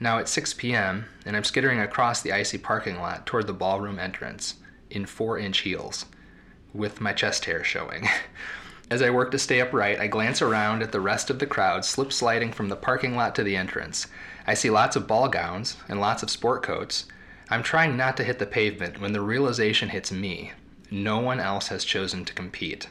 Now 0.01 0.19
it's 0.19 0.31
6 0.31 0.55
p.m., 0.55 1.07
and 1.27 1.37
I'm 1.37 1.45
skittering 1.45 1.81
across 1.81 2.23
the 2.23 2.33
icy 2.33 2.59
parking 2.59 3.01
lot 3.01 3.27
toward 3.27 3.49
the 3.49 3.53
ballroom 3.53 3.99
entrance 3.99 4.55
in 4.91 5.07
four 5.07 5.39
inch 5.39 5.59
heels, 5.59 6.07
with 6.73 7.01
my 7.01 7.13
chest 7.13 7.47
hair 7.47 7.65
showing. 7.65 8.09
As 8.91 9.03
I 9.03 9.11
work 9.11 9.33
to 9.33 9.39
stay 9.39 9.61
upright, 9.61 10.01
I 10.01 10.07
glance 10.07 10.41
around 10.41 10.83
at 10.83 10.93
the 10.93 11.01
rest 11.01 11.31
of 11.31 11.41
the 11.41 11.47
crowd 11.47 11.85
slip 11.85 12.13
sliding 12.13 12.53
from 12.53 12.69
the 12.69 12.77
parking 12.77 13.17
lot 13.17 13.35
to 13.35 13.43
the 13.43 13.57
entrance. 13.57 14.07
I 14.47 14.55
see 14.55 14.71
lots 14.71 14.97
of 14.97 15.07
ball 15.07 15.29
gowns 15.29 15.77
and 15.89 16.01
lots 16.01 16.23
of 16.23 16.31
sport 16.31 16.63
coats. 16.63 17.05
I'm 17.51 17.63
trying 17.63 17.97
not 17.97 18.17
to 18.19 18.25
hit 18.25 18.39
the 18.39 18.47
pavement 18.47 19.01
when 19.01 19.13
the 19.13 19.21
realization 19.21 19.91
hits 19.91 20.13
me. 20.13 20.53
No 20.91 21.19
one 21.19 21.41
else 21.41 21.69
has 21.69 21.85
chosen 21.85 22.25
to 22.25 22.33
compete. 22.33 22.89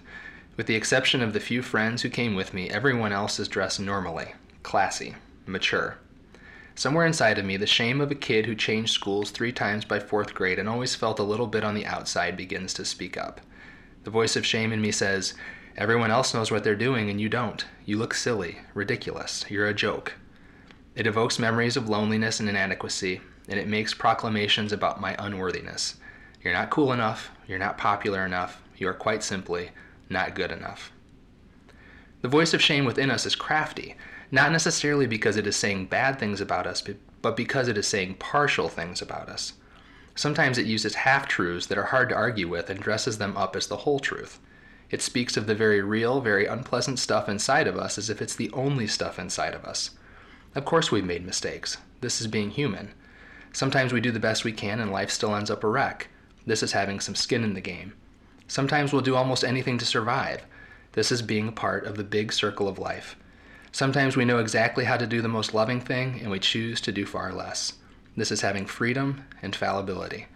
With 0.56 0.68
the 0.68 0.76
exception 0.76 1.22
of 1.22 1.34
the 1.34 1.40
few 1.40 1.62
friends 1.62 2.02
who 2.02 2.10
came 2.10 2.36
with 2.36 2.54
me, 2.54 2.70
everyone 2.70 3.14
else 3.14 3.40
is 3.40 3.48
dressed 3.48 3.80
normally, 3.80 4.34
classy, 4.62 5.16
mature. 5.48 5.98
Somewhere 6.78 7.08
inside 7.08 7.40
of 7.40 7.46
me, 7.46 7.58
the 7.58 7.66
shame 7.66 8.00
of 8.00 8.12
a 8.12 8.16
kid 8.16 8.46
who 8.46 8.54
changed 8.54 8.94
schools 8.94 9.32
three 9.32 9.52
times 9.52 9.84
by 9.84 10.00
fourth 10.00 10.36
grade 10.36 10.60
and 10.60 10.70
always 10.70 10.94
felt 10.94 11.18
a 11.18 11.24
little 11.24 11.48
bit 11.48 11.64
on 11.64 11.74
the 11.74 11.88
outside 11.88 12.38
begins 12.38 12.72
to 12.76 12.86
speak 12.86 13.18
up. 13.18 13.42
The 14.04 14.12
voice 14.12 14.36
of 14.36 14.46
shame 14.46 14.72
in 14.72 14.80
me 14.80 14.92
says, 14.92 15.34
Everyone 15.76 16.12
else 16.12 16.36
knows 16.36 16.52
what 16.52 16.64
they're 16.64 16.76
doing 16.76 17.10
and 17.10 17.20
you 17.20 17.30
don't. 17.30 17.66
You 17.84 17.98
look 17.98 18.14
silly, 18.14 18.60
ridiculous, 18.76 19.44
you're 19.50 19.66
a 19.66 19.74
joke. 19.74 20.14
It 20.94 21.08
evokes 21.08 21.40
memories 21.40 21.78
of 21.78 21.90
loneliness 21.90 22.40
and 22.40 22.48
inadequacy, 22.48 23.22
and 23.50 23.60
it 23.60 23.68
makes 23.68 23.96
proclamations 23.96 24.72
about 24.72 25.02
my 25.02 25.16
unworthiness. 25.18 25.96
You're 26.44 26.54
not 26.54 26.70
cool 26.70 26.94
enough, 26.94 27.32
you're 27.48 27.58
not 27.58 27.80
popular 27.80 28.24
enough, 28.24 28.62
you 28.78 28.88
are 28.88 28.94
quite 28.94 29.24
simply 29.24 29.72
not 30.12 30.36
good 30.36 30.52
enough. 30.52 30.92
The 32.22 32.28
voice 32.28 32.54
of 32.54 32.62
shame 32.62 32.86
within 32.86 33.10
us 33.10 33.26
is 33.26 33.36
crafty 33.36 33.96
not 34.32 34.52
necessarily 34.52 35.08
because 35.08 35.38
it 35.38 35.48
is 35.48 35.56
saying 35.56 35.86
bad 35.86 36.20
things 36.20 36.42
about 36.42 36.68
us, 36.68 36.84
but 37.22 37.38
because 37.38 37.68
it 37.68 37.78
is 37.78 37.88
saying 37.88 38.16
partial 38.16 38.70
things 38.70 39.02
about 39.02 39.30
us. 39.30 39.54
Sometimes 40.16 40.58
it 40.58 40.66
uses 40.66 40.96
half 40.96 41.28
truths 41.28 41.68
that 41.68 41.78
are 41.78 41.84
hard 41.84 42.10
to 42.10 42.16
argue 42.16 42.48
with 42.48 42.70
and 42.70 42.80
dresses 42.80 43.20
them 43.20 43.38
up 43.38 43.56
as 43.56 43.68
the 43.68 43.78
whole 43.78 44.00
truth. 44.00 44.40
It 44.90 45.02
speaks 45.02 45.38
of 45.38 45.48
the 45.48 45.56
very 45.56 45.82
real, 45.82 46.22
very 46.22 46.46
unpleasant 46.46 46.98
stuff 47.00 47.30
inside 47.30 47.68
of 47.68 47.78
us 47.78 47.98
as 47.98 48.10
if 48.10 48.22
it's 48.22 48.36
the 48.36 48.52
only 48.52 48.88
stuff 48.88 49.20
inside 49.20 49.54
of 49.54 49.64
us. 49.64 49.92
Of 50.56 50.66
course, 50.66 50.92
we've 50.92 51.06
made 51.06 51.26
mistakes. 51.26 51.78
This 52.02 52.20
is 52.20 52.28
being 52.28 52.50
human. 52.50 52.94
Sometimes 53.54 53.94
we 53.94 54.02
do 54.02 54.12
the 54.12 54.20
best 54.20 54.44
we 54.44 54.52
can 54.52 54.80
and 54.80 54.92
life 54.92 55.12
still 55.12 55.36
ends 55.36 55.52
up 55.52 55.64
a 55.64 55.68
wreck. 55.68 56.08
This 56.46 56.64
is 56.64 56.72
having 56.72 57.00
some 57.00 57.16
skin 57.16 57.44
in 57.44 57.54
the 57.54 57.62
game. 57.62 57.94
Sometimes 58.48 58.94
we'll 58.94 59.02
do 59.02 59.16
almost 59.16 59.44
anything 59.44 59.78
to 59.78 59.86
survive. 59.86 60.46
This 60.94 61.12
is 61.12 61.22
being 61.22 61.48
a 61.48 61.52
part 61.52 61.86
of 61.86 61.98
the 61.98 62.04
big 62.04 62.32
circle 62.32 62.68
of 62.68 62.80
life. 62.80 63.18
Sometimes 63.72 64.16
we 64.16 64.26
know 64.26 64.40
exactly 64.40 64.86
how 64.86 64.98
to 64.98 65.06
do 65.06 65.22
the 65.22 65.28
most 65.28 65.54
loving 65.54 65.82
thing, 65.82 66.20
and 66.22 66.32
we 66.32 66.40
choose 66.40 66.82
to 66.82 66.92
do 66.92 67.06
far 67.06 67.34
less. 67.34 67.74
This 68.16 68.32
is 68.32 68.42
having 68.42 68.66
freedom 68.66 69.26
and 69.42 69.56
fallibility. 69.56 70.28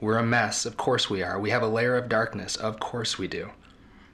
We're 0.00 0.18
a 0.18 0.22
mess, 0.22 0.66
of 0.66 0.76
course 0.76 1.08
we 1.08 1.22
are. 1.22 1.38
We 1.38 1.50
have 1.50 1.62
a 1.62 1.68
layer 1.68 1.96
of 1.96 2.08
darkness, 2.08 2.56
of 2.56 2.80
course 2.80 3.18
we 3.18 3.28
do. 3.28 3.50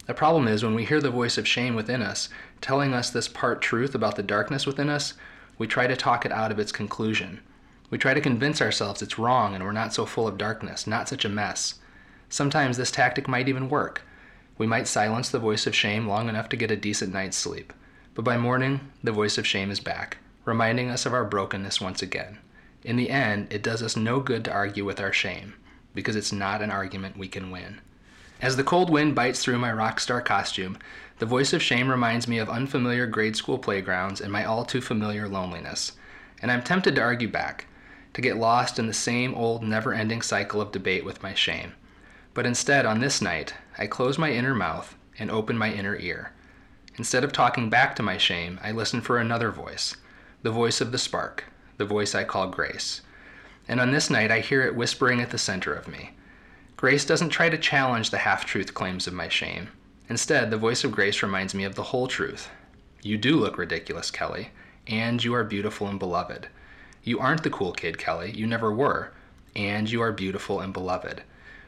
The 0.06 0.14
problem 0.14 0.46
is 0.46 0.62
when 0.62 0.74
we 0.74 0.84
hear 0.84 1.00
the 1.00 1.10
voice 1.10 1.36
of 1.36 1.48
shame 1.48 1.74
within 1.74 2.02
us 2.02 2.28
telling 2.60 2.94
us 2.94 3.10
this 3.10 3.28
part 3.28 3.60
truth 3.60 3.94
about 3.94 4.16
the 4.16 4.22
darkness 4.22 4.66
within 4.66 4.88
us, 4.88 5.14
we 5.58 5.66
try 5.66 5.86
to 5.86 5.96
talk 5.96 6.24
it 6.24 6.32
out 6.32 6.52
of 6.52 6.58
its 6.58 6.72
conclusion. 6.72 7.40
We 7.90 7.98
try 7.98 8.14
to 8.14 8.20
convince 8.20 8.62
ourselves 8.62 9.02
it's 9.02 9.18
wrong 9.18 9.54
and 9.54 9.64
we're 9.64 9.72
not 9.72 9.92
so 9.92 10.06
full 10.06 10.26
of 10.28 10.38
darkness, 10.38 10.86
not 10.86 11.08
such 11.08 11.24
a 11.24 11.28
mess. 11.28 11.74
Sometimes 12.28 12.76
this 12.76 12.90
tactic 12.90 13.28
might 13.28 13.48
even 13.48 13.68
work. 13.68 14.02
We 14.58 14.66
might 14.66 14.88
silence 14.88 15.28
the 15.28 15.38
voice 15.38 15.66
of 15.66 15.74
shame 15.74 16.06
long 16.06 16.28
enough 16.28 16.48
to 16.50 16.56
get 16.56 16.70
a 16.70 16.76
decent 16.76 17.12
night's 17.12 17.36
sleep. 17.36 17.72
But 18.16 18.24
by 18.24 18.38
morning, 18.38 18.80
the 19.04 19.12
voice 19.12 19.36
of 19.36 19.46
shame 19.46 19.70
is 19.70 19.78
back, 19.78 20.16
reminding 20.46 20.88
us 20.88 21.04
of 21.04 21.12
our 21.12 21.26
brokenness 21.26 21.82
once 21.82 22.00
again. 22.00 22.38
In 22.82 22.96
the 22.96 23.10
end, 23.10 23.52
it 23.52 23.62
does 23.62 23.82
us 23.82 23.94
no 23.94 24.20
good 24.20 24.42
to 24.46 24.52
argue 24.52 24.86
with 24.86 25.00
our 25.00 25.12
shame, 25.12 25.52
because 25.94 26.16
it's 26.16 26.32
not 26.32 26.62
an 26.62 26.70
argument 26.70 27.18
we 27.18 27.28
can 27.28 27.50
win. 27.50 27.82
As 28.40 28.56
the 28.56 28.64
cold 28.64 28.88
wind 28.88 29.14
bites 29.14 29.44
through 29.44 29.58
my 29.58 29.70
rock 29.70 30.00
star 30.00 30.22
costume, 30.22 30.78
the 31.18 31.26
voice 31.26 31.52
of 31.52 31.62
shame 31.62 31.90
reminds 31.90 32.26
me 32.26 32.38
of 32.38 32.48
unfamiliar 32.48 33.06
grade 33.06 33.36
school 33.36 33.58
playgrounds 33.58 34.22
and 34.22 34.32
my 34.32 34.46
all 34.46 34.64
too 34.64 34.80
familiar 34.80 35.28
loneliness. 35.28 35.92
And 36.40 36.50
I'm 36.50 36.62
tempted 36.62 36.94
to 36.94 37.02
argue 37.02 37.28
back, 37.28 37.66
to 38.14 38.22
get 38.22 38.38
lost 38.38 38.78
in 38.78 38.86
the 38.86 38.94
same 38.94 39.34
old 39.34 39.62
never 39.62 39.92
ending 39.92 40.22
cycle 40.22 40.62
of 40.62 40.72
debate 40.72 41.04
with 41.04 41.22
my 41.22 41.34
shame. 41.34 41.74
But 42.32 42.46
instead, 42.46 42.86
on 42.86 43.00
this 43.00 43.20
night, 43.20 43.52
I 43.76 43.86
close 43.86 44.16
my 44.16 44.30
inner 44.30 44.54
mouth 44.54 44.96
and 45.18 45.30
open 45.30 45.58
my 45.58 45.70
inner 45.70 45.96
ear. 45.96 46.32
Instead 46.98 47.24
of 47.24 47.32
talking 47.32 47.68
back 47.70 47.94
to 47.96 48.02
my 48.02 48.16
shame, 48.16 48.58
I 48.62 48.72
listen 48.72 49.00
for 49.00 49.18
another 49.18 49.50
voice, 49.50 49.96
the 50.42 50.50
voice 50.50 50.80
of 50.80 50.92
the 50.92 50.98
spark, 50.98 51.44
the 51.76 51.84
voice 51.84 52.14
I 52.14 52.24
call 52.24 52.48
grace. 52.48 53.02
And 53.68 53.80
on 53.80 53.90
this 53.90 54.10
night, 54.10 54.30
I 54.30 54.40
hear 54.40 54.62
it 54.62 54.76
whispering 54.76 55.20
at 55.20 55.30
the 55.30 55.38
center 55.38 55.74
of 55.74 55.88
me. 55.88 56.10
Grace 56.76 57.04
doesn't 57.04 57.30
try 57.30 57.48
to 57.48 57.58
challenge 57.58 58.10
the 58.10 58.18
half 58.18 58.44
truth 58.44 58.74
claims 58.74 59.06
of 59.06 59.12
my 59.12 59.28
shame. 59.28 59.68
Instead, 60.08 60.50
the 60.50 60.56
voice 60.56 60.84
of 60.84 60.92
grace 60.92 61.22
reminds 61.22 61.54
me 61.54 61.64
of 61.64 61.74
the 61.74 61.82
whole 61.82 62.06
truth. 62.06 62.48
You 63.02 63.18
do 63.18 63.36
look 63.36 63.58
ridiculous, 63.58 64.10
Kelly, 64.10 64.50
and 64.86 65.22
you 65.22 65.34
are 65.34 65.44
beautiful 65.44 65.88
and 65.88 65.98
beloved. 65.98 66.48
You 67.02 67.18
aren't 67.18 67.42
the 67.42 67.50
cool 67.50 67.72
kid, 67.72 67.98
Kelly. 67.98 68.30
You 68.32 68.46
never 68.46 68.72
were. 68.72 69.12
and 69.54 69.90
you 69.90 70.02
are 70.02 70.12
beautiful 70.12 70.60
and 70.60 70.72
beloved. 70.72 71.22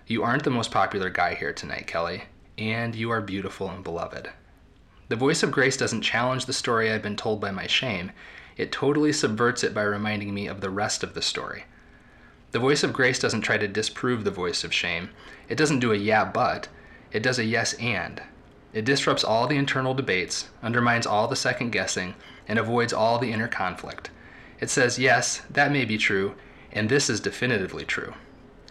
You 0.07 0.23
aren't 0.23 0.45
the 0.45 0.51
most 0.51 0.71
popular 0.71 1.09
guy 1.11 1.35
here 1.35 1.53
tonight, 1.55 1.87
Kelly, 1.87 2.25
and 2.59 2.95
you 2.95 3.11
are 3.11 3.21
beautiful 3.23 3.71
and 3.71 3.83
beloved. 3.83 4.31
The 5.09 5.17
voice 5.17 5.43
of 5.43 5.51
grace 5.51 5.77
doesn't 5.77 6.03
challenge 6.03 6.45
the 6.45 6.53
story 6.53 6.91
I've 6.91 7.03
been 7.03 7.17
told 7.17 7.41
by 7.41 7.51
my 7.51 7.67
shame, 7.67 8.13
it 8.59 8.73
totally 8.73 9.13
subverts 9.13 9.65
it 9.65 9.73
by 9.73 9.83
reminding 9.83 10.35
me 10.35 10.47
of 10.47 10.61
the 10.61 10.69
rest 10.69 11.03
of 11.03 11.15
the 11.15 11.23
story. 11.23 11.65
The 12.51 12.59
voice 12.59 12.83
of 12.83 12.93
grace 12.93 13.19
doesn't 13.19 13.43
try 13.43 13.57
to 13.57 13.69
disprove 13.69 14.25
the 14.25 14.31
voice 14.31 14.65
of 14.65 14.75
shame. 14.75 15.11
It 15.49 15.57
doesn't 15.57 15.79
do 15.79 15.93
a 15.93 15.97
yeah, 15.97 16.25
but. 16.25 16.69
It 17.13 17.23
does 17.23 17.39
a 17.39 17.45
yes, 17.45 17.73
and. 17.75 18.21
It 18.75 18.85
disrupts 18.85 19.25
all 19.25 19.47
the 19.47 19.57
internal 19.57 19.95
debates, 19.95 20.49
undermines 20.63 21.07
all 21.07 21.29
the 21.29 21.37
second 21.37 21.71
guessing, 21.71 22.15
and 22.47 22.59
avoids 22.59 22.93
all 22.93 23.19
the 23.19 23.33
inner 23.33 23.49
conflict. 23.49 24.11
It 24.61 24.69
says, 24.71 24.99
yes, 24.99 25.43
that 25.49 25.73
may 25.73 25.85
be 25.85 25.97
true, 25.97 26.35
and 26.73 26.89
this 26.89 27.09
is 27.09 27.21
definitively 27.21 27.85
true. 27.85 28.15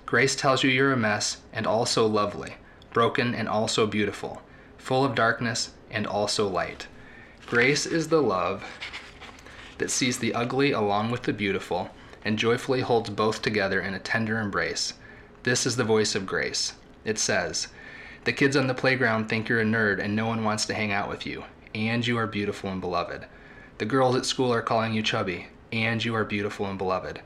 Grace 0.06 0.36
tells 0.36 0.64
you 0.64 0.70
you're 0.70 0.92
a 0.92 0.98
mess 0.98 1.38
and 1.54 1.66
also 1.66 2.06
lovely, 2.06 2.58
broken 2.92 3.34
and 3.34 3.48
also 3.48 3.88
beautiful, 3.88 4.42
full 4.78 5.04
of 5.04 5.16
darkness 5.16 5.72
and 5.92 6.06
also 6.08 6.48
light. 6.48 6.88
Grace 7.46 7.86
is 7.86 8.10
the 8.10 8.22
love 8.22 8.64
that 9.78 9.92
sees 9.92 10.20
the 10.20 10.34
ugly 10.34 10.72
along 10.72 11.12
with 11.12 11.24
the 11.24 11.34
beautiful 11.34 11.90
and 12.26 12.38
joyfully 12.38 12.82
holds 12.82 13.10
both 13.10 13.42
together 13.42 13.80
in 13.80 13.94
a 13.94 14.00
tender 14.00 14.40
embrace. 14.40 14.94
This 15.44 15.66
is 15.66 15.76
the 15.78 15.84
voice 15.84 16.14
of 16.14 16.26
grace. 16.26 16.74
It 17.06 17.18
says, 17.18 17.70
The 18.26 18.34
kids 18.34 18.58
on 18.58 18.68
the 18.68 18.74
playground 18.74 19.30
think 19.30 19.48
you're 19.48 19.62
a 19.62 19.66
nerd 19.66 20.04
and 20.04 20.16
no 20.16 20.26
one 20.26 20.44
wants 20.44 20.66
to 20.66 20.74
hang 20.74 20.92
out 20.92 21.08
with 21.08 21.26
you, 21.26 21.46
and 21.74 22.06
you 22.06 22.18
are 22.18 22.28
beautiful 22.28 22.70
and 22.70 22.82
beloved. 22.82 23.26
The 23.78 23.86
girls 23.86 24.16
at 24.16 24.26
school 24.26 24.54
are 24.54 24.62
calling 24.62 24.94
you 24.94 25.02
chubby, 25.02 25.48
and 25.72 26.04
you 26.04 26.16
are 26.16 26.26
beautiful 26.26 26.66
and 26.66 26.78
beloved. 26.78 27.22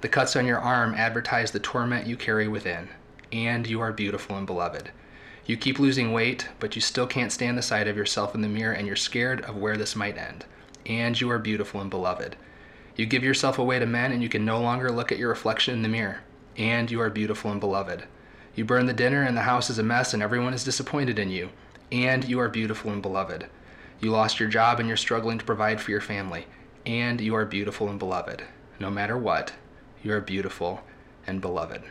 The 0.00 0.08
cuts 0.08 0.36
on 0.36 0.46
your 0.46 0.58
arm 0.58 0.94
advertise 0.94 1.50
the 1.50 1.58
torment 1.58 2.06
you 2.06 2.16
carry 2.16 2.48
within, 2.48 2.88
and 3.32 3.66
you 3.66 3.80
are 3.80 3.92
beautiful 3.92 4.36
and 4.36 4.46
beloved. 4.46 4.90
You 5.46 5.56
keep 5.56 5.78
losing 5.78 6.12
weight, 6.12 6.48
but 6.58 6.74
you 6.74 6.82
still 6.82 7.06
can't 7.06 7.32
stand 7.32 7.56
the 7.56 7.62
sight 7.62 7.88
of 7.88 7.96
yourself 7.96 8.34
in 8.34 8.40
the 8.40 8.48
mirror 8.48 8.72
and 8.72 8.86
you're 8.86 8.96
scared 8.96 9.40
of 9.42 9.56
where 9.56 9.76
this 9.76 9.94
might 9.96 10.18
end 10.18 10.44
and 10.86 11.20
you 11.20 11.30
are 11.30 11.38
beautiful 11.38 11.80
and 11.80 11.90
beloved. 11.90 12.36
You 12.94 13.06
give 13.06 13.24
yourself 13.24 13.58
away 13.58 13.78
to 13.78 13.86
men, 13.86 14.12
and 14.12 14.22
you 14.22 14.28
can 14.28 14.44
no 14.44 14.60
longer 14.60 14.90
look 14.90 15.12
at 15.12 15.18
your 15.18 15.28
reflection 15.28 15.74
in 15.74 15.82
the 15.82 15.88
mirror, 15.88 16.20
and 16.56 16.90
you 16.90 17.00
are 17.00 17.10
beautiful 17.10 17.50
and 17.50 17.60
beloved. 17.60 18.04
You 18.54 18.64
burn 18.64 18.86
the 18.86 18.92
dinner, 18.94 19.22
and 19.22 19.36
the 19.36 19.42
house 19.42 19.68
is 19.68 19.78
a 19.78 19.82
mess, 19.82 20.14
and 20.14 20.22
everyone 20.22 20.54
is 20.54 20.64
disappointed 20.64 21.18
in 21.18 21.28
you, 21.28 21.50
and 21.92 22.24
you 22.24 22.38
are 22.40 22.48
beautiful 22.48 22.90
and 22.90 23.02
beloved. 23.02 23.46
You 24.00 24.10
lost 24.10 24.40
your 24.40 24.48
job, 24.48 24.78
and 24.78 24.88
you're 24.88 24.96
struggling 24.96 25.38
to 25.38 25.44
provide 25.44 25.80
for 25.80 25.90
your 25.90 26.00
family, 26.00 26.46
and 26.86 27.20
you 27.20 27.34
are 27.34 27.44
beautiful 27.44 27.88
and 27.88 27.98
beloved. 27.98 28.42
No 28.78 28.90
matter 28.90 29.18
what, 29.18 29.52
you 30.02 30.12
are 30.12 30.20
beautiful 30.20 30.82
and 31.26 31.40
beloved. 31.40 31.82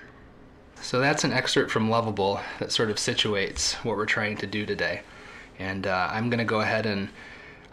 So 0.82 1.00
that's 1.00 1.24
an 1.24 1.34
excerpt 1.34 1.72
from 1.72 1.90
Loveable 1.90 2.42
that 2.60 2.72
sort 2.72 2.90
of 2.90 2.98
situates 2.98 3.74
what 3.84 3.98
we're 3.98 4.06
trying 4.06 4.38
to 4.38 4.48
do 4.48 4.66
today. 4.66 5.02
And 5.58 5.88
uh, 5.88 6.10
I'm 6.12 6.30
going 6.30 6.40
to 6.40 6.46
go 6.46 6.62
ahead 6.62 6.86
and 6.86 7.10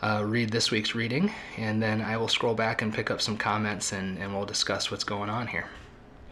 uh, 0.03 0.25
read 0.27 0.51
this 0.51 0.71
week's 0.71 0.95
reading, 0.95 1.33
and 1.57 1.83
then 1.83 2.01
I 2.01 2.17
will 2.17 2.29
scroll 2.29 2.55
back 2.55 2.83
and 2.83 2.93
pick 2.93 3.11
up 3.11 3.21
some 3.21 3.37
comments 3.37 3.93
and, 3.93 4.19
and 4.19 4.35
we'll 4.35 4.47
discuss 4.47 4.91
what's 4.91 5.05
going 5.05 5.31
on 5.31 5.47
here. 5.47 5.67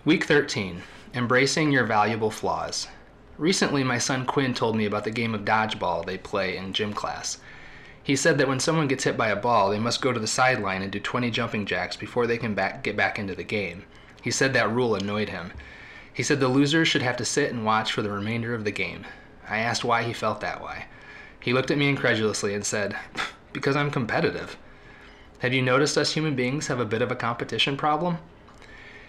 Week 0.05 0.25
13 0.25 0.83
Embracing 1.13 1.73
Your 1.73 1.85
Valuable 1.85 2.31
Flaws. 2.31 2.87
Recently, 3.37 3.83
my 3.83 3.99
son 3.99 4.27
Quinn 4.27 4.55
told 4.55 4.77
me 4.77 4.85
about 4.85 5.05
the 5.05 5.11
game 5.11 5.35
of 5.35 5.45
dodgeball 5.45 6.05
they 6.05 6.19
play 6.19 6.57
in 6.57 6.73
gym 6.73 6.93
class. 6.93 7.39
He 8.03 8.17
said 8.17 8.39
that 8.39 8.49
when 8.49 8.61
someone 8.61 8.89
gets 8.89 9.05
hit 9.05 9.17
by 9.17 9.29
a 9.29 9.37
ball, 9.37 9.71
they 9.71 9.79
must 9.79 10.01
go 10.01 10.13
to 10.13 10.21
the 10.21 10.27
sideline 10.27 10.83
and 10.83 10.91
do 10.91 11.01
20 11.01 11.31
jumping 11.31 11.67
jacks 11.67 11.97
before 11.97 12.27
they 12.27 12.39
can 12.39 12.55
back, 12.55 12.83
get 12.83 12.97
back 12.97 13.19
into 13.19 13.35
the 13.35 13.45
game. 13.45 13.85
He 14.23 14.31
said 14.31 14.53
that 14.55 14.71
rule 14.71 14.95
annoyed 14.95 15.29
him. 15.29 15.53
He 16.21 16.25
said 16.25 16.39
the 16.39 16.49
losers 16.49 16.87
should 16.87 17.01
have 17.01 17.17
to 17.17 17.25
sit 17.25 17.51
and 17.51 17.65
watch 17.65 17.93
for 17.93 18.03
the 18.03 18.11
remainder 18.11 18.53
of 18.53 18.65
the 18.65 18.71
game. 18.71 19.07
I 19.49 19.57
asked 19.61 19.85
why 19.85 20.03
he 20.03 20.13
felt 20.13 20.43
that 20.43 20.63
way. 20.63 20.85
He 21.41 21.55
looked 21.55 21.71
at 21.71 21.79
me 21.79 21.89
incredulously 21.89 22.53
and 22.53 22.63
said, 22.63 22.95
because 23.55 23.75
I'm 23.75 23.91
competitive. 23.91 24.59
Have 25.39 25.55
you 25.55 25.63
noticed 25.63 25.97
us 25.97 26.13
human 26.13 26.37
beings 26.37 26.67
have 26.67 26.79
a 26.79 26.85
bit 26.85 27.01
of 27.01 27.11
a 27.11 27.17
competition 27.17 27.75
problem? 27.75 28.19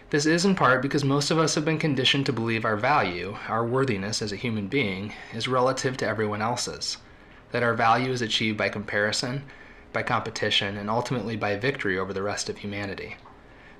This 0.09 0.25
is 0.25 0.45
in 0.45 0.55
part 0.55 0.81
because 0.81 1.03
most 1.03 1.31
of 1.31 1.37
us 1.37 1.53
have 1.55 1.65
been 1.65 1.77
conditioned 1.79 2.27
to 2.27 2.31
believe 2.31 2.63
our 2.63 2.77
value, 2.77 3.35
our 3.49 3.65
worthiness 3.65 4.21
as 4.21 4.31
a 4.31 4.37
human 4.37 4.67
being, 4.67 5.11
is 5.33 5.49
relative 5.49 5.97
to 5.97 6.07
everyone 6.07 6.41
else's. 6.41 6.95
That 7.51 7.61
our 7.61 7.73
value 7.73 8.13
is 8.13 8.21
achieved 8.21 8.57
by 8.57 8.69
comparison, 8.69 9.43
by 9.91 10.03
competition, 10.03 10.77
and 10.77 10.89
ultimately 10.89 11.35
by 11.35 11.57
victory 11.57 11.99
over 11.99 12.13
the 12.13 12.23
rest 12.23 12.47
of 12.47 12.59
humanity. 12.59 13.17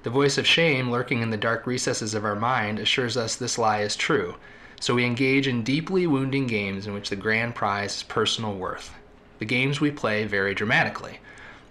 The 0.04 0.10
voice 0.10 0.38
of 0.38 0.48
shame 0.48 0.90
lurking 0.90 1.22
in 1.22 1.30
the 1.30 1.38
dark 1.38 1.68
recesses 1.68 2.14
of 2.14 2.26
our 2.26 2.36
mind 2.36 2.80
assures 2.80 3.18
us 3.18 3.36
this 3.36 3.58
lie 3.58 3.82
is 3.82 3.96
true, 3.96 4.36
so 4.80 4.96
we 4.96 5.06
engage 5.06 5.48
in 5.48 5.64
deeply 5.64 6.08
wounding 6.08 6.48
games 6.48 6.88
in 6.88 6.94
which 6.94 7.10
the 7.10 7.16
grand 7.16 7.56
prize 7.56 7.98
is 7.98 8.04
personal 8.04 8.56
worth 8.56 8.96
the 9.42 9.46
games 9.46 9.82
we 9.82 9.90
play 9.90 10.24
vary 10.24 10.54
dramatically. 10.54 11.20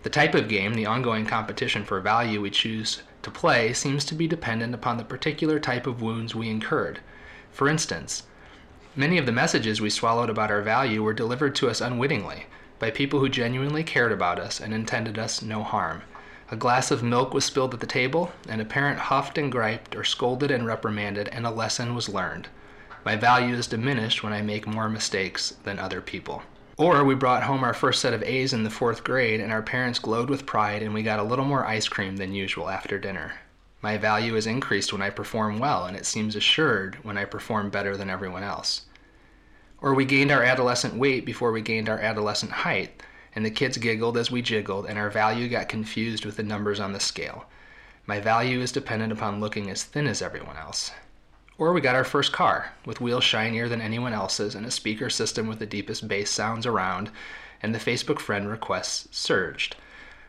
The 0.02 0.10
type 0.10 0.34
of 0.34 0.48
game, 0.48 0.74
the 0.74 0.86
ongoing 0.86 1.24
competition 1.24 1.84
for 1.84 2.00
value 2.00 2.40
we 2.40 2.50
choose 2.50 3.02
to 3.22 3.30
play, 3.30 3.72
seems 3.72 4.04
to 4.06 4.14
be 4.16 4.26
dependent 4.26 4.74
upon 4.74 4.96
the 4.96 5.04
particular 5.04 5.60
type 5.60 5.86
of 5.86 6.02
wounds 6.02 6.34
we 6.34 6.48
incurred. 6.48 6.98
For 7.52 7.68
instance, 7.68 8.24
many 8.96 9.18
of 9.18 9.26
the 9.26 9.30
messages 9.30 9.80
we 9.80 9.88
swallowed 9.88 10.30
about 10.30 10.50
our 10.50 10.62
value 10.62 11.04
were 11.04 11.12
delivered 11.12 11.54
to 11.56 11.70
us 11.70 11.80
unwittingly 11.80 12.46
by 12.80 12.90
people 12.90 13.20
who 13.20 13.28
genuinely 13.28 13.84
cared 13.84 14.10
about 14.10 14.40
us 14.40 14.58
and 14.58 14.74
intended 14.74 15.16
us 15.16 15.40
no 15.40 15.62
harm. 15.62 16.02
A 16.52 16.56
glass 16.56 16.90
of 16.90 17.02
milk 17.02 17.32
was 17.32 17.44
spilled 17.44 17.74
at 17.74 17.80
the 17.80 17.86
table, 17.86 18.32
and 18.48 18.60
a 18.60 18.64
parent 18.64 18.98
huffed 18.98 19.38
and 19.38 19.52
griped 19.52 19.94
or 19.94 20.02
scolded 20.02 20.50
and 20.50 20.66
reprimanded, 20.66 21.28
and 21.28 21.46
a 21.46 21.50
lesson 21.50 21.94
was 21.94 22.08
learned. 22.08 22.48
My 23.04 23.14
value 23.14 23.54
is 23.54 23.68
diminished 23.68 24.24
when 24.24 24.32
I 24.32 24.42
make 24.42 24.66
more 24.66 24.88
mistakes 24.88 25.54
than 25.62 25.78
other 25.78 26.00
people. 26.00 26.42
Or 26.76 27.04
we 27.04 27.14
brought 27.14 27.44
home 27.44 27.62
our 27.62 27.72
first 27.72 28.00
set 28.00 28.14
of 28.14 28.24
A's 28.24 28.52
in 28.52 28.64
the 28.64 28.70
fourth 28.70 29.04
grade, 29.04 29.40
and 29.40 29.52
our 29.52 29.62
parents 29.62 30.00
glowed 30.00 30.28
with 30.28 30.44
pride, 30.44 30.82
and 30.82 30.92
we 30.92 31.04
got 31.04 31.20
a 31.20 31.22
little 31.22 31.44
more 31.44 31.64
ice 31.64 31.86
cream 31.86 32.16
than 32.16 32.34
usual 32.34 32.68
after 32.68 32.98
dinner. 32.98 33.34
My 33.80 33.96
value 33.96 34.34
is 34.34 34.46
increased 34.48 34.92
when 34.92 35.02
I 35.02 35.10
perform 35.10 35.60
well, 35.60 35.84
and 35.84 35.96
it 35.96 36.04
seems 36.04 36.34
assured 36.34 36.96
when 37.04 37.16
I 37.16 37.26
perform 37.26 37.70
better 37.70 37.96
than 37.96 38.10
everyone 38.10 38.42
else. 38.42 38.86
Or 39.80 39.94
we 39.94 40.04
gained 40.04 40.32
our 40.32 40.42
adolescent 40.42 40.94
weight 40.94 41.24
before 41.24 41.52
we 41.52 41.62
gained 41.62 41.88
our 41.88 42.00
adolescent 42.00 42.50
height, 42.50 43.02
and 43.34 43.44
the 43.44 43.50
kids 43.50 43.76
giggled 43.78 44.16
as 44.16 44.30
we 44.30 44.42
jiggled, 44.42 44.86
and 44.86 44.98
our 44.98 45.10
value 45.10 45.48
got 45.48 45.68
confused 45.68 46.24
with 46.24 46.36
the 46.36 46.42
numbers 46.42 46.80
on 46.80 46.92
the 46.92 47.00
scale. 47.00 47.46
My 48.06 48.18
value 48.18 48.60
is 48.60 48.72
dependent 48.72 49.12
upon 49.12 49.40
looking 49.40 49.70
as 49.70 49.84
thin 49.84 50.06
as 50.06 50.20
everyone 50.20 50.56
else. 50.56 50.90
Or 51.58 51.72
we 51.72 51.80
got 51.80 51.94
our 51.94 52.04
first 52.04 52.32
car, 52.32 52.72
with 52.86 53.00
wheels 53.00 53.22
shinier 53.22 53.68
than 53.68 53.80
anyone 53.80 54.12
else's 54.12 54.54
and 54.54 54.64
a 54.64 54.70
speaker 54.70 55.10
system 55.10 55.46
with 55.46 55.58
the 55.58 55.66
deepest 55.66 56.08
bass 56.08 56.30
sounds 56.30 56.66
around, 56.66 57.10
and 57.62 57.74
the 57.74 57.78
Facebook 57.78 58.18
friend 58.18 58.48
requests 58.48 59.06
surged. 59.10 59.76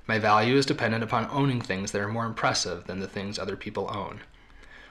My 0.07 0.19
value 0.19 0.57
is 0.57 0.65
dependent 0.65 1.03
upon 1.03 1.29
owning 1.31 1.61
things 1.61 1.91
that 1.91 2.01
are 2.01 2.09
more 2.09 2.25
impressive 2.25 2.85
than 2.85 2.99
the 2.99 3.07
things 3.07 3.39
other 3.39 3.55
people 3.55 3.89
own. 3.93 4.19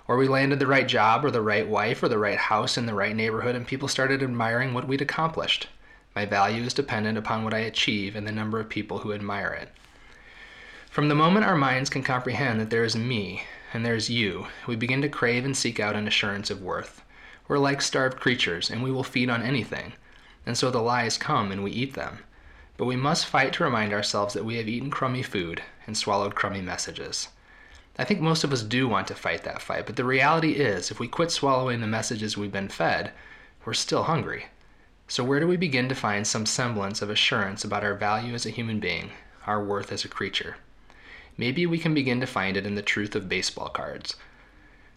Or 0.08 0.16
we 0.16 0.28
landed 0.28 0.58
the 0.58 0.66
right 0.66 0.88
job 0.88 1.24
or 1.24 1.30
the 1.30 1.42
right 1.42 1.68
wife 1.68 2.02
or 2.02 2.08
the 2.08 2.18
right 2.18 2.38
house 2.38 2.78
in 2.78 2.86
the 2.86 2.94
right 2.94 3.14
neighborhood 3.14 3.54
and 3.54 3.66
people 3.66 3.86
started 3.86 4.22
admiring 4.22 4.72
what 4.72 4.88
we'd 4.88 5.02
accomplished. 5.02 5.68
My 6.14 6.26
value 6.26 6.64
is 6.64 6.74
dependent 6.74 7.16
upon 7.16 7.44
what 7.44 7.54
I 7.54 7.58
achieve 7.58 8.16
and 8.16 8.26
the 8.26 8.32
number 8.32 8.58
of 8.58 8.68
people 8.68 8.98
who 8.98 9.12
admire 9.12 9.50
it. 9.52 9.68
From 10.90 11.08
the 11.08 11.14
moment 11.14 11.46
our 11.46 11.56
minds 11.56 11.88
can 11.88 12.02
comprehend 12.02 12.60
that 12.60 12.70
there 12.70 12.82
is 12.82 12.96
me, 12.96 13.44
and 13.72 13.86
there's 13.86 14.10
you, 14.10 14.48
we 14.66 14.74
begin 14.74 15.00
to 15.02 15.08
crave 15.08 15.44
and 15.44 15.56
seek 15.56 15.78
out 15.78 15.94
an 15.94 16.08
assurance 16.08 16.50
of 16.50 16.62
worth. 16.62 17.02
We're 17.46 17.58
like 17.58 17.80
starved 17.80 18.18
creatures, 18.18 18.70
and 18.70 18.82
we 18.82 18.90
will 18.90 19.04
feed 19.04 19.30
on 19.30 19.42
anything. 19.42 19.92
And 20.44 20.58
so 20.58 20.70
the 20.70 20.82
lies 20.82 21.16
come 21.16 21.52
and 21.52 21.62
we 21.62 21.70
eat 21.70 21.94
them. 21.94 22.24
But 22.76 22.86
we 22.86 22.96
must 22.96 23.26
fight 23.26 23.52
to 23.54 23.64
remind 23.64 23.92
ourselves 23.92 24.34
that 24.34 24.44
we 24.44 24.56
have 24.56 24.68
eaten 24.68 24.90
crummy 24.90 25.22
food 25.22 25.62
and 25.86 25.96
swallowed 25.96 26.34
crummy 26.34 26.60
messages. 26.60 27.28
I 27.98 28.04
think 28.04 28.20
most 28.20 28.42
of 28.42 28.52
us 28.52 28.62
do 28.62 28.88
want 28.88 29.06
to 29.08 29.14
fight 29.14 29.44
that 29.44 29.62
fight, 29.62 29.86
but 29.86 29.96
the 29.96 30.04
reality 30.04 30.52
is, 30.52 30.90
if 30.90 30.98
we 30.98 31.06
quit 31.06 31.30
swallowing 31.30 31.80
the 31.80 31.86
messages 31.86 32.36
we've 32.36 32.50
been 32.50 32.68
fed, 32.68 33.12
we're 33.64 33.74
still 33.74 34.04
hungry. 34.04 34.46
So, 35.10 35.22
where 35.22 35.40
do 35.40 35.46
we 35.46 35.58
begin 35.58 35.90
to 35.90 35.94
find 35.94 36.26
some 36.26 36.46
semblance 36.46 37.02
of 37.02 37.10
assurance 37.10 37.64
about 37.64 37.84
our 37.84 37.94
value 37.94 38.32
as 38.32 38.46
a 38.46 38.50
human 38.50 38.80
being, 38.80 39.10
our 39.46 39.62
worth 39.62 39.92
as 39.92 40.06
a 40.06 40.08
creature? 40.08 40.56
maybe 41.40 41.64
we 41.64 41.78
can 41.78 41.94
begin 41.94 42.20
to 42.20 42.26
find 42.26 42.54
it 42.54 42.66
in 42.66 42.74
the 42.74 42.82
truth 42.82 43.16
of 43.16 43.26
baseball 43.26 43.70
cards. 43.70 44.14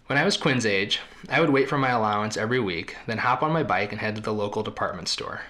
When 0.07 0.19
I 0.19 0.25
was 0.25 0.35
Quinn's 0.35 0.65
age, 0.65 0.99
I 1.29 1.39
would 1.39 1.51
wait 1.51 1.69
for 1.69 1.77
my 1.77 1.91
allowance 1.91 2.35
every 2.35 2.59
week, 2.59 2.97
then 3.07 3.19
hop 3.19 3.41
on 3.41 3.53
my 3.53 3.63
bike 3.63 3.93
and 3.93 4.01
head 4.01 4.17
to 4.17 4.21
the 4.21 4.33
local 4.33 4.61
department 4.61 5.07
store. 5.07 5.41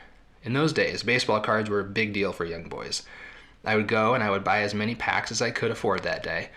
In 0.43 0.53
those 0.53 0.71
days, 0.71 1.01
baseball 1.01 1.39
cards 1.39 1.67
were 1.67 1.79
a 1.79 1.83
big 1.83 2.13
deal 2.13 2.31
for 2.31 2.45
young 2.45 2.69
boys. 2.69 3.01
I 3.65 3.75
would 3.75 3.87
go 3.87 4.13
and 4.13 4.23
I 4.23 4.29
would 4.29 4.43
buy 4.43 4.61
as 4.61 4.75
many 4.75 4.93
packs 4.93 5.31
as 5.31 5.41
I 5.41 5.49
could 5.49 5.71
afford 5.71 6.03
that 6.03 6.21
day. 6.21 6.49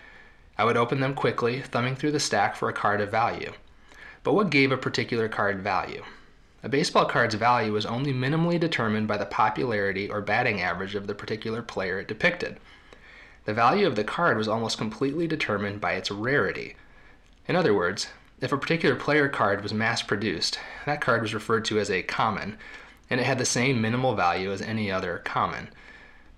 I 0.58 0.64
would 0.64 0.76
open 0.76 1.00
them 1.00 1.14
quickly, 1.14 1.62
thumbing 1.62 1.96
through 1.96 2.12
the 2.12 2.20
stack 2.20 2.56
for 2.56 2.68
a 2.68 2.74
card 2.74 3.00
of 3.00 3.10
value. 3.10 3.52
But 4.22 4.34
what 4.34 4.50
gave 4.50 4.70
a 4.70 4.76
particular 4.76 5.30
card 5.30 5.62
value? 5.62 6.04
A 6.62 6.68
baseball 6.68 7.04
card's 7.04 7.34
value 7.34 7.72
was 7.72 7.86
only 7.86 8.12
minimally 8.12 8.58
determined 8.58 9.06
by 9.06 9.18
the 9.18 9.26
popularity 9.26 10.10
or 10.10 10.20
batting 10.20 10.60
average 10.60 10.94
of 10.94 11.06
the 11.06 11.14
particular 11.14 11.62
player 11.62 12.00
it 12.00 12.08
depicted. 12.08 12.58
The 13.44 13.54
value 13.54 13.86
of 13.86 13.94
the 13.94 14.04
card 14.04 14.36
was 14.36 14.48
almost 14.48 14.78
completely 14.78 15.26
determined 15.26 15.80
by 15.80 15.92
its 15.92 16.10
rarity. 16.10 16.74
In 17.46 17.54
other 17.54 17.74
words, 17.74 18.08
If 18.38 18.52
a 18.52 18.58
particular 18.58 18.96
player 18.96 19.28
card 19.28 19.62
was 19.62 19.72
mass 19.72 20.02
produced, 20.02 20.58
that 20.84 21.00
card 21.00 21.22
was 21.22 21.32
referred 21.32 21.64
to 21.66 21.78
as 21.78 21.90
a 21.90 22.02
common, 22.02 22.58
and 23.08 23.18
it 23.18 23.24
had 23.24 23.38
the 23.38 23.46
same 23.46 23.80
minimal 23.80 24.14
value 24.14 24.52
as 24.52 24.60
any 24.60 24.90
other 24.90 25.22
common. 25.24 25.70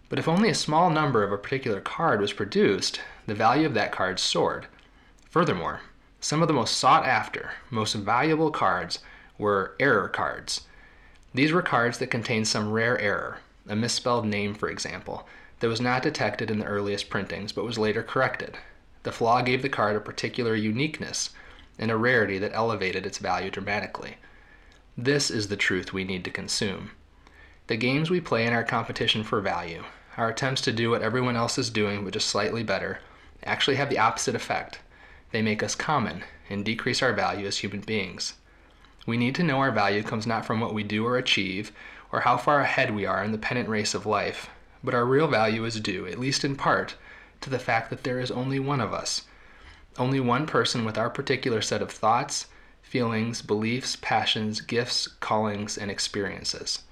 But 0.09 0.20
if 0.20 0.28
only 0.28 0.48
a 0.48 0.54
small 0.54 0.90
number 0.90 1.24
of 1.24 1.33
a 1.33 1.38
particular 1.38 1.81
card 1.81 2.20
was 2.20 2.33
produced, 2.33 3.00
the 3.26 3.35
value 3.35 3.66
of 3.66 3.74
that 3.74 3.90
card 3.90 4.20
soared. 4.20 4.66
Furthermore, 5.28 5.81
some 6.20 6.40
of 6.40 6.48
the 6.48 6.54
most 6.54 6.78
sought 6.78 7.04
after, 7.04 7.50
most 7.70 7.94
valuable 7.94 8.50
cards 8.50 9.00
were 9.38 9.74
error 9.79 10.09
cards. 10.09 10.62
These 11.33 11.53
were 11.53 11.62
cards 11.62 11.98
that 11.98 12.11
contained 12.11 12.48
some 12.48 12.72
rare 12.72 12.98
error, 13.01 13.38
a 13.68 13.77
misspelled 13.77 14.27
name, 14.27 14.55
for 14.55 14.68
example, 14.68 15.27
that 15.61 15.68
was 15.68 15.81
not 15.81 16.03
detected 16.03 16.51
in 16.51 16.59
the 16.59 16.66
earliest 16.66 17.09
printings 17.09 17.53
but 17.53 17.64
was 17.64 17.79
later 17.79 18.03
corrected. 18.03 18.57
The 19.05 19.12
flaw 19.12 19.42
gave 19.42 19.62
the 19.62 19.68
card 19.68 19.96
a 19.96 20.01
particular 20.01 20.55
uniqueness 20.55 21.31
and 21.79 21.90
a 21.90 21.96
rarity 21.96 22.38
that 22.38 22.55
elevated 22.55 23.07
its 23.07 23.18
value 23.18 23.51
dramatically. 23.51 24.16
This 24.96 25.31
is 25.31 25.48
the 25.48 25.57
truth 25.57 25.92
we 25.92 26.05
need 26.05 26.24
to 26.24 26.31
consume. 26.31 26.90
The 27.68 27.77
games 27.77 28.11
we 28.11 28.20
play 28.20 28.46
in 28.46 28.53
our 28.53 28.64
competition 28.64 29.22
for 29.22 29.40
value, 29.40 29.85
our 30.16 30.31
attempts 30.31 30.61
to 30.62 30.72
do 30.72 30.90
what 30.90 31.03
everyone 31.03 31.37
else 31.37 31.59
is 31.59 31.70
doing 31.70 32.03
but 32.03 32.14
just 32.14 32.29
slightly 32.29 32.64
better, 32.64 32.98
actually 33.44 33.77
have 33.77 33.90
the 33.90 33.98
opposite 33.98 34.35
effect. 34.35 34.81
They 35.31 35.42
make 35.42 35.62
us 35.62 35.74
common 35.74 36.24
and 36.51 36.64
decrease 36.64 37.03
our 37.03 37.12
value 37.12 37.46
as 37.46 37.59
human 37.59 37.81
beings. 37.81 38.35
We 39.08 39.16
need 39.16 39.34
to 39.36 39.42
know 39.42 39.60
our 39.60 39.72
value 39.72 40.02
comes 40.02 40.26
not 40.26 40.44
from 40.44 40.60
what 40.60 40.74
we 40.74 40.82
do 40.82 41.06
or 41.06 41.16
achieve, 41.16 41.72
or 42.12 42.20
how 42.20 42.36
far 42.36 42.60
ahead 42.60 42.94
we 42.94 43.06
are 43.06 43.24
in 43.24 43.32
the 43.32 43.38
pennant 43.38 43.66
race 43.66 43.94
of 43.94 44.04
life, 44.04 44.50
but 44.84 44.92
our 44.92 45.06
real 45.06 45.26
value 45.26 45.64
is 45.64 45.80
due, 45.80 46.06
at 46.06 46.18
least 46.18 46.44
in 46.44 46.56
part, 46.56 46.94
to 47.40 47.48
the 47.48 47.58
fact 47.58 47.88
that 47.88 48.04
there 48.04 48.20
is 48.20 48.30
only 48.30 48.58
one 48.58 48.82
of 48.82 48.92
us, 48.92 49.22
only 49.96 50.20
one 50.20 50.46
person 50.46 50.84
with 50.84 50.98
our 50.98 51.08
particular 51.08 51.62
set 51.62 51.80
of 51.80 51.90
thoughts, 51.90 52.48
feelings, 52.82 53.40
beliefs, 53.40 53.96
passions, 53.96 54.60
gifts, 54.60 55.06
callings, 55.06 55.78
and 55.78 55.90
experiences. 55.90 56.82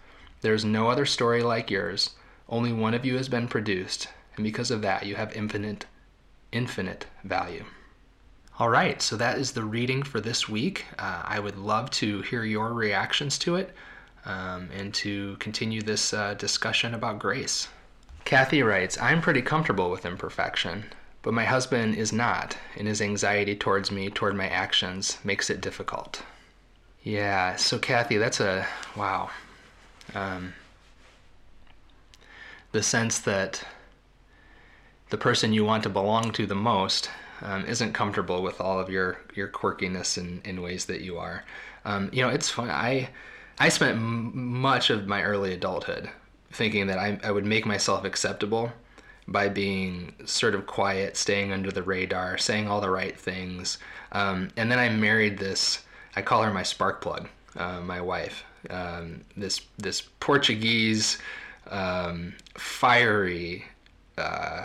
There 0.40 0.54
is 0.54 0.64
no 0.64 0.88
other 0.88 1.04
story 1.04 1.42
like 1.42 1.70
yours. 1.70 2.14
Only 2.48 2.72
one 2.72 2.94
of 2.94 3.04
you 3.04 3.18
has 3.18 3.28
been 3.28 3.46
produced, 3.46 4.08
and 4.36 4.42
because 4.42 4.70
of 4.70 4.80
that, 4.80 5.04
you 5.04 5.16
have 5.16 5.36
infinite, 5.36 5.84
infinite 6.50 7.04
value. 7.24 7.66
All 8.58 8.70
right, 8.70 9.02
so 9.02 9.16
that 9.16 9.36
is 9.36 9.52
the 9.52 9.64
reading 9.64 10.02
for 10.02 10.18
this 10.18 10.48
week. 10.48 10.86
Uh, 10.98 11.20
I 11.24 11.38
would 11.40 11.58
love 11.58 11.90
to 11.90 12.22
hear 12.22 12.42
your 12.42 12.72
reactions 12.72 13.36
to 13.40 13.56
it 13.56 13.74
um, 14.24 14.70
and 14.74 14.94
to 14.94 15.36
continue 15.40 15.82
this 15.82 16.14
uh, 16.14 16.32
discussion 16.32 16.94
about 16.94 17.18
grace. 17.18 17.68
Kathy 18.24 18.62
writes 18.62 18.98
I'm 18.98 19.20
pretty 19.20 19.42
comfortable 19.42 19.90
with 19.90 20.06
imperfection, 20.06 20.86
but 21.20 21.34
my 21.34 21.44
husband 21.44 21.96
is 21.96 22.14
not, 22.14 22.56
and 22.78 22.88
his 22.88 23.02
anxiety 23.02 23.54
towards 23.54 23.90
me, 23.90 24.08
toward 24.08 24.34
my 24.34 24.48
actions, 24.48 25.18
makes 25.22 25.50
it 25.50 25.60
difficult. 25.60 26.22
Yeah, 27.02 27.56
so 27.56 27.78
Kathy, 27.78 28.16
that's 28.16 28.40
a 28.40 28.66
wow. 28.96 29.28
Um, 30.14 30.54
the 32.72 32.82
sense 32.82 33.18
that 33.18 33.62
the 35.10 35.18
person 35.18 35.52
you 35.52 35.66
want 35.66 35.82
to 35.82 35.90
belong 35.90 36.32
to 36.32 36.46
the 36.46 36.54
most 36.54 37.10
um, 37.42 37.64
isn't 37.66 37.92
comfortable 37.92 38.42
with 38.42 38.60
all 38.60 38.78
of 38.78 38.90
your 38.90 39.18
your 39.34 39.48
quirkiness 39.48 40.18
in, 40.18 40.40
in 40.44 40.62
ways 40.62 40.86
that 40.86 41.00
you 41.00 41.18
are. 41.18 41.44
Um, 41.84 42.10
you 42.12 42.22
know, 42.22 42.28
it's 42.28 42.50
fun. 42.50 42.70
I 42.70 43.10
I 43.58 43.68
spent 43.68 43.96
m- 43.96 44.32
much 44.60 44.90
of 44.90 45.06
my 45.06 45.22
early 45.22 45.52
adulthood 45.52 46.10
thinking 46.52 46.86
that 46.86 46.98
I, 46.98 47.18
I 47.22 47.30
would 47.30 47.44
make 47.44 47.66
myself 47.66 48.04
acceptable 48.04 48.72
by 49.28 49.48
being 49.48 50.14
sort 50.24 50.54
of 50.54 50.66
quiet, 50.66 51.16
staying 51.16 51.52
under 51.52 51.70
the 51.70 51.82
radar, 51.82 52.38
saying 52.38 52.68
all 52.68 52.80
the 52.80 52.90
right 52.90 53.18
things. 53.18 53.78
Um, 54.12 54.50
and 54.56 54.70
then 54.70 54.78
I 54.78 54.88
married 54.88 55.38
this. 55.38 55.82
I 56.14 56.22
call 56.22 56.42
her 56.42 56.52
my 56.52 56.62
spark 56.62 57.00
plug, 57.00 57.28
uh, 57.56 57.80
my 57.80 58.00
wife. 58.00 58.44
Um, 58.70 59.24
this 59.36 59.60
this 59.78 60.00
Portuguese, 60.20 61.18
um, 61.70 62.34
fiery, 62.56 63.66
uh, 64.18 64.64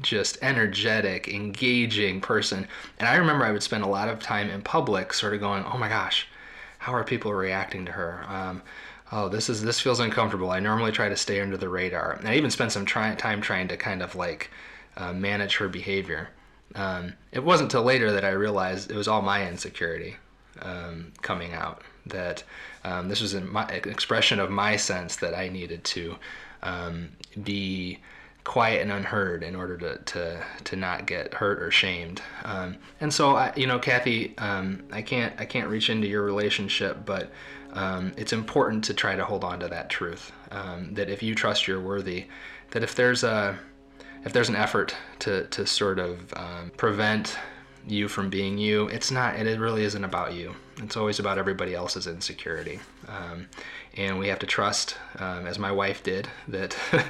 just 0.00 0.38
energetic, 0.42 1.28
engaging 1.28 2.20
person. 2.20 2.66
And 2.98 3.08
I 3.08 3.16
remember 3.16 3.44
I 3.44 3.52
would 3.52 3.62
spend 3.62 3.84
a 3.84 3.88
lot 3.88 4.08
of 4.08 4.20
time 4.20 4.50
in 4.50 4.62
public, 4.62 5.12
sort 5.12 5.34
of 5.34 5.40
going, 5.40 5.64
"Oh 5.64 5.78
my 5.78 5.88
gosh, 5.88 6.26
how 6.78 6.92
are 6.94 7.04
people 7.04 7.32
reacting 7.32 7.84
to 7.86 7.92
her?" 7.92 8.24
Um, 8.28 8.62
oh, 9.12 9.28
this 9.28 9.48
is 9.48 9.62
this 9.62 9.80
feels 9.80 10.00
uncomfortable. 10.00 10.50
I 10.50 10.60
normally 10.60 10.92
try 10.92 11.08
to 11.08 11.16
stay 11.16 11.40
under 11.40 11.56
the 11.56 11.68
radar. 11.68 12.12
And 12.12 12.28
I 12.28 12.36
even 12.36 12.50
spent 12.50 12.72
some 12.72 12.84
try, 12.84 13.14
time 13.14 13.40
trying 13.40 13.68
to 13.68 13.76
kind 13.76 14.02
of 14.02 14.14
like 14.14 14.50
uh, 14.96 15.12
manage 15.12 15.56
her 15.56 15.68
behavior. 15.68 16.28
Um, 16.74 17.14
it 17.32 17.42
wasn't 17.42 17.72
until 17.72 17.82
later 17.82 18.12
that 18.12 18.24
I 18.24 18.30
realized 18.30 18.90
it 18.90 18.96
was 18.96 19.08
all 19.08 19.22
my 19.22 19.48
insecurity 19.48 20.16
um, 20.60 21.12
coming 21.22 21.54
out. 21.54 21.82
That 22.06 22.42
um, 22.84 23.08
this 23.08 23.20
was 23.20 23.34
an 23.34 23.56
expression 23.84 24.40
of 24.40 24.50
my 24.50 24.76
sense 24.76 25.16
that 25.16 25.34
I 25.34 25.48
needed 25.48 25.84
to 25.84 26.16
um, 26.62 27.10
be 27.42 27.98
quiet 28.48 28.80
and 28.80 28.90
unheard 28.90 29.42
in 29.42 29.54
order 29.54 29.76
to, 29.76 29.98
to, 29.98 30.42
to 30.64 30.74
not 30.74 31.06
get 31.06 31.34
hurt 31.34 31.62
or 31.62 31.70
shamed. 31.70 32.22
Um, 32.44 32.78
and 32.98 33.12
so, 33.12 33.36
I, 33.36 33.52
you 33.54 33.66
know, 33.66 33.78
Kathy, 33.78 34.36
um, 34.38 34.82
I 34.90 35.02
can't 35.02 35.38
I 35.38 35.44
can't 35.44 35.68
reach 35.68 35.90
into 35.90 36.08
your 36.08 36.22
relationship, 36.22 37.04
but 37.04 37.30
um, 37.74 38.14
it's 38.16 38.32
important 38.32 38.84
to 38.84 38.94
try 38.94 39.14
to 39.16 39.24
hold 39.24 39.44
on 39.44 39.60
to 39.60 39.68
that 39.68 39.90
truth. 39.90 40.32
Um, 40.50 40.94
that 40.94 41.10
if 41.10 41.22
you 41.22 41.34
trust 41.34 41.68
you're 41.68 41.78
worthy, 41.80 42.24
that 42.70 42.82
if 42.82 42.94
there's 42.94 43.22
a 43.22 43.58
if 44.24 44.32
there's 44.32 44.48
an 44.48 44.56
effort 44.56 44.96
to 45.18 45.46
to 45.48 45.66
sort 45.66 45.98
of 45.98 46.32
um, 46.34 46.72
prevent 46.78 47.38
you 47.86 48.08
from 48.08 48.30
being 48.30 48.56
you, 48.56 48.88
it's 48.88 49.10
not. 49.10 49.36
It 49.36 49.60
really 49.60 49.84
isn't 49.84 50.04
about 50.04 50.32
you. 50.32 50.56
It's 50.82 50.96
always 50.96 51.18
about 51.18 51.36
everybody 51.36 51.74
else's 51.74 52.06
insecurity. 52.06 52.80
And 53.98 54.20
we 54.20 54.28
have 54.28 54.38
to 54.38 54.46
trust, 54.46 54.96
um, 55.18 55.48
as 55.48 55.58
my 55.58 55.72
wife 55.72 56.04
did, 56.04 56.28
that 56.46 56.76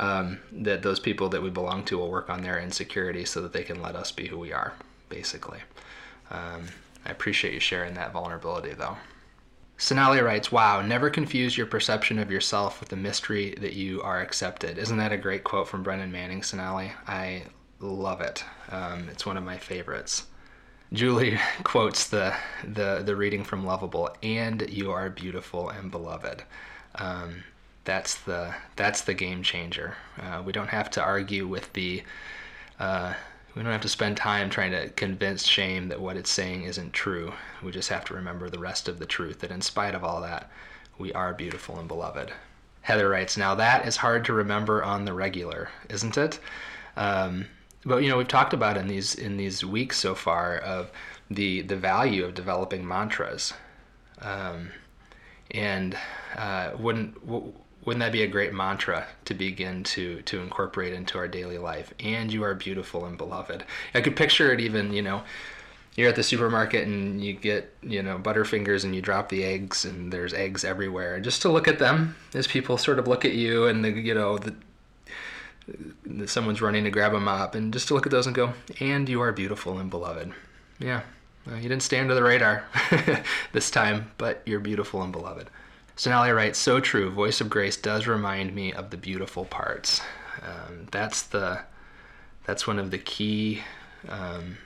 um, 0.00 0.40
that 0.50 0.82
those 0.82 0.98
people 0.98 1.28
that 1.28 1.42
we 1.42 1.50
belong 1.50 1.84
to 1.84 1.98
will 1.98 2.10
work 2.10 2.28
on 2.28 2.42
their 2.42 2.58
insecurity 2.58 3.24
so 3.24 3.40
that 3.42 3.52
they 3.52 3.62
can 3.62 3.80
let 3.80 3.94
us 3.94 4.10
be 4.10 4.26
who 4.26 4.38
we 4.38 4.52
are, 4.52 4.72
basically. 5.08 5.60
Um, 6.32 6.66
I 7.06 7.10
appreciate 7.10 7.54
you 7.54 7.60
sharing 7.60 7.94
that 7.94 8.12
vulnerability, 8.12 8.72
though. 8.72 8.96
Sonali 9.78 10.20
writes, 10.20 10.50
Wow, 10.50 10.82
never 10.82 11.10
confuse 11.10 11.56
your 11.56 11.66
perception 11.66 12.18
of 12.18 12.30
yourself 12.30 12.80
with 12.80 12.88
the 12.88 12.96
mystery 12.96 13.54
that 13.60 13.74
you 13.74 14.02
are 14.02 14.20
accepted. 14.20 14.78
Isn't 14.78 14.98
that 14.98 15.12
a 15.12 15.16
great 15.16 15.44
quote 15.44 15.68
from 15.68 15.84
Brennan 15.84 16.10
Manning, 16.10 16.42
Sonali? 16.42 16.92
I 17.06 17.44
love 17.78 18.20
it. 18.20 18.44
Um, 18.68 19.08
it's 19.08 19.26
one 19.26 19.36
of 19.36 19.44
my 19.44 19.58
favorites. 19.58 20.26
Julie 20.92 21.38
quotes 21.64 22.08
the, 22.08 22.34
the, 22.64 23.02
the 23.04 23.16
reading 23.16 23.44
from 23.44 23.64
Loveable, 23.64 24.14
and 24.22 24.68
you 24.68 24.90
are 24.90 25.08
beautiful 25.10 25.70
and 25.70 25.90
beloved. 25.90 26.42
Um, 26.96 27.44
that's 27.84 28.14
the 28.14 28.54
that's 28.76 29.00
the 29.02 29.14
game 29.14 29.42
changer. 29.42 29.96
Uh, 30.20 30.42
we 30.44 30.52
don't 30.52 30.68
have 30.68 30.88
to 30.90 31.02
argue 31.02 31.48
with 31.48 31.72
the 31.72 32.02
uh, 32.78 33.14
we 33.54 33.62
don't 33.62 33.72
have 33.72 33.80
to 33.82 33.88
spend 33.88 34.16
time 34.16 34.48
trying 34.48 34.70
to 34.72 34.88
convince 34.90 35.46
shame 35.46 35.88
that 35.88 36.00
what 36.00 36.16
it's 36.16 36.30
saying 36.30 36.62
isn't 36.62 36.92
true. 36.92 37.32
We 37.62 37.70
just 37.70 37.88
have 37.88 38.04
to 38.06 38.14
remember 38.14 38.48
the 38.48 38.58
rest 38.58 38.88
of 38.88 38.98
the 38.98 39.06
truth 39.06 39.40
that 39.40 39.50
in 39.50 39.60
spite 39.60 39.94
of 39.94 40.04
all 40.04 40.20
that, 40.22 40.50
we 40.98 41.12
are 41.12 41.34
beautiful 41.34 41.78
and 41.78 41.88
beloved. 41.88 42.32
Heather 42.82 43.08
writes, 43.08 43.36
Now 43.36 43.54
that 43.56 43.86
is 43.86 43.96
hard 43.96 44.24
to 44.26 44.32
remember 44.32 44.82
on 44.82 45.04
the 45.04 45.12
regular, 45.12 45.68
isn't 45.88 46.16
it? 46.16 46.38
Um, 46.96 47.46
but 47.84 48.02
you 48.02 48.08
know, 48.08 48.16
we've 48.16 48.28
talked 48.28 48.52
about 48.52 48.76
in 48.76 48.88
these 48.88 49.14
in 49.14 49.36
these 49.36 49.64
weeks 49.64 49.98
so 49.98 50.14
far 50.14 50.56
of 50.58 50.90
the 51.30 51.62
the 51.62 51.76
value 51.76 52.24
of 52.24 52.34
developing 52.34 52.86
mantras, 52.86 53.52
um, 54.20 54.70
and 55.50 55.96
uh, 56.36 56.72
wouldn't 56.78 57.16
wouldn't 57.26 58.00
that 58.00 58.12
be 58.12 58.22
a 58.22 58.28
great 58.28 58.52
mantra 58.52 59.06
to 59.24 59.34
begin 59.34 59.82
to 59.84 60.22
to 60.22 60.40
incorporate 60.40 60.92
into 60.92 61.18
our 61.18 61.28
daily 61.28 61.58
life? 61.58 61.92
And 62.00 62.32
you 62.32 62.44
are 62.44 62.54
beautiful 62.54 63.04
and 63.04 63.18
beloved. 63.18 63.64
I 63.94 64.00
could 64.00 64.16
picture 64.16 64.52
it 64.52 64.60
even 64.60 64.92
you 64.92 65.02
know 65.02 65.22
you're 65.96 66.08
at 66.08 66.16
the 66.16 66.22
supermarket 66.22 66.86
and 66.86 67.22
you 67.22 67.34
get 67.34 67.74
you 67.82 68.02
know 68.02 68.18
butterfingers 68.18 68.84
and 68.84 68.94
you 68.94 69.02
drop 69.02 69.28
the 69.28 69.44
eggs 69.44 69.84
and 69.84 70.12
there's 70.12 70.32
eggs 70.32 70.64
everywhere. 70.64 71.16
And 71.16 71.24
just 71.24 71.42
to 71.42 71.50
look 71.50 71.68
at 71.68 71.78
them 71.78 72.16
as 72.34 72.46
people 72.46 72.78
sort 72.78 72.98
of 72.98 73.08
look 73.08 73.24
at 73.24 73.32
you 73.32 73.66
and 73.66 73.84
the 73.84 73.90
you 73.90 74.14
know 74.14 74.38
the 74.38 74.54
someone's 76.26 76.60
running 76.60 76.84
to 76.84 76.90
grab 76.90 77.12
them 77.12 77.28
up 77.28 77.54
and 77.54 77.72
just 77.72 77.88
to 77.88 77.94
look 77.94 78.06
at 78.06 78.12
those 78.12 78.26
and 78.26 78.34
go 78.34 78.52
and 78.80 79.08
you 79.08 79.20
are 79.20 79.32
beautiful 79.32 79.78
and 79.78 79.90
beloved 79.90 80.32
yeah 80.78 81.02
well, 81.46 81.56
you 81.56 81.68
didn't 81.68 81.82
stay 81.82 81.98
under 81.98 82.14
the 82.14 82.22
radar 82.22 82.64
this 83.52 83.70
time 83.70 84.10
but 84.18 84.42
you're 84.44 84.60
beautiful 84.60 85.02
and 85.02 85.12
beloved 85.12 85.48
Sonali 85.94 86.30
writes, 86.30 86.58
"So 86.58 86.80
true. 86.80 87.10
Voice 87.10 87.40
of 87.40 87.50
Grace 87.50 87.76
does 87.76 88.06
remind 88.06 88.54
me 88.54 88.72
of 88.72 88.90
the 88.90 88.96
beautiful 88.96 89.44
parts. 89.44 90.00
Um, 90.42 90.86
that's 90.90 91.22
the 91.22 91.60
that's 92.44 92.66
one 92.66 92.78
of 92.78 92.90
the 92.90 92.98
key 92.98 93.62
um, 94.08 94.58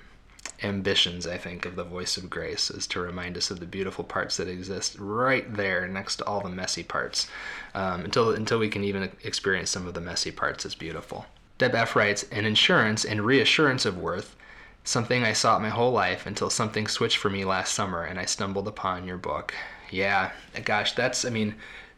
ambitions, 0.62 1.26
I 1.26 1.38
think, 1.38 1.66
of 1.66 1.76
the 1.76 1.84
Voice 1.84 2.16
of 2.16 2.30
Grace 2.30 2.70
is 2.70 2.86
to 2.88 3.00
remind 3.00 3.36
us 3.36 3.50
of 3.50 3.60
the 3.60 3.66
beautiful 3.66 4.04
parts 4.04 4.36
that 4.36 4.48
exist 4.48 4.96
right 4.98 5.52
there 5.54 5.86
next 5.86 6.16
to 6.16 6.24
all 6.24 6.40
the 6.40 6.48
messy 6.48 6.82
parts. 6.82 7.28
Um, 7.74 8.04
until 8.04 8.30
until 8.30 8.58
we 8.58 8.68
can 8.68 8.84
even 8.84 9.10
experience 9.22 9.70
some 9.70 9.86
of 9.86 9.94
the 9.94 10.00
messy 10.00 10.30
parts 10.30 10.64
as 10.64 10.74
beautiful." 10.74 11.26
Deb 11.58 11.74
F 11.74 11.96
writes, 11.96 12.24
"An 12.30 12.44
insurance 12.44 13.04
and 13.04 13.24
reassurance 13.24 13.84
of 13.84 13.98
worth." 13.98 14.36
Something 14.84 15.24
I 15.24 15.32
sought 15.32 15.62
my 15.62 15.70
whole 15.70 15.90
life 15.90 16.26
until 16.26 16.48
something 16.48 16.86
switched 16.86 17.16
for 17.16 17.28
me 17.28 17.44
last 17.44 17.74
summer 17.74 18.04
and 18.04 18.20
I 18.20 18.24
stumbled 18.24 18.68
upon 18.68 19.06
your 19.06 19.16
book. 19.16 19.52
Yeah, 19.90 20.30
gosh, 20.64 20.92
that's, 20.92 21.24
I 21.24 21.30
mean, 21.30 21.56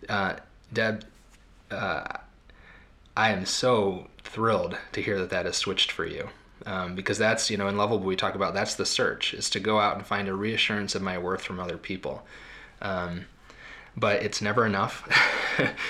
uh, 0.09 0.37
Deb, 0.73 1.05
uh, 1.71 2.05
I 3.15 3.31
am 3.31 3.45
so 3.45 4.09
thrilled 4.23 4.79
to 4.93 5.03
hear 5.03 5.19
that 5.19 5.29
that 5.31 5.45
has 5.45 5.57
switched 5.57 5.93
for 5.93 6.07
you. 6.07 6.31
Um, 6.67 6.95
because 6.95 7.19
that's, 7.19 7.51
you 7.51 7.57
know, 7.57 7.69
in 7.69 7.77
Loveable 7.77 8.03
we 8.03 8.17
talk 8.17 8.35
about 8.35 8.53
that's 8.53 8.75
the 8.75 8.87
search, 8.87 9.33
is 9.33 9.49
to 9.51 9.61
go 9.61 9.79
out 9.79 9.97
and 9.97 10.07
find 10.07 10.29
a 10.29 10.35
reassurance 10.35 10.95
of 10.95 11.03
my 11.03 11.17
worth 11.17 11.43
from 11.43 11.61
other 11.61 11.79
people. 11.79 12.27
Um, 12.83 13.27
but 13.97 14.23
it's 14.23 14.43
never 14.43 14.67
enough. 14.67 15.09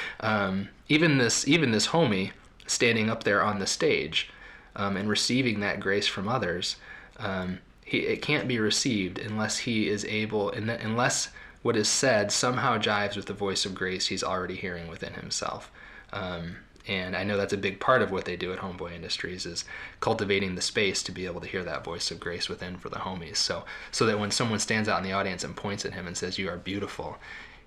um, 0.20 0.68
even 0.88 1.18
this, 1.18 1.46
even 1.48 1.70
this 1.70 1.88
homie 1.88 2.32
standing 2.66 3.10
up 3.10 3.24
there 3.24 3.42
on 3.42 3.58
the 3.58 3.66
stage 3.66 4.30
um, 4.76 4.96
and 4.96 5.08
receiving 5.08 5.60
that 5.60 5.80
grace 5.80 6.06
from 6.06 6.28
others, 6.28 6.76
um, 7.18 7.58
he, 7.84 7.98
it 7.98 8.22
can't 8.22 8.46
be 8.46 8.58
received 8.58 9.18
unless 9.18 9.58
he 9.58 9.88
is 9.88 10.04
able, 10.04 10.50
and 10.50 10.70
unless 10.70 11.30
what 11.62 11.76
is 11.76 11.88
said 11.88 12.30
somehow 12.30 12.78
jives 12.78 13.16
with 13.16 13.26
the 13.26 13.32
voice 13.32 13.64
of 13.64 13.74
grace 13.74 14.06
he's 14.06 14.22
already 14.22 14.54
hearing 14.54 14.88
within 14.88 15.14
himself. 15.14 15.70
Um, 16.12 16.56
and 16.88 17.14
I 17.14 17.22
know 17.22 17.36
that's 17.36 17.52
a 17.52 17.58
big 17.58 17.80
part 17.80 18.00
of 18.00 18.10
what 18.10 18.24
they 18.24 18.36
do 18.36 18.52
at 18.52 18.60
Homeboy 18.60 18.94
Industries 18.94 19.44
is 19.44 19.64
cultivating 20.00 20.54
the 20.54 20.62
space 20.62 21.02
to 21.02 21.12
be 21.12 21.26
able 21.26 21.40
to 21.42 21.46
hear 21.46 21.62
that 21.62 21.84
voice 21.84 22.10
of 22.10 22.18
grace 22.18 22.48
within 22.48 22.78
for 22.78 22.88
the 22.88 22.96
homies. 22.96 23.36
So 23.36 23.64
so 23.90 24.06
that 24.06 24.18
when 24.18 24.30
someone 24.30 24.58
stands 24.58 24.88
out 24.88 24.98
in 24.98 25.04
the 25.04 25.12
audience 25.12 25.44
and 25.44 25.54
points 25.54 25.84
at 25.84 25.92
him 25.92 26.06
and 26.06 26.16
says 26.16 26.38
you 26.38 26.48
are 26.48 26.56
beautiful, 26.56 27.18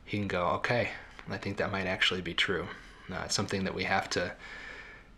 he 0.04 0.18
can 0.18 0.28
go, 0.28 0.48
okay, 0.48 0.90
I 1.30 1.38
think 1.38 1.58
that 1.58 1.72
might 1.72 1.86
actually 1.86 2.22
be 2.22 2.34
true. 2.34 2.68
Uh, 3.12 3.22
it's 3.26 3.36
something 3.36 3.64
that 3.64 3.76
we 3.76 3.84
have 3.84 4.10
to 4.12 4.34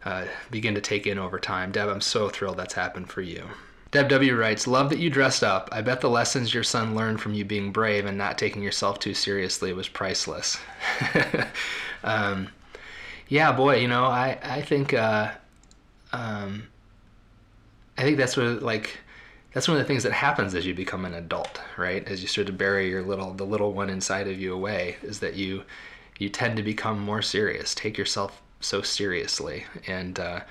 uh, 0.05 0.25
begin 0.51 0.75
to 0.75 0.81
take 0.81 1.07
in 1.07 1.17
over 1.17 1.39
time. 1.39 1.71
Deb, 1.71 1.87
I'm 1.87 2.01
so 2.01 2.29
thrilled 2.29 2.57
that's 2.57 2.73
happened 2.73 3.09
for 3.09 3.21
you. 3.21 3.45
Deb 3.91 4.09
W. 4.09 4.35
writes, 4.35 4.67
Love 4.67 4.89
that 4.89 4.99
you 4.99 5.09
dressed 5.09 5.43
up. 5.43 5.69
I 5.71 5.81
bet 5.81 6.01
the 6.01 6.09
lessons 6.09 6.53
your 6.53 6.63
son 6.63 6.95
learned 6.95 7.21
from 7.21 7.35
you 7.35 7.45
being 7.45 7.71
brave 7.71 8.05
and 8.05 8.17
not 8.17 8.37
taking 8.37 8.63
yourself 8.63 8.99
too 8.99 9.13
seriously 9.13 9.71
was 9.71 9.87
priceless. 9.87 10.57
um, 12.03 12.49
yeah, 13.33 13.51
boy, 13.51 13.77
you 13.77 13.87
know, 13.87 14.03
I, 14.03 14.37
I 14.43 14.61
think, 14.61 14.93
uh, 14.93 15.31
um, 16.11 16.67
I 17.97 18.03
think 18.03 18.17
that's 18.17 18.37
what, 18.37 18.61
like, 18.61 18.99
that's 19.53 19.67
one 19.67 19.75
of 19.75 19.81
the 19.81 19.87
things 19.87 20.03
that 20.03 20.11
happens 20.11 20.53
as 20.53 20.67
you 20.67 20.75
become 20.75 21.03
an 21.03 21.15
adult, 21.15 21.59
right? 21.75 22.07
As 22.07 22.21
you 22.21 22.27
start 22.27 22.45
to 22.45 22.53
bury 22.53 22.91
your 22.91 23.01
little, 23.01 23.33
the 23.33 23.43
little 23.43 23.73
one 23.73 23.89
inside 23.89 24.27
of 24.27 24.39
you 24.39 24.53
away, 24.53 24.97
is 25.01 25.19
that 25.21 25.33
you, 25.33 25.63
you 26.19 26.29
tend 26.29 26.57
to 26.57 26.63
become 26.63 26.99
more 26.99 27.23
serious, 27.23 27.73
take 27.73 27.97
yourself 27.97 28.39
so 28.59 28.83
seriously. 28.83 29.65
And, 29.87 30.19
uh, 30.19 30.41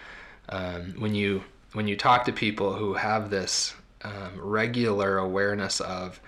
um, 0.49 0.97
when 0.99 1.15
you, 1.15 1.45
when 1.75 1.87
you 1.87 1.97
talk 1.97 2.25
to 2.25 2.33
people 2.33 2.73
who 2.73 2.95
have 2.95 3.31
this 3.31 3.77
um, 4.03 4.33
regular 4.37 5.19
awareness 5.19 5.81
of 5.81 6.19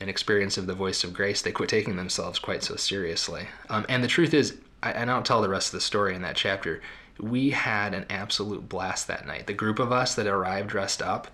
an 0.00 0.08
experience 0.08 0.56
of 0.56 0.66
the 0.66 0.74
voice 0.74 1.04
of 1.04 1.12
grace, 1.12 1.42
they 1.42 1.52
quit 1.52 1.68
taking 1.68 1.96
themselves 1.96 2.38
quite 2.38 2.62
so 2.62 2.76
seriously. 2.76 3.46
Um, 3.68 3.84
and 3.90 4.02
the 4.02 4.08
truth 4.08 4.32
is, 4.32 4.56
I, 4.82 4.92
and 4.92 5.10
I'll 5.10 5.22
tell 5.22 5.42
the 5.42 5.48
rest 5.48 5.68
of 5.68 5.72
the 5.72 5.80
story 5.80 6.14
in 6.14 6.22
that 6.22 6.36
chapter. 6.36 6.80
We 7.18 7.50
had 7.50 7.94
an 7.94 8.06
absolute 8.10 8.68
blast 8.68 9.08
that 9.08 9.26
night. 9.26 9.46
The 9.46 9.52
group 9.52 9.78
of 9.78 9.92
us 9.92 10.14
that 10.14 10.26
arrived 10.26 10.70
dressed 10.70 11.02
up, 11.02 11.28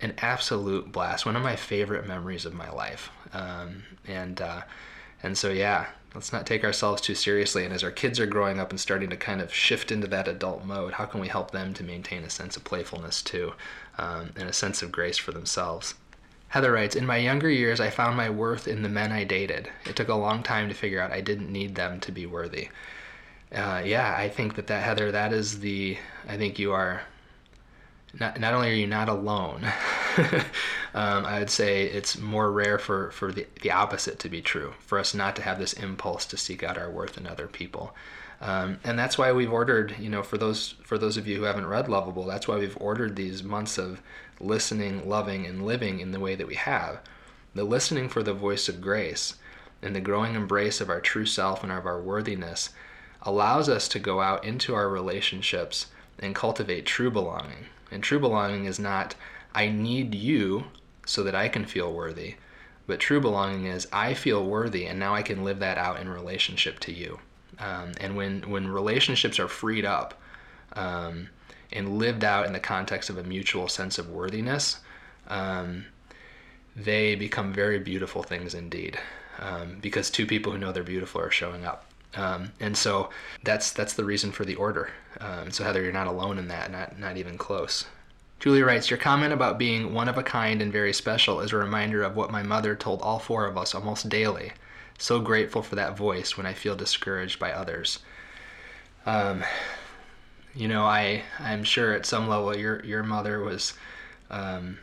an 0.00 0.14
absolute 0.18 0.90
blast. 0.90 1.26
One 1.26 1.36
of 1.36 1.42
my 1.42 1.56
favorite 1.56 2.06
memories 2.06 2.46
of 2.46 2.54
my 2.54 2.70
life. 2.70 3.10
Um, 3.32 3.84
and 4.06 4.40
uh, 4.40 4.62
and 5.22 5.36
so 5.36 5.50
yeah, 5.50 5.86
let's 6.14 6.32
not 6.32 6.46
take 6.46 6.64
ourselves 6.64 7.00
too 7.00 7.14
seriously. 7.14 7.64
And 7.64 7.72
as 7.72 7.84
our 7.84 7.90
kids 7.90 8.18
are 8.18 8.26
growing 8.26 8.58
up 8.58 8.70
and 8.70 8.80
starting 8.80 9.10
to 9.10 9.16
kind 9.16 9.40
of 9.40 9.54
shift 9.54 9.92
into 9.92 10.06
that 10.08 10.28
adult 10.28 10.64
mode, 10.64 10.94
how 10.94 11.04
can 11.04 11.20
we 11.20 11.28
help 11.28 11.50
them 11.50 11.74
to 11.74 11.84
maintain 11.84 12.24
a 12.24 12.30
sense 12.30 12.56
of 12.56 12.64
playfulness 12.64 13.22
too, 13.22 13.52
um, 13.98 14.30
and 14.36 14.48
a 14.48 14.52
sense 14.52 14.82
of 14.82 14.90
grace 14.90 15.18
for 15.18 15.32
themselves? 15.32 15.94
Heather 16.50 16.72
writes, 16.72 16.96
In 16.96 17.06
my 17.06 17.16
younger 17.16 17.48
years, 17.48 17.80
I 17.80 17.90
found 17.90 18.16
my 18.16 18.28
worth 18.28 18.66
in 18.66 18.82
the 18.82 18.88
men 18.88 19.12
I 19.12 19.22
dated. 19.22 19.70
It 19.86 19.94
took 19.94 20.08
a 20.08 20.14
long 20.14 20.42
time 20.42 20.68
to 20.68 20.74
figure 20.74 21.00
out 21.00 21.12
I 21.12 21.20
didn't 21.20 21.52
need 21.52 21.76
them 21.76 22.00
to 22.00 22.10
be 22.10 22.26
worthy. 22.26 22.70
Uh, 23.54 23.82
yeah, 23.84 24.14
I 24.16 24.28
think 24.28 24.56
that, 24.56 24.66
that, 24.66 24.82
Heather, 24.82 25.12
that 25.12 25.32
is 25.32 25.60
the, 25.60 25.96
I 26.28 26.36
think 26.36 26.58
you 26.58 26.72
are, 26.72 27.02
not, 28.18 28.40
not 28.40 28.52
only 28.52 28.70
are 28.70 28.74
you 28.74 28.88
not 28.88 29.08
alone, 29.08 29.64
um, 30.94 31.24
I 31.24 31.38
would 31.38 31.50
say 31.50 31.84
it's 31.84 32.18
more 32.18 32.50
rare 32.50 32.78
for, 32.78 33.12
for 33.12 33.30
the, 33.30 33.46
the 33.62 33.70
opposite 33.70 34.18
to 34.18 34.28
be 34.28 34.42
true, 34.42 34.74
for 34.80 34.98
us 34.98 35.14
not 35.14 35.36
to 35.36 35.42
have 35.42 35.60
this 35.60 35.72
impulse 35.74 36.26
to 36.26 36.36
seek 36.36 36.64
out 36.64 36.76
our 36.76 36.90
worth 36.90 37.16
in 37.16 37.28
other 37.28 37.46
people. 37.46 37.94
Um, 38.40 38.78
and 38.84 38.98
that's 38.98 39.18
why 39.18 39.32
we've 39.32 39.52
ordered, 39.52 39.96
you 39.98 40.08
know, 40.08 40.22
for 40.22 40.38
those 40.38 40.74
for 40.82 40.96
those 40.96 41.18
of 41.18 41.26
you 41.26 41.36
who 41.36 41.42
haven't 41.42 41.66
read 41.66 41.86
Loveable, 41.86 42.26
that's 42.26 42.48
why 42.48 42.56
we've 42.56 42.76
ordered 42.80 43.16
these 43.16 43.42
months 43.42 43.76
of 43.76 44.00
listening, 44.40 45.06
loving, 45.06 45.46
and 45.46 45.66
living 45.66 46.00
in 46.00 46.12
the 46.12 46.20
way 46.20 46.34
that 46.34 46.46
we 46.46 46.54
have. 46.54 47.00
The 47.54 47.64
listening 47.64 48.08
for 48.08 48.22
the 48.22 48.32
voice 48.32 48.68
of 48.68 48.80
grace 48.80 49.34
and 49.82 49.94
the 49.94 50.00
growing 50.00 50.34
embrace 50.34 50.80
of 50.80 50.88
our 50.88 51.00
true 51.00 51.26
self 51.26 51.62
and 51.62 51.72
of 51.72 51.84
our 51.84 52.00
worthiness 52.00 52.70
allows 53.22 53.68
us 53.68 53.88
to 53.88 53.98
go 53.98 54.20
out 54.20 54.44
into 54.44 54.74
our 54.74 54.88
relationships 54.88 55.86
and 56.18 56.34
cultivate 56.34 56.86
true 56.86 57.10
belonging. 57.10 57.66
And 57.90 58.02
true 58.02 58.20
belonging 58.20 58.64
is 58.64 58.78
not, 58.78 59.14
I 59.54 59.68
need 59.68 60.14
you 60.14 60.64
so 61.04 61.22
that 61.24 61.34
I 61.34 61.48
can 61.48 61.64
feel 61.64 61.92
worthy, 61.92 62.36
but 62.86 63.00
true 63.00 63.20
belonging 63.20 63.66
is, 63.66 63.88
I 63.92 64.14
feel 64.14 64.44
worthy 64.46 64.86
and 64.86 64.98
now 64.98 65.14
I 65.14 65.22
can 65.22 65.44
live 65.44 65.58
that 65.58 65.76
out 65.76 66.00
in 66.00 66.08
relationship 66.08 66.78
to 66.80 66.92
you. 66.92 67.20
Um, 67.60 67.92
and 68.00 68.16
when, 68.16 68.42
when 68.50 68.66
relationships 68.66 69.38
are 69.38 69.48
freed 69.48 69.84
up 69.84 70.20
um, 70.72 71.28
and 71.72 71.98
lived 71.98 72.24
out 72.24 72.46
in 72.46 72.52
the 72.52 72.60
context 72.60 73.10
of 73.10 73.18
a 73.18 73.22
mutual 73.22 73.68
sense 73.68 73.98
of 73.98 74.08
worthiness, 74.08 74.80
um, 75.28 75.84
they 76.74 77.14
become 77.14 77.52
very 77.52 77.78
beautiful 77.78 78.22
things 78.22 78.54
indeed. 78.54 78.98
Um, 79.38 79.78
because 79.80 80.10
two 80.10 80.26
people 80.26 80.52
who 80.52 80.58
know 80.58 80.72
they're 80.72 80.82
beautiful 80.82 81.20
are 81.20 81.30
showing 81.30 81.64
up. 81.64 81.86
Um, 82.14 82.52
and 82.60 82.76
so 82.76 83.10
that's 83.44 83.70
that's 83.70 83.94
the 83.94 84.04
reason 84.04 84.32
for 84.32 84.44
the 84.44 84.56
order. 84.56 84.90
Um, 85.20 85.50
so 85.50 85.64
Heather, 85.64 85.82
you're 85.82 85.92
not 85.92 86.08
alone 86.08 86.38
in 86.38 86.48
that, 86.48 86.70
not 86.70 86.98
not 86.98 87.16
even 87.16 87.38
close. 87.38 87.86
Julie 88.40 88.62
writes, 88.62 88.90
Your 88.90 88.98
comment 88.98 89.32
about 89.34 89.58
being 89.58 89.92
one 89.92 90.08
of 90.08 90.16
a 90.16 90.22
kind 90.22 90.62
and 90.62 90.72
very 90.72 90.94
special 90.94 91.40
is 91.40 91.52
a 91.52 91.56
reminder 91.56 92.02
of 92.02 92.16
what 92.16 92.32
my 92.32 92.42
mother 92.42 92.74
told 92.74 93.02
all 93.02 93.18
four 93.18 93.46
of 93.46 93.58
us 93.58 93.74
almost 93.74 94.08
daily 94.08 94.52
so 95.00 95.20
grateful 95.20 95.62
for 95.62 95.76
that 95.76 95.96
voice 95.96 96.36
when 96.36 96.46
I 96.46 96.52
feel 96.52 96.76
discouraged 96.76 97.38
by 97.38 97.52
others. 97.52 98.00
Um, 99.06 99.42
you 100.54 100.68
know, 100.68 100.84
I 100.84 101.22
I'm 101.38 101.64
sure 101.64 101.92
at 101.92 102.06
some 102.06 102.28
level 102.28 102.56
your 102.56 102.84
your 102.84 103.02
mother 103.02 103.40
was 103.40 103.74
um, 104.30 104.78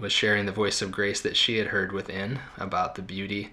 was 0.00 0.12
sharing 0.12 0.46
the 0.46 0.52
voice 0.52 0.80
of 0.82 0.90
grace 0.90 1.20
that 1.20 1.36
she 1.36 1.58
had 1.58 1.68
heard 1.68 1.92
within 1.92 2.40
about 2.56 2.94
the 2.94 3.02
beauty 3.02 3.50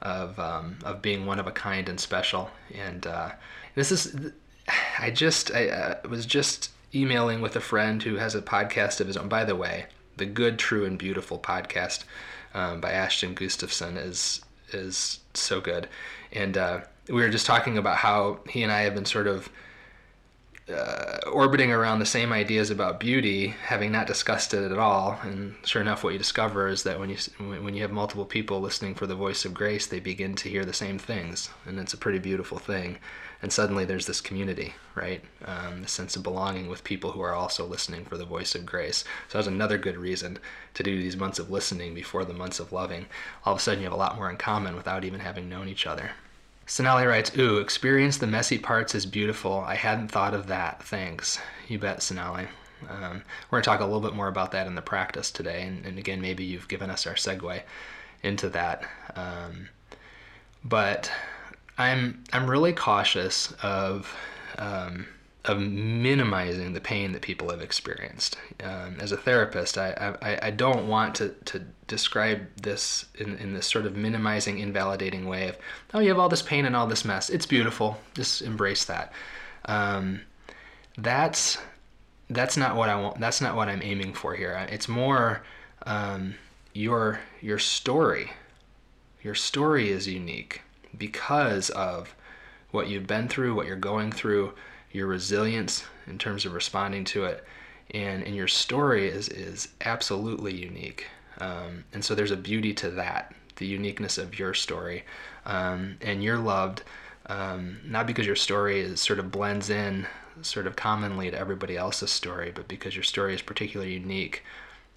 of 0.00 0.38
um, 0.38 0.78
of 0.84 1.02
being 1.02 1.26
one 1.26 1.38
of 1.38 1.46
a 1.46 1.52
kind 1.52 1.88
and 1.88 2.00
special. 2.00 2.50
And 2.74 3.06
uh, 3.06 3.32
this 3.74 3.92
is 3.92 4.32
I 4.98 5.10
just 5.10 5.52
I 5.52 5.68
uh, 5.68 6.08
was 6.08 6.24
just 6.24 6.70
emailing 6.94 7.40
with 7.40 7.56
a 7.56 7.60
friend 7.60 8.02
who 8.02 8.16
has 8.16 8.34
a 8.34 8.42
podcast 8.42 9.00
of 9.00 9.06
his 9.06 9.16
own. 9.16 9.28
By 9.28 9.44
the 9.44 9.56
way, 9.56 9.86
the 10.16 10.26
Good, 10.26 10.58
True, 10.58 10.84
and 10.84 10.98
Beautiful 10.98 11.38
podcast 11.38 12.04
um, 12.54 12.80
by 12.80 12.92
Ashton 12.92 13.34
Gustafson 13.34 13.96
is 13.96 14.40
is 14.74 15.20
so 15.34 15.60
good. 15.60 15.88
And 16.32 16.56
uh, 16.56 16.80
we 17.08 17.22
were 17.22 17.28
just 17.28 17.46
talking 17.46 17.78
about 17.78 17.96
how 17.98 18.40
he 18.48 18.62
and 18.62 18.72
I 18.72 18.80
have 18.82 18.94
been 18.94 19.04
sort 19.04 19.26
of 19.26 19.50
uh, 20.72 21.18
orbiting 21.30 21.72
around 21.72 21.98
the 21.98 22.06
same 22.06 22.32
ideas 22.32 22.70
about 22.70 23.00
beauty, 23.00 23.48
having 23.48 23.90
not 23.90 24.06
discussed 24.06 24.54
it 24.54 24.70
at 24.70 24.78
all. 24.78 25.18
And 25.22 25.56
sure 25.64 25.82
enough, 25.82 26.04
what 26.04 26.12
you 26.12 26.18
discover 26.18 26.68
is 26.68 26.84
that 26.84 26.98
when 27.00 27.10
you 27.10 27.16
when 27.38 27.74
you 27.74 27.82
have 27.82 27.90
multiple 27.90 28.24
people 28.24 28.60
listening 28.60 28.94
for 28.94 29.06
the 29.06 29.14
voice 29.14 29.44
of 29.44 29.54
grace, 29.54 29.86
they 29.86 30.00
begin 30.00 30.34
to 30.36 30.48
hear 30.48 30.64
the 30.64 30.72
same 30.72 30.98
things, 30.98 31.50
and 31.66 31.78
it's 31.78 31.94
a 31.94 31.98
pretty 31.98 32.18
beautiful 32.18 32.58
thing. 32.58 32.98
And 33.42 33.52
suddenly, 33.52 33.84
there's 33.84 34.06
this 34.06 34.20
community, 34.20 34.74
right? 34.94 35.22
Um, 35.44 35.82
the 35.82 35.88
sense 35.88 36.14
of 36.14 36.22
belonging 36.22 36.68
with 36.68 36.84
people 36.84 37.10
who 37.10 37.20
are 37.20 37.34
also 37.34 37.66
listening 37.66 38.04
for 38.04 38.16
the 38.16 38.24
voice 38.24 38.54
of 38.54 38.64
grace. 38.64 39.04
So 39.28 39.36
that's 39.36 39.48
another 39.48 39.78
good 39.78 39.96
reason 39.96 40.38
to 40.74 40.82
do 40.84 40.96
these 40.96 41.16
months 41.16 41.40
of 41.40 41.50
listening 41.50 41.92
before 41.92 42.24
the 42.24 42.34
months 42.34 42.60
of 42.60 42.72
loving. 42.72 43.06
All 43.44 43.54
of 43.54 43.58
a 43.58 43.62
sudden, 43.62 43.80
you 43.80 43.86
have 43.86 43.92
a 43.92 43.96
lot 43.96 44.16
more 44.16 44.30
in 44.30 44.36
common 44.36 44.76
without 44.76 45.04
even 45.04 45.20
having 45.20 45.48
known 45.48 45.68
each 45.68 45.86
other. 45.86 46.12
Sonali 46.66 47.04
writes, 47.04 47.36
Ooh, 47.36 47.58
experience 47.58 48.18
the 48.18 48.26
messy 48.26 48.58
parts 48.58 48.94
is 48.94 49.04
beautiful. 49.04 49.60
I 49.60 49.74
hadn't 49.74 50.08
thought 50.08 50.34
of 50.34 50.46
that. 50.46 50.82
Thanks. 50.84 51.40
You 51.66 51.78
bet, 51.78 52.02
Sonali. 52.02 52.46
Um, 52.88 53.22
we're 53.50 53.58
going 53.58 53.62
to 53.62 53.70
talk 53.70 53.80
a 53.80 53.84
little 53.84 54.00
bit 54.00 54.14
more 54.14 54.28
about 54.28 54.52
that 54.52 54.66
in 54.66 54.74
the 54.74 54.82
practice 54.82 55.30
today. 55.30 55.62
And, 55.62 55.84
and 55.84 55.98
again, 55.98 56.20
maybe 56.20 56.44
you've 56.44 56.68
given 56.68 56.90
us 56.90 57.06
our 57.06 57.14
segue 57.14 57.62
into 58.22 58.48
that. 58.50 58.88
Um, 59.16 59.68
but 60.64 61.10
I'm, 61.78 62.22
I'm 62.32 62.48
really 62.48 62.72
cautious 62.72 63.52
of 63.62 64.14
um, 64.58 65.06
of 65.44 65.58
minimizing 65.58 66.72
the 66.72 66.80
pain 66.80 67.12
that 67.12 67.22
people 67.22 67.50
have 67.50 67.60
experienced. 67.60 68.38
Um, 68.62 68.98
as 69.00 69.10
a 69.10 69.16
therapist, 69.16 69.76
I, 69.76 70.14
I, 70.22 70.46
I, 70.46 70.50
don't 70.50 70.86
want 70.86 71.16
to, 71.16 71.30
to 71.46 71.64
describe 71.88 72.46
this 72.62 73.06
in, 73.16 73.36
in 73.38 73.52
this 73.52 73.66
sort 73.66 73.86
of 73.86 73.96
minimizing, 73.96 74.60
invalidating 74.60 75.26
way 75.26 75.48
of, 75.48 75.58
oh, 75.94 75.98
you 75.98 76.10
have 76.10 76.18
all 76.18 76.28
this 76.28 76.42
pain 76.42 76.64
and 76.64 76.76
all 76.76 76.86
this 76.86 77.04
mess. 77.04 77.28
It's 77.28 77.46
beautiful. 77.46 77.98
Just 78.14 78.42
embrace 78.42 78.84
that. 78.84 79.12
Um, 79.64 80.20
that's 80.96 81.58
that's 82.30 82.56
not 82.56 82.76
what 82.76 82.88
I 82.88 83.00
want. 83.00 83.20
That's 83.20 83.40
not 83.40 83.56
what 83.56 83.68
I'm 83.68 83.82
aiming 83.82 84.14
for 84.14 84.34
here. 84.34 84.66
It's 84.70 84.88
more 84.88 85.42
um, 85.86 86.34
your 86.72 87.20
your 87.40 87.58
story. 87.58 88.32
Your 89.22 89.34
story 89.34 89.90
is 89.90 90.06
unique 90.08 90.62
because 90.96 91.70
of 91.70 92.14
what 92.70 92.88
you've 92.88 93.06
been 93.06 93.28
through, 93.28 93.54
what 93.54 93.66
you're 93.66 93.76
going 93.76 94.12
through, 94.12 94.54
your 94.90 95.06
resilience 95.06 95.84
in 96.06 96.18
terms 96.18 96.44
of 96.44 96.52
responding 96.52 97.04
to 97.04 97.24
it, 97.24 97.44
and 97.92 98.22
and 98.22 98.34
your 98.36 98.48
story 98.48 99.08
is 99.08 99.28
is 99.28 99.68
absolutely 99.82 100.54
unique. 100.54 101.06
Um, 101.38 101.84
and 101.92 102.04
so 102.04 102.14
there's 102.14 102.30
a 102.30 102.36
beauty 102.36 102.74
to 102.74 102.90
that, 102.90 103.34
the 103.56 103.66
uniqueness 103.66 104.18
of 104.18 104.38
your 104.38 104.54
story, 104.54 105.04
um, 105.46 105.96
and 106.00 106.22
you're 106.22 106.38
loved 106.38 106.82
um, 107.26 107.78
not 107.84 108.06
because 108.06 108.26
your 108.26 108.36
story 108.36 108.80
is 108.80 109.00
sort 109.00 109.18
of 109.18 109.30
blends 109.30 109.70
in 109.70 110.06
sort 110.40 110.66
of 110.66 110.76
commonly 110.76 111.30
to 111.30 111.38
everybody 111.38 111.76
else's 111.76 112.10
story, 112.10 112.50
but 112.54 112.68
because 112.68 112.96
your 112.96 113.04
story 113.04 113.34
is 113.34 113.42
particularly 113.42 113.92
unique 113.92 114.42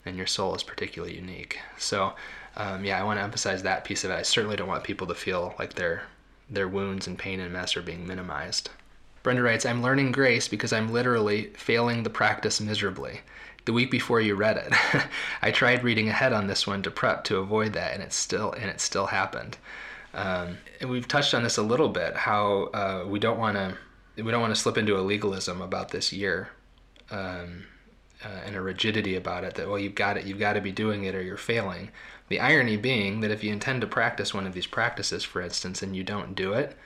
and 0.06 0.18
your 0.18 0.28
soul 0.28 0.56
is 0.56 0.64
particularly 0.64 1.16
unique. 1.16 1.60
So, 1.78 2.14
um, 2.58 2.86
yeah, 2.86 2.99
I 2.99 3.03
want 3.03 3.20
to 3.20 3.24
emphasize 3.24 3.64
that 3.64 3.84
piece 3.84 4.03
of 4.03 4.12
it. 4.12 4.16
I 4.16 4.22
certainly 4.22 4.56
don't 4.56 4.68
want 4.68 4.84
people 4.84 5.08
to 5.08 5.16
feel 5.16 5.56
like 5.60 5.74
their 5.74 6.03
their 6.49 6.68
wounds 6.68 7.08
and 7.08 7.18
pain 7.18 7.39
and 7.39 7.51
mess 7.51 7.76
are 7.76 7.82
being 7.82 8.06
minimized. 8.06 8.70
Brenda 9.24 9.41
writes, 9.41 9.66
I'm 9.66 9.82
learning 9.82 10.12
grace 10.12 10.47
because 10.47 10.72
I'm 10.72 10.93
literally 10.93 11.45
failing 11.56 12.03
the 12.03 12.12
practice 12.12 12.62
miserably. 12.62 13.22
The 13.66 13.74
week 13.74 13.89
before 13.89 14.22
you 14.22 14.36
read 14.36 14.58
it, 14.58 14.72
I 15.41 15.49
tried 15.49 15.84
reading 15.84 16.08
ahead 16.08 16.32
on 16.32 16.45
this 16.45 16.68
one 16.68 16.84
to 16.84 16.91
prep 16.91 17.24
to 17.26 17.38
avoid 17.38 17.74
that, 17.74 17.95
and 17.95 18.03
it 18.03 18.14
still 18.14 18.51
and 18.51 18.70
it 18.70 18.80
still 18.80 19.08
happened. 19.08 19.58
Um, 20.14 20.60
and 20.80 20.89
we've 20.89 21.08
touched 21.08 21.34
on 21.34 21.43
this 21.43 21.58
a 21.58 21.64
little 21.64 21.89
bit 21.89 22.16
how 22.16 22.66
uh, 22.74 23.06
we 23.08 23.20
don't 23.20 23.39
want 23.39 23.58
to 23.58 23.76
we 24.24 24.32
don't 24.32 24.41
want 24.41 24.56
to 24.56 24.62
slip 24.62 24.78
into 24.78 24.97
a 24.97 25.01
legalism 25.01 25.62
about 25.62 25.89
this 25.89 26.14
year 26.14 26.49
um, 27.12 27.66
and 28.56 28.62
a 28.62 28.64
rigidity 28.64 29.16
about 29.16 29.43
it 29.43 29.56
that 29.56 29.68
well 29.68 29.78
you've 29.78 29.95
got 29.95 30.18
it 30.18 30.26
you've 30.26 30.39
got 30.39 30.53
to 30.53 30.62
be 30.62 30.72
doing 30.72 31.03
it 31.03 31.14
or 31.14 31.22
you're 31.22 31.38
failing. 31.38 31.89
The 32.30 32.39
irony 32.39 32.78
being 32.78 33.20
that 33.20 33.32
if 33.32 33.43
you 33.43 33.51
intend 33.51 33.82
to 33.82 33.88
practice 33.88 34.34
one 34.34 34.47
of 34.47 34.53
these 34.53 34.66
practices 34.66 35.24
for 35.24 35.41
instance 35.41 35.84
and 35.84 35.95
you 35.95 36.03
don't 36.03 36.36
do 36.36 36.53
it 36.53 36.78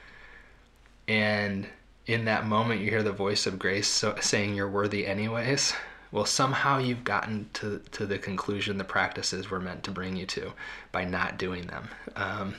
and 1.07 1.67
in 2.07 2.25
that 2.25 2.45
moment 2.45 2.81
you 2.81 2.89
hear 2.89 3.03
the 3.03 3.11
voice 3.11 3.45
of 3.45 3.59
grace 3.59 3.87
so, 3.87 4.15
saying 4.19 4.55
you're 4.55 4.67
worthy 4.69 5.05
anyways 5.05 5.73
well 6.11 6.25
somehow 6.25 6.79
you've 6.79 7.03
gotten 7.03 7.47
to, 7.53 7.81
to 7.91 8.05
the 8.05 8.17
conclusion 8.17 8.79
the 8.79 8.83
practices 8.83 9.51
were 9.51 9.59
meant 9.59 9.83
to 9.83 9.91
bring 9.91 10.15
you 10.15 10.25
to 10.25 10.51
by 10.91 11.05
not 11.05 11.37
doing 11.37 11.67
them. 11.67 11.87
Um, 12.15 12.55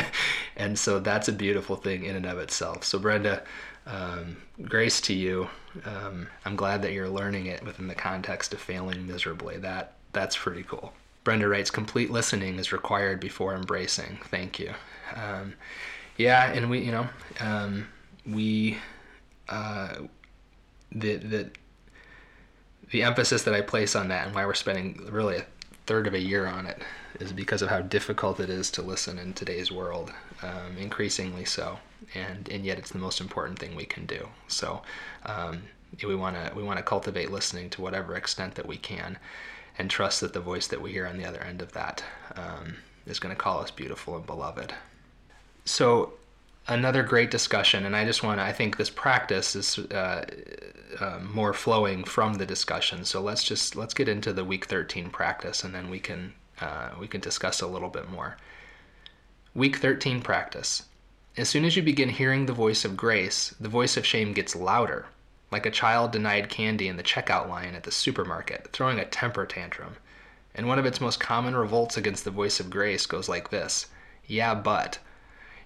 and 0.56 0.78
so 0.78 0.98
that's 0.98 1.28
a 1.28 1.32
beautiful 1.32 1.76
thing 1.76 2.06
in 2.06 2.16
and 2.16 2.24
of 2.24 2.38
itself. 2.38 2.84
So 2.84 2.98
brenda 2.98 3.42
um, 3.86 4.36
grace 4.62 5.00
to 5.02 5.14
you. 5.14 5.48
Um, 5.84 6.28
I'm 6.44 6.56
glad 6.56 6.82
that 6.82 6.92
you're 6.92 7.08
learning 7.08 7.46
it 7.46 7.64
within 7.64 7.86
the 7.86 7.94
context 7.94 8.52
of 8.52 8.60
failing 8.60 9.06
miserably. 9.06 9.58
That 9.58 9.92
that's 10.12 10.36
pretty 10.36 10.62
cool. 10.62 10.92
Brenda 11.24 11.48
writes, 11.48 11.70
complete 11.70 12.10
listening 12.10 12.58
is 12.58 12.72
required 12.72 13.20
before 13.20 13.54
embracing. 13.54 14.18
Thank 14.30 14.58
you. 14.58 14.72
Um, 15.14 15.54
yeah, 16.16 16.52
and 16.52 16.70
we, 16.70 16.80
you 16.80 16.92
know, 16.92 17.08
um, 17.40 17.88
we, 18.24 18.78
uh, 19.48 19.96
the 20.92 21.16
the 21.16 21.50
the 22.90 23.02
emphasis 23.02 23.42
that 23.42 23.54
I 23.54 23.60
place 23.60 23.96
on 23.96 24.08
that 24.08 24.26
and 24.26 24.34
why 24.34 24.46
we're 24.46 24.54
spending 24.54 25.08
really 25.10 25.38
a 25.38 25.46
third 25.86 26.06
of 26.06 26.14
a 26.14 26.20
year 26.20 26.46
on 26.46 26.66
it 26.66 26.80
is 27.18 27.32
because 27.32 27.60
of 27.60 27.68
how 27.68 27.80
difficult 27.80 28.38
it 28.38 28.48
is 28.48 28.70
to 28.72 28.82
listen 28.82 29.18
in 29.18 29.32
today's 29.32 29.72
world, 29.72 30.12
um, 30.42 30.76
increasingly 30.78 31.44
so 31.44 31.78
and 32.14 32.48
and 32.48 32.64
yet 32.64 32.78
it's 32.78 32.90
the 32.90 32.98
most 32.98 33.20
important 33.20 33.58
thing 33.58 33.74
we 33.74 33.84
can 33.84 34.06
do. 34.06 34.28
So 34.48 34.82
um, 35.24 35.62
we 36.04 36.14
want 36.14 36.36
to 36.36 36.52
we 36.54 36.62
want 36.62 36.78
to 36.78 36.82
cultivate 36.82 37.30
listening 37.30 37.70
to 37.70 37.82
whatever 37.82 38.16
extent 38.16 38.54
that 38.56 38.66
we 38.66 38.76
can, 38.76 39.18
and 39.78 39.90
trust 39.90 40.20
that 40.20 40.32
the 40.32 40.40
voice 40.40 40.66
that 40.68 40.80
we 40.80 40.92
hear 40.92 41.06
on 41.06 41.16
the 41.16 41.24
other 41.24 41.40
end 41.40 41.62
of 41.62 41.72
that 41.72 42.04
um, 42.34 42.76
is 43.06 43.18
going 43.18 43.34
to 43.34 43.40
call 43.40 43.60
us 43.60 43.70
beautiful 43.70 44.16
and 44.16 44.26
beloved. 44.26 44.74
So 45.64 46.12
another 46.68 47.02
great 47.02 47.30
discussion, 47.30 47.84
and 47.84 47.96
I 47.96 48.04
just 48.04 48.22
want 48.22 48.40
to 48.40 48.44
I 48.44 48.52
think 48.52 48.76
this 48.76 48.90
practice 48.90 49.56
is. 49.56 49.78
Uh, 49.78 50.24
uh, 51.00 51.18
more 51.18 51.52
flowing 51.52 52.04
from 52.04 52.34
the 52.34 52.46
discussion. 52.46 53.04
So 53.04 53.20
let's 53.20 53.44
just 53.44 53.76
let's 53.76 53.92
get 53.92 54.08
into 54.08 54.32
the 54.32 54.44
week 54.44 54.66
13 54.66 55.10
practice, 55.10 55.64
and 55.64 55.74
then 55.74 55.90
we 55.90 55.98
can 55.98 56.32
uh, 56.60 56.90
we 56.98 57.08
can 57.08 57.20
discuss 57.20 57.60
a 57.60 57.66
little 57.66 57.88
bit 57.88 58.10
more. 58.10 58.36
Week 59.54 59.76
13 59.76 60.22
practice. 60.22 60.84
As 61.38 61.50
soon 61.50 61.66
as 61.66 61.76
you 61.76 61.82
begin 61.82 62.08
hearing 62.08 62.46
the 62.46 62.54
voice 62.54 62.82
of 62.82 62.96
grace, 62.96 63.54
the 63.60 63.68
voice 63.68 63.98
of 63.98 64.06
shame 64.06 64.32
gets 64.32 64.56
louder, 64.56 65.04
like 65.50 65.66
a 65.66 65.70
child 65.70 66.10
denied 66.10 66.48
candy 66.48 66.88
in 66.88 66.96
the 66.96 67.02
checkout 67.02 67.46
line 67.46 67.74
at 67.74 67.82
the 67.82 67.92
supermarket, 67.92 68.70
throwing 68.72 68.98
a 68.98 69.04
temper 69.04 69.44
tantrum. 69.44 69.96
And 70.54 70.66
one 70.66 70.78
of 70.78 70.86
its 70.86 70.98
most 70.98 71.20
common 71.20 71.54
revolts 71.54 71.98
against 71.98 72.24
the 72.24 72.30
voice 72.30 72.58
of 72.58 72.70
grace 72.70 73.04
goes 73.04 73.28
like 73.28 73.50
this 73.50 73.88
Yeah, 74.26 74.54
but. 74.54 74.98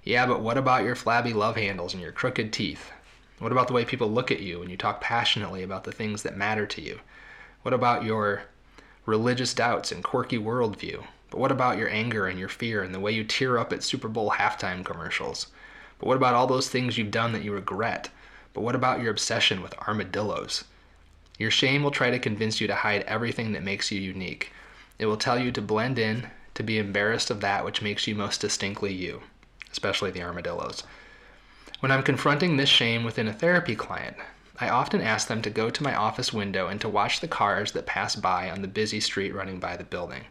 Yeah, 0.02 0.26
but 0.26 0.40
what 0.40 0.58
about 0.58 0.82
your 0.82 0.96
flabby 0.96 1.32
love 1.32 1.54
handles 1.54 1.94
and 1.94 2.02
your 2.02 2.10
crooked 2.10 2.52
teeth? 2.52 2.90
What 3.38 3.52
about 3.52 3.68
the 3.68 3.72
way 3.72 3.84
people 3.84 4.10
look 4.10 4.32
at 4.32 4.40
you 4.40 4.58
when 4.58 4.70
you 4.70 4.76
talk 4.76 5.00
passionately 5.00 5.62
about 5.62 5.84
the 5.84 5.92
things 5.92 6.24
that 6.24 6.36
matter 6.36 6.66
to 6.66 6.82
you? 6.82 6.98
What 7.62 7.74
about 7.74 8.02
your 8.02 8.42
religious 9.06 9.54
doubts 9.54 9.92
and 9.92 10.02
quirky 10.02 10.36
worldview? 10.36 11.04
But 11.30 11.38
what 11.38 11.52
about 11.52 11.78
your 11.78 11.88
anger 11.90 12.26
and 12.26 12.40
your 12.40 12.48
fear 12.48 12.82
and 12.82 12.92
the 12.92 12.98
way 12.98 13.12
you 13.12 13.22
tear 13.22 13.56
up 13.56 13.72
at 13.72 13.84
Super 13.84 14.08
Bowl 14.08 14.32
halftime 14.32 14.84
commercials? 14.84 15.46
But 16.01 16.07
what 16.07 16.16
about 16.16 16.34
all 16.34 16.46
those 16.46 16.68
things 16.68 16.98
you've 16.98 17.11
done 17.11 17.32
that 17.32 17.44
you 17.44 17.53
regret? 17.53 18.09
But 18.53 18.62
what 18.62 18.74
about 18.74 19.01
your 19.01 19.11
obsession 19.11 19.62
with 19.62 19.78
armadillos? 19.86 20.64
Your 21.38 21.51
shame 21.51 21.82
will 21.82 21.90
try 21.90 22.11
to 22.11 22.18
convince 22.18 22.61
you 22.61 22.66
to 22.66 22.74
hide 22.74 23.03
everything 23.03 23.53
that 23.53 23.62
makes 23.62 23.92
you 23.92 24.01
unique. 24.01 24.53
It 24.98 25.07
will 25.07 25.16
tell 25.16 25.38
you 25.38 25.53
to 25.53 25.62
blend 25.62 25.98
in, 25.98 26.28
to 26.55 26.62
be 26.62 26.78
embarrassed 26.78 27.30
of 27.30 27.40
that 27.42 27.64
which 27.64 27.82
makes 27.82 28.07
you 28.07 28.14
most 28.14 28.40
distinctly 28.40 28.92
you, 28.92 29.22
especially 29.70 30.11
the 30.11 30.22
armadillos. 30.22 30.82
When 31.80 31.92
I'm 31.92 32.03
confronting 32.03 32.57
this 32.57 32.68
shame 32.68 33.05
within 33.05 33.28
a 33.28 33.32
therapy 33.32 33.76
client, 33.76 34.16
I 34.59 34.68
often 34.68 35.01
ask 35.01 35.28
them 35.28 35.40
to 35.42 35.51
go 35.51 35.70
to 35.70 35.82
my 35.82 35.94
office 35.94 36.32
window 36.32 36.66
and 36.66 36.80
to 36.82 36.88
watch 36.88 37.20
the 37.20 37.28
cars 37.28 37.72
that 37.72 37.86
pass 37.86 38.16
by 38.16 38.51
on 38.51 38.61
the 38.61 38.68
busy 38.68 39.01
street 39.01 39.34
running 39.34 39.59
by 39.59 39.76
the 39.76 39.84
building. 39.84 40.24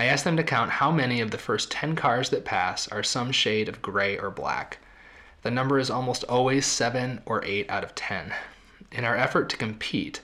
I 0.00 0.04
ask 0.04 0.22
them 0.22 0.36
to 0.36 0.44
count 0.44 0.70
how 0.70 0.92
many 0.92 1.20
of 1.20 1.32
the 1.32 1.38
first 1.38 1.72
10 1.72 1.96
cars 1.96 2.30
that 2.30 2.44
pass 2.44 2.86
are 2.86 3.02
some 3.02 3.32
shade 3.32 3.68
of 3.68 3.82
gray 3.82 4.16
or 4.16 4.30
black. 4.30 4.78
The 5.42 5.50
number 5.50 5.76
is 5.80 5.90
almost 5.90 6.22
always 6.24 6.66
7 6.66 7.20
or 7.26 7.44
8 7.44 7.68
out 7.68 7.82
of 7.82 7.96
10. 7.96 8.32
In 8.92 9.04
our 9.04 9.16
effort 9.16 9.48
to 9.48 9.56
compete, 9.56 10.20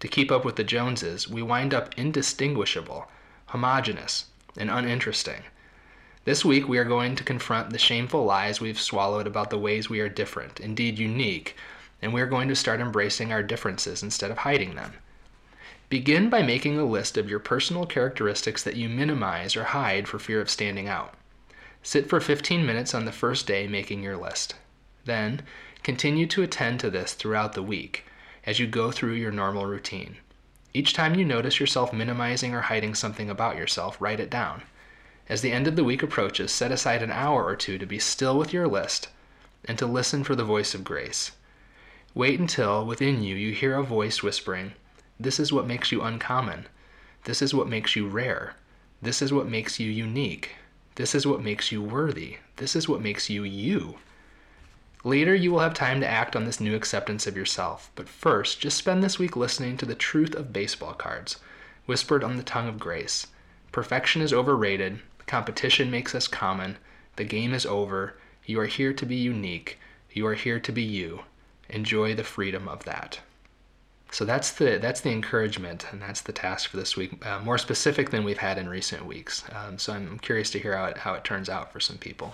to 0.00 0.08
keep 0.08 0.32
up 0.32 0.46
with 0.46 0.56
the 0.56 0.64
Joneses, 0.64 1.28
we 1.28 1.42
wind 1.42 1.74
up 1.74 1.94
indistinguishable, 1.98 3.10
homogenous, 3.48 4.24
and 4.56 4.70
uninteresting. 4.70 5.42
This 6.24 6.42
week, 6.42 6.66
we 6.66 6.78
are 6.78 6.84
going 6.84 7.14
to 7.16 7.22
confront 7.22 7.68
the 7.68 7.78
shameful 7.78 8.24
lies 8.24 8.62
we've 8.62 8.80
swallowed 8.80 9.26
about 9.26 9.50
the 9.50 9.58
ways 9.58 9.90
we 9.90 10.00
are 10.00 10.08
different, 10.08 10.58
indeed 10.58 10.98
unique, 10.98 11.54
and 12.00 12.14
we 12.14 12.22
are 12.22 12.26
going 12.26 12.48
to 12.48 12.56
start 12.56 12.80
embracing 12.80 13.30
our 13.30 13.42
differences 13.42 14.02
instead 14.02 14.30
of 14.30 14.38
hiding 14.38 14.74
them. 14.74 14.94
Begin 15.88 16.28
by 16.28 16.42
making 16.42 16.78
a 16.78 16.84
list 16.84 17.16
of 17.16 17.30
your 17.30 17.38
personal 17.38 17.86
characteristics 17.86 18.62
that 18.62 18.76
you 18.76 18.90
minimize 18.90 19.56
or 19.56 19.64
hide 19.64 20.06
for 20.06 20.18
fear 20.18 20.38
of 20.38 20.50
standing 20.50 20.86
out. 20.86 21.14
Sit 21.82 22.10
for 22.10 22.20
15 22.20 22.66
minutes 22.66 22.92
on 22.92 23.06
the 23.06 23.12
first 23.12 23.46
day 23.46 23.66
making 23.66 24.02
your 24.02 24.18
list. 24.18 24.54
Then, 25.06 25.40
continue 25.82 26.26
to 26.26 26.42
attend 26.42 26.80
to 26.80 26.90
this 26.90 27.14
throughout 27.14 27.54
the 27.54 27.62
week 27.62 28.04
as 28.44 28.58
you 28.58 28.66
go 28.66 28.90
through 28.90 29.14
your 29.14 29.30
normal 29.30 29.64
routine. 29.64 30.18
Each 30.74 30.92
time 30.92 31.14
you 31.14 31.24
notice 31.24 31.58
yourself 31.58 31.90
minimizing 31.90 32.54
or 32.54 32.60
hiding 32.60 32.94
something 32.94 33.30
about 33.30 33.56
yourself, 33.56 33.96
write 33.98 34.20
it 34.20 34.28
down. 34.28 34.64
As 35.26 35.40
the 35.40 35.52
end 35.52 35.66
of 35.66 35.76
the 35.76 35.84
week 35.84 36.02
approaches, 36.02 36.52
set 36.52 36.70
aside 36.70 37.02
an 37.02 37.10
hour 37.10 37.46
or 37.46 37.56
two 37.56 37.78
to 37.78 37.86
be 37.86 37.98
still 37.98 38.36
with 38.36 38.52
your 38.52 38.68
list 38.68 39.08
and 39.64 39.78
to 39.78 39.86
listen 39.86 40.22
for 40.22 40.34
the 40.34 40.44
voice 40.44 40.74
of 40.74 40.84
grace. 40.84 41.32
Wait 42.14 42.38
until 42.38 42.84
within 42.84 43.22
you 43.22 43.34
you 43.34 43.54
hear 43.54 43.74
a 43.76 43.82
voice 43.82 44.22
whispering, 44.22 44.74
this 45.20 45.40
is 45.40 45.52
what 45.52 45.66
makes 45.66 45.90
you 45.90 46.02
uncommon. 46.02 46.66
This 47.24 47.42
is 47.42 47.52
what 47.52 47.68
makes 47.68 47.96
you 47.96 48.06
rare. 48.06 48.54
This 49.02 49.20
is 49.20 49.32
what 49.32 49.48
makes 49.48 49.80
you 49.80 49.90
unique. 49.90 50.52
This 50.94 51.14
is 51.14 51.26
what 51.26 51.42
makes 51.42 51.70
you 51.70 51.82
worthy. 51.82 52.38
This 52.56 52.74
is 52.74 52.88
what 52.88 53.00
makes 53.00 53.28
you 53.30 53.42
you. 53.44 53.98
Later, 55.04 55.34
you 55.34 55.52
will 55.52 55.60
have 55.60 55.74
time 55.74 56.00
to 56.00 56.08
act 56.08 56.34
on 56.34 56.44
this 56.44 56.60
new 56.60 56.74
acceptance 56.74 57.26
of 57.26 57.36
yourself, 57.36 57.90
but 57.94 58.08
first, 58.08 58.60
just 58.60 58.76
spend 58.76 59.02
this 59.02 59.18
week 59.18 59.36
listening 59.36 59.76
to 59.76 59.86
the 59.86 59.94
truth 59.94 60.34
of 60.34 60.52
baseball 60.52 60.92
cards, 60.92 61.36
whispered 61.86 62.24
on 62.24 62.36
the 62.36 62.42
tongue 62.42 62.68
of 62.68 62.80
grace. 62.80 63.28
Perfection 63.70 64.22
is 64.22 64.32
overrated, 64.32 65.00
competition 65.26 65.90
makes 65.90 66.14
us 66.14 66.26
common, 66.26 66.78
the 67.14 67.24
game 67.24 67.54
is 67.54 67.64
over, 67.64 68.14
you 68.44 68.58
are 68.58 68.66
here 68.66 68.92
to 68.92 69.06
be 69.06 69.16
unique, 69.16 69.78
you 70.12 70.26
are 70.26 70.34
here 70.34 70.58
to 70.58 70.72
be 70.72 70.82
you. 70.82 71.20
Enjoy 71.68 72.14
the 72.14 72.24
freedom 72.24 72.66
of 72.68 72.84
that. 72.84 73.20
So 74.10 74.24
that's 74.24 74.52
the 74.52 74.78
that's 74.80 75.00
the 75.00 75.10
encouragement, 75.10 75.86
and 75.92 76.00
that's 76.00 76.22
the 76.22 76.32
task 76.32 76.70
for 76.70 76.78
this 76.78 76.96
week. 76.96 77.24
Uh, 77.24 77.40
more 77.40 77.58
specific 77.58 78.10
than 78.10 78.24
we've 78.24 78.38
had 78.38 78.58
in 78.58 78.68
recent 78.68 79.04
weeks. 79.04 79.44
Um, 79.52 79.78
so 79.78 79.92
I'm 79.92 80.18
curious 80.18 80.50
to 80.50 80.58
hear 80.58 80.76
how 80.76 80.86
it 80.86 80.98
how 80.98 81.14
it 81.14 81.24
turns 81.24 81.48
out 81.48 81.72
for 81.72 81.80
some 81.80 81.98
people. 81.98 82.32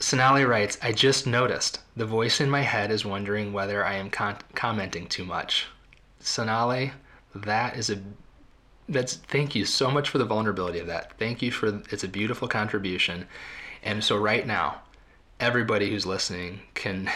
Sonali 0.00 0.44
writes, 0.44 0.78
I 0.82 0.90
just 0.90 1.28
noticed 1.28 1.78
the 1.96 2.04
voice 2.04 2.40
in 2.40 2.50
my 2.50 2.62
head 2.62 2.90
is 2.90 3.04
wondering 3.04 3.52
whether 3.52 3.84
I 3.84 3.94
am 3.94 4.10
con- 4.10 4.38
commenting 4.54 5.06
too 5.06 5.24
much. 5.24 5.66
Sonali, 6.18 6.92
that 7.36 7.76
is 7.76 7.88
a 7.88 8.00
that's 8.88 9.14
thank 9.14 9.54
you 9.54 9.64
so 9.64 9.90
much 9.90 10.08
for 10.08 10.18
the 10.18 10.24
vulnerability 10.24 10.80
of 10.80 10.88
that. 10.88 11.12
Thank 11.18 11.40
you 11.40 11.52
for 11.52 11.82
it's 11.90 12.04
a 12.04 12.08
beautiful 12.08 12.48
contribution. 12.48 13.28
And 13.84 14.02
so 14.02 14.16
right 14.16 14.46
now, 14.46 14.82
everybody 15.38 15.90
who's 15.90 16.06
listening 16.06 16.60
can 16.74 17.08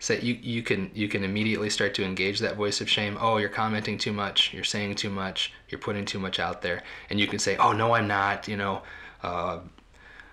say 0.00 0.20
you 0.20 0.34
you 0.42 0.62
can 0.62 0.90
you 0.94 1.06
can 1.06 1.22
immediately 1.22 1.70
start 1.70 1.94
to 1.94 2.04
engage 2.04 2.40
that 2.40 2.56
voice 2.56 2.80
of 2.80 2.90
shame. 2.90 3.16
Oh, 3.20 3.36
you're 3.36 3.48
commenting 3.48 3.98
too 3.98 4.12
much. 4.12 4.52
You're 4.52 4.64
saying 4.64 4.96
too 4.96 5.10
much. 5.10 5.52
You're 5.68 5.78
putting 5.78 6.04
too 6.04 6.18
much 6.18 6.40
out 6.40 6.62
there. 6.62 6.82
And 7.10 7.20
you 7.20 7.28
can 7.28 7.38
say, 7.38 7.56
oh 7.58 7.72
no, 7.72 7.94
I'm 7.94 8.08
not. 8.08 8.48
You 8.48 8.56
know. 8.56 8.82
Uh, 9.22 9.60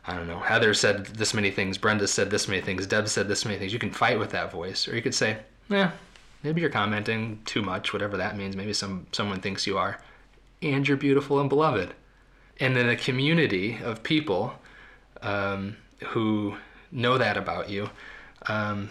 I 0.08 0.16
don't 0.16 0.28
know. 0.28 0.40
Heather 0.40 0.74
said 0.74 1.06
this 1.08 1.34
many 1.34 1.52
things. 1.52 1.78
Brenda 1.78 2.08
said 2.08 2.32
this 2.32 2.48
many 2.48 2.62
things. 2.62 2.88
Deb 2.88 3.10
said 3.10 3.28
this 3.28 3.44
many 3.44 3.60
things. 3.60 3.74
You 3.74 3.80
can 3.80 3.92
fight 3.92 4.18
with 4.18 4.30
that 4.32 4.52
voice, 4.54 4.88
or 4.88 4.96
you 4.96 5.02
could 5.02 5.14
say, 5.14 5.38
"Yeah, 5.68 5.92
maybe 6.44 6.62
you're 6.62 6.70
commenting 6.70 7.42
too 7.44 7.62
much, 7.62 7.92
whatever 7.92 8.16
that 8.16 8.38
means. 8.38 8.56
Maybe 8.56 8.72
some 8.72 9.08
someone 9.12 9.42
thinks 9.42 9.68
you 9.68 9.78
are, 9.78 10.00
and 10.62 10.88
you're 10.88 10.96
beautiful 10.96 11.42
and 11.42 11.50
beloved." 11.50 11.94
And 12.62 12.78
in 12.78 12.88
a 12.88 12.96
community 12.96 13.80
of 13.84 14.02
people 14.02 14.54
um, 15.22 15.76
who 16.06 16.56
know 16.90 17.18
that 17.18 17.36
about 17.36 17.70
you, 17.70 17.90
um, 18.48 18.90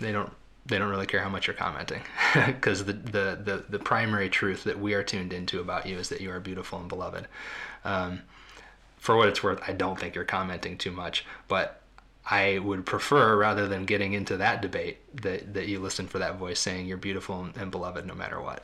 they 0.00 0.12
don't 0.12 0.32
they 0.64 0.78
don't 0.78 0.90
really 0.90 1.06
care 1.06 1.20
how 1.20 1.28
much 1.28 1.48
you're 1.48 1.56
commenting 1.56 2.02
because 2.46 2.84
the, 2.84 2.92
the, 2.92 3.38
the 3.44 3.64
the 3.68 3.78
primary 3.78 4.28
truth 4.28 4.64
that 4.64 4.78
we 4.78 4.94
are 4.94 5.02
tuned 5.02 5.32
into 5.32 5.60
about 5.60 5.86
you 5.86 5.98
is 5.98 6.08
that 6.08 6.20
you 6.20 6.30
are 6.30 6.40
beautiful 6.40 6.78
and 6.78 6.88
beloved. 6.88 7.26
Um, 7.84 8.22
for 8.98 9.16
what 9.16 9.28
it's 9.28 9.42
worth, 9.42 9.60
I 9.66 9.72
don't 9.72 9.98
think 9.98 10.14
you're 10.14 10.24
commenting 10.24 10.78
too 10.78 10.92
much, 10.92 11.24
but 11.48 11.82
I 12.30 12.60
would 12.60 12.86
prefer, 12.86 13.36
rather 13.36 13.66
than 13.66 13.84
getting 13.84 14.12
into 14.12 14.36
that 14.36 14.62
debate, 14.62 14.98
that, 15.22 15.54
that 15.54 15.66
you 15.66 15.80
listen 15.80 16.06
for 16.06 16.20
that 16.20 16.36
voice 16.36 16.60
saying 16.60 16.86
you're 16.86 16.96
beautiful 16.96 17.48
and 17.56 17.70
beloved 17.70 18.06
no 18.06 18.14
matter 18.14 18.40
what. 18.40 18.62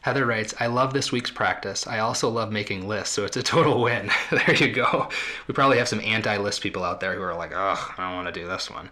Heather 0.00 0.26
writes, 0.26 0.54
I 0.58 0.66
love 0.66 0.92
this 0.92 1.12
week's 1.12 1.30
practice. 1.30 1.86
I 1.86 1.98
also 2.00 2.28
love 2.28 2.50
making 2.50 2.88
lists, 2.88 3.14
so 3.14 3.24
it's 3.24 3.36
a 3.36 3.42
total 3.42 3.80
win. 3.80 4.10
there 4.30 4.54
you 4.54 4.72
go. 4.72 5.08
We 5.46 5.54
probably 5.54 5.78
have 5.78 5.88
some 5.88 6.00
anti 6.00 6.36
list 6.38 6.60
people 6.62 6.82
out 6.82 7.00
there 7.00 7.14
who 7.14 7.22
are 7.22 7.34
like, 7.34 7.52
oh, 7.54 7.94
I 7.96 8.08
don't 8.08 8.16
want 8.16 8.32
to 8.32 8.40
do 8.40 8.48
this 8.48 8.70
one. 8.70 8.90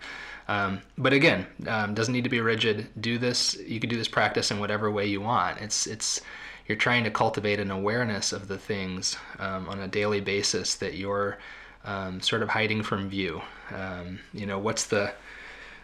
Um, 0.48 0.80
but 0.96 1.12
again, 1.12 1.46
um, 1.66 1.94
doesn't 1.94 2.12
need 2.12 2.24
to 2.24 2.30
be 2.30 2.40
rigid. 2.40 2.88
Do 3.00 3.18
this. 3.18 3.56
You 3.66 3.80
can 3.80 3.90
do 3.90 3.96
this 3.96 4.08
practice 4.08 4.50
in 4.50 4.60
whatever 4.60 4.90
way 4.90 5.06
you 5.06 5.20
want. 5.20 5.60
It's 5.60 5.86
it's 5.86 6.20
you're 6.68 6.78
trying 6.78 7.04
to 7.04 7.10
cultivate 7.10 7.60
an 7.60 7.70
awareness 7.70 8.32
of 8.32 8.48
the 8.48 8.58
things 8.58 9.16
um, 9.38 9.68
on 9.68 9.80
a 9.80 9.88
daily 9.88 10.20
basis 10.20 10.74
that 10.76 10.94
you're 10.94 11.38
um, 11.84 12.20
sort 12.20 12.42
of 12.42 12.48
hiding 12.48 12.82
from 12.82 13.08
view. 13.08 13.40
Um, 13.74 14.20
you 14.32 14.46
know, 14.46 14.58
what's 14.58 14.86
the 14.86 15.12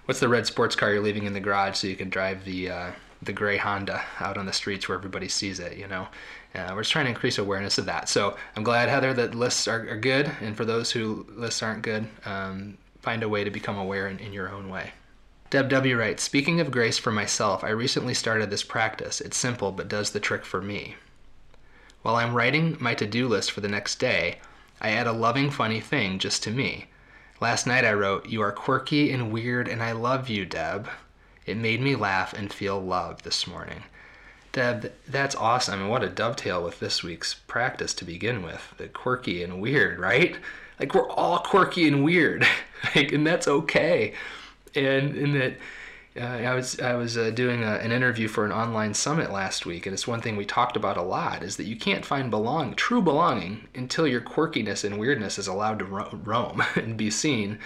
what's 0.06 0.20
the 0.20 0.28
red 0.28 0.46
sports 0.46 0.74
car 0.74 0.92
you're 0.92 1.02
leaving 1.02 1.24
in 1.24 1.32
the 1.32 1.40
garage 1.40 1.76
so 1.76 1.86
you 1.86 1.96
can 1.96 2.10
drive 2.10 2.44
the 2.44 2.70
uh, 2.70 2.90
the 3.22 3.32
gray 3.32 3.56
Honda 3.56 4.02
out 4.20 4.36
on 4.36 4.46
the 4.46 4.52
streets 4.52 4.88
where 4.88 4.98
everybody 4.98 5.28
sees 5.28 5.60
it. 5.60 5.76
You 5.76 5.86
know, 5.86 6.08
uh, 6.54 6.72
we're 6.74 6.82
just 6.82 6.92
trying 6.92 7.06
to 7.06 7.10
increase 7.10 7.38
awareness 7.38 7.78
of 7.78 7.86
that. 7.86 8.08
So 8.08 8.36
I'm 8.56 8.64
glad 8.64 8.88
Heather 8.88 9.14
that 9.14 9.34
lists 9.34 9.68
are, 9.68 9.88
are 9.88 9.96
good, 9.96 10.30
and 10.40 10.56
for 10.56 10.64
those 10.64 10.90
who 10.90 11.26
lists 11.30 11.62
aren't 11.62 11.82
good, 11.82 12.08
um, 12.24 12.76
find 13.02 13.22
a 13.22 13.28
way 13.28 13.44
to 13.44 13.50
become 13.50 13.76
aware 13.76 14.08
in, 14.08 14.18
in 14.18 14.32
your 14.32 14.48
own 14.48 14.70
way. 14.70 14.92
Deb 15.50 15.68
W. 15.68 15.98
writes 15.98 16.22
Speaking 16.22 16.60
of 16.60 16.70
grace 16.70 16.96
for 16.96 17.10
myself, 17.10 17.62
I 17.62 17.68
recently 17.68 18.14
started 18.14 18.48
this 18.48 18.62
practice. 18.62 19.20
It's 19.20 19.36
simple, 19.36 19.70
but 19.70 19.88
does 19.88 20.12
the 20.12 20.20
trick 20.20 20.46
for 20.46 20.62
me. 20.62 20.96
While 22.00 22.16
I'm 22.16 22.34
writing 22.34 22.76
my 22.80 22.94
to 22.94 23.06
do 23.06 23.28
list 23.28 23.50
for 23.50 23.60
the 23.60 23.68
next 23.68 23.96
day, 23.96 24.38
I 24.80 24.90
add 24.90 25.06
a 25.06 25.12
loving, 25.12 25.50
funny 25.50 25.80
thing 25.80 26.18
just 26.18 26.42
to 26.44 26.50
me. 26.50 26.86
Last 27.40 27.66
night 27.66 27.84
I 27.84 27.92
wrote, 27.92 28.26
You 28.26 28.40
are 28.40 28.52
quirky 28.52 29.12
and 29.12 29.30
weird, 29.30 29.68
and 29.68 29.82
I 29.82 29.92
love 29.92 30.28
you, 30.28 30.46
Deb. 30.46 30.88
It 31.44 31.56
made 31.56 31.80
me 31.80 31.96
laugh 31.96 32.32
and 32.32 32.52
feel 32.52 32.80
loved 32.80 33.24
this 33.24 33.46
morning. 33.46 33.82
Deb, 34.52 34.92
that's 35.08 35.34
awesome. 35.34 35.80
And 35.80 35.90
what 35.90 36.04
a 36.04 36.08
dovetail 36.08 36.62
with 36.62 36.78
this 36.78 37.02
week's 37.02 37.34
practice 37.34 37.94
to 37.94 38.04
begin 38.04 38.42
with. 38.42 38.74
The 38.78 38.88
quirky 38.88 39.42
and 39.42 39.60
weird, 39.60 39.98
right? 39.98 40.36
Like, 40.82 40.94
we're 40.94 41.10
all 41.10 41.38
quirky 41.38 41.88
and 41.88 42.04
weird, 42.04 42.46
like, 42.94 43.12
and 43.12 43.26
that's 43.26 43.48
okay 43.48 44.14
and 44.74 45.16
in 45.16 45.32
that 45.32 45.54
uh, 46.14 46.46
I 46.46 46.54
was 46.54 46.78
I 46.78 46.94
was 46.94 47.16
uh, 47.16 47.30
doing 47.30 47.64
a, 47.64 47.76
an 47.76 47.90
interview 47.90 48.28
for 48.28 48.44
an 48.44 48.52
online 48.52 48.92
summit 48.92 49.32
last 49.32 49.64
week, 49.64 49.86
and 49.86 49.94
it's 49.94 50.06
one 50.06 50.20
thing 50.20 50.36
we 50.36 50.44
talked 50.44 50.76
about 50.76 50.98
a 50.98 51.02
lot 51.02 51.42
is 51.42 51.56
that 51.56 51.64
you 51.64 51.76
can't 51.76 52.04
find 52.04 52.30
belong 52.30 52.74
true 52.74 53.00
belonging 53.00 53.66
until 53.74 54.06
your 54.06 54.20
quirkiness 54.20 54.84
and 54.84 54.98
weirdness 54.98 55.38
is 55.38 55.46
allowed 55.46 55.78
to 55.78 55.86
ro- 55.86 56.20
roam 56.22 56.62
and 56.76 56.98
be 56.98 57.10
seen, 57.10 57.58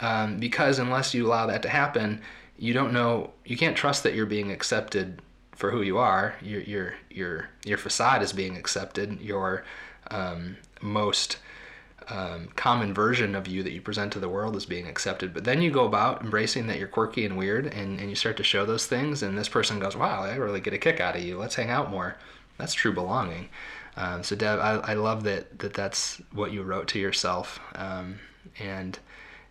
um, 0.00 0.38
because 0.38 0.80
unless 0.80 1.14
you 1.14 1.26
allow 1.26 1.46
that 1.46 1.62
to 1.62 1.68
happen, 1.68 2.20
you 2.58 2.74
don't 2.74 2.92
know 2.92 3.30
you 3.44 3.56
can't 3.56 3.76
trust 3.76 4.02
that 4.02 4.14
you're 4.14 4.26
being 4.26 4.50
accepted 4.50 5.22
for 5.52 5.70
who 5.70 5.82
you 5.82 5.96
are. 5.96 6.34
Your 6.42 6.62
your 6.62 6.94
your 7.08 7.48
your 7.64 7.78
facade 7.78 8.20
is 8.20 8.32
being 8.32 8.56
accepted. 8.56 9.20
Your 9.20 9.64
um, 10.10 10.56
most 10.82 11.38
um, 12.08 12.48
common 12.56 12.94
version 12.94 13.34
of 13.34 13.48
you 13.48 13.62
that 13.62 13.72
you 13.72 13.80
present 13.80 14.12
to 14.12 14.20
the 14.20 14.28
world 14.28 14.56
is 14.56 14.66
being 14.66 14.86
accepted. 14.86 15.34
But 15.34 15.44
then 15.44 15.62
you 15.62 15.70
go 15.70 15.84
about 15.84 16.22
embracing 16.22 16.66
that 16.68 16.78
you're 16.78 16.88
quirky 16.88 17.24
and 17.24 17.36
weird, 17.36 17.66
and, 17.66 17.98
and 17.98 18.08
you 18.08 18.16
start 18.16 18.36
to 18.38 18.44
show 18.44 18.64
those 18.64 18.86
things, 18.86 19.22
and 19.22 19.36
this 19.36 19.48
person 19.48 19.80
goes, 19.80 19.96
"Wow, 19.96 20.22
I 20.22 20.36
really 20.36 20.60
get 20.60 20.74
a 20.74 20.78
kick 20.78 21.00
out 21.00 21.16
of 21.16 21.22
you. 21.22 21.38
Let's 21.38 21.56
hang 21.56 21.70
out 21.70 21.90
more." 21.90 22.16
That's 22.58 22.74
true 22.74 22.92
belonging. 22.92 23.48
Um, 23.96 24.22
so 24.22 24.36
Deb, 24.36 24.58
I, 24.58 24.92
I 24.92 24.94
love 24.94 25.24
that, 25.24 25.58
that 25.58 25.74
that's 25.74 26.20
what 26.32 26.52
you 26.52 26.62
wrote 26.62 26.88
to 26.88 26.98
yourself, 26.98 27.60
um, 27.74 28.18
and 28.58 28.98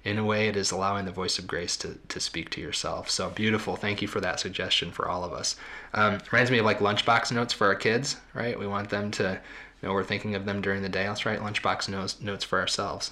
in 0.05 0.19
a 0.19 0.23
way, 0.23 0.47
it 0.47 0.55
is 0.55 0.69
allowing 0.69 1.05
the 1.05 1.11
voice 1.11 1.39
of 1.39 1.47
grace 1.47 1.75
to, 1.77 1.97
to 2.09 2.19
speak 2.19 2.51
to 2.51 2.61
yourself. 2.61 3.09
So 3.09 3.31
beautiful. 3.31 3.75
Thank 3.75 4.03
you 4.03 4.07
for 4.07 4.21
that 4.21 4.39
suggestion 4.39 4.91
for 4.91 5.09
all 5.09 5.23
of 5.23 5.33
us. 5.33 5.55
Um, 5.95 6.19
reminds 6.31 6.51
me 6.51 6.59
of 6.59 6.65
like 6.65 6.77
lunchbox 6.77 7.31
notes 7.31 7.53
for 7.53 7.65
our 7.65 7.75
kids, 7.75 8.17
right? 8.35 8.57
We 8.57 8.67
want 8.67 8.89
them 8.89 9.09
to 9.11 9.41
know 9.85 9.93
we're 9.93 10.03
thinking 10.03 10.35
of 10.35 10.45
them 10.45 10.61
during 10.61 10.81
the 10.81 10.89
day. 10.89 11.07
Let's 11.07 11.25
write 11.25 11.39
lunchbox 11.39 11.87
notes, 11.87 12.19
notes 12.19 12.43
for 12.43 12.59
ourselves. 12.59 13.11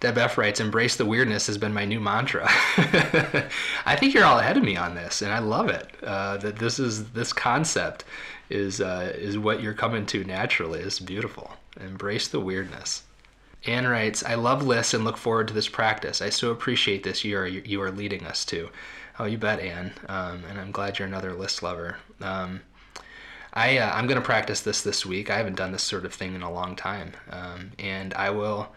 Deb 0.00 0.16
F 0.16 0.38
writes, 0.38 0.60
"Embrace 0.60 0.96
the 0.96 1.04
weirdness" 1.04 1.46
has 1.46 1.58
been 1.58 1.74
my 1.74 1.84
new 1.84 2.00
mantra. 2.00 2.46
I 3.84 3.96
think 3.96 4.14
you're 4.14 4.24
all 4.24 4.38
ahead 4.38 4.56
of 4.56 4.62
me 4.62 4.76
on 4.76 4.94
this, 4.94 5.20
and 5.20 5.32
I 5.32 5.40
love 5.40 5.68
it. 5.68 5.88
Uh, 6.02 6.38
that 6.38 6.56
this 6.56 6.78
is 6.78 7.10
this 7.10 7.32
concept 7.32 8.04
is 8.48 8.80
uh, 8.80 9.12
is 9.14 9.36
what 9.36 9.62
you're 9.62 9.74
coming 9.74 10.06
to 10.06 10.24
naturally. 10.24 10.80
It's 10.80 11.00
beautiful. 11.00 11.52
Embrace 11.78 12.28
the 12.28 12.40
weirdness. 12.40 13.02
Anne 13.66 13.86
writes, 13.86 14.24
"I 14.24 14.36
love 14.36 14.62
lists 14.62 14.94
and 14.94 15.04
look 15.04 15.18
forward 15.18 15.48
to 15.48 15.54
this 15.54 15.68
practice. 15.68 16.22
I 16.22 16.30
so 16.30 16.50
appreciate 16.50 17.02
this 17.02 17.24
you 17.24 17.36
are 17.36 17.46
you 17.46 17.82
are 17.82 17.90
leading 17.90 18.24
us 18.26 18.44
to." 18.46 18.70
Oh, 19.18 19.26
you 19.26 19.36
bet, 19.36 19.60
Anne. 19.60 19.92
Um, 20.08 20.44
and 20.48 20.58
I'm 20.58 20.70
glad 20.70 20.98
you're 20.98 21.08
another 21.08 21.34
list 21.34 21.62
lover. 21.62 21.98
Um, 22.22 22.62
I 23.52 23.78
uh, 23.78 23.92
I'm 23.92 24.06
gonna 24.06 24.20
practice 24.20 24.60
this 24.60 24.82
this 24.82 25.04
week. 25.04 25.30
I 25.30 25.36
haven't 25.36 25.56
done 25.56 25.72
this 25.72 25.82
sort 25.82 26.04
of 26.04 26.14
thing 26.14 26.34
in 26.34 26.42
a 26.42 26.52
long 26.52 26.76
time, 26.76 27.12
um, 27.30 27.72
and 27.78 28.14
I 28.14 28.30
will, 28.30 28.68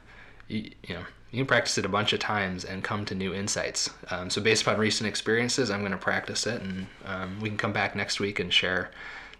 you, 0.47 0.71
you, 0.87 0.95
know, 0.95 1.03
you 1.31 1.39
can 1.39 1.45
practice 1.47 1.77
it 1.77 1.85
a 1.85 1.89
bunch 1.89 2.13
of 2.13 2.19
times 2.19 2.65
and 2.65 2.83
come 2.83 3.05
to 3.05 3.15
new 3.15 3.33
insights. 3.33 3.89
Um, 4.09 4.29
so 4.29 4.41
based 4.41 4.63
upon 4.63 4.79
recent 4.79 5.07
experiences, 5.07 5.69
I'm 5.69 5.83
gonna 5.83 5.97
practice 5.97 6.47
it, 6.47 6.61
and 6.61 6.87
um, 7.05 7.39
we 7.39 7.49
can 7.49 7.57
come 7.57 7.73
back 7.73 7.95
next 7.95 8.19
week 8.19 8.39
and 8.39 8.51
share 8.51 8.91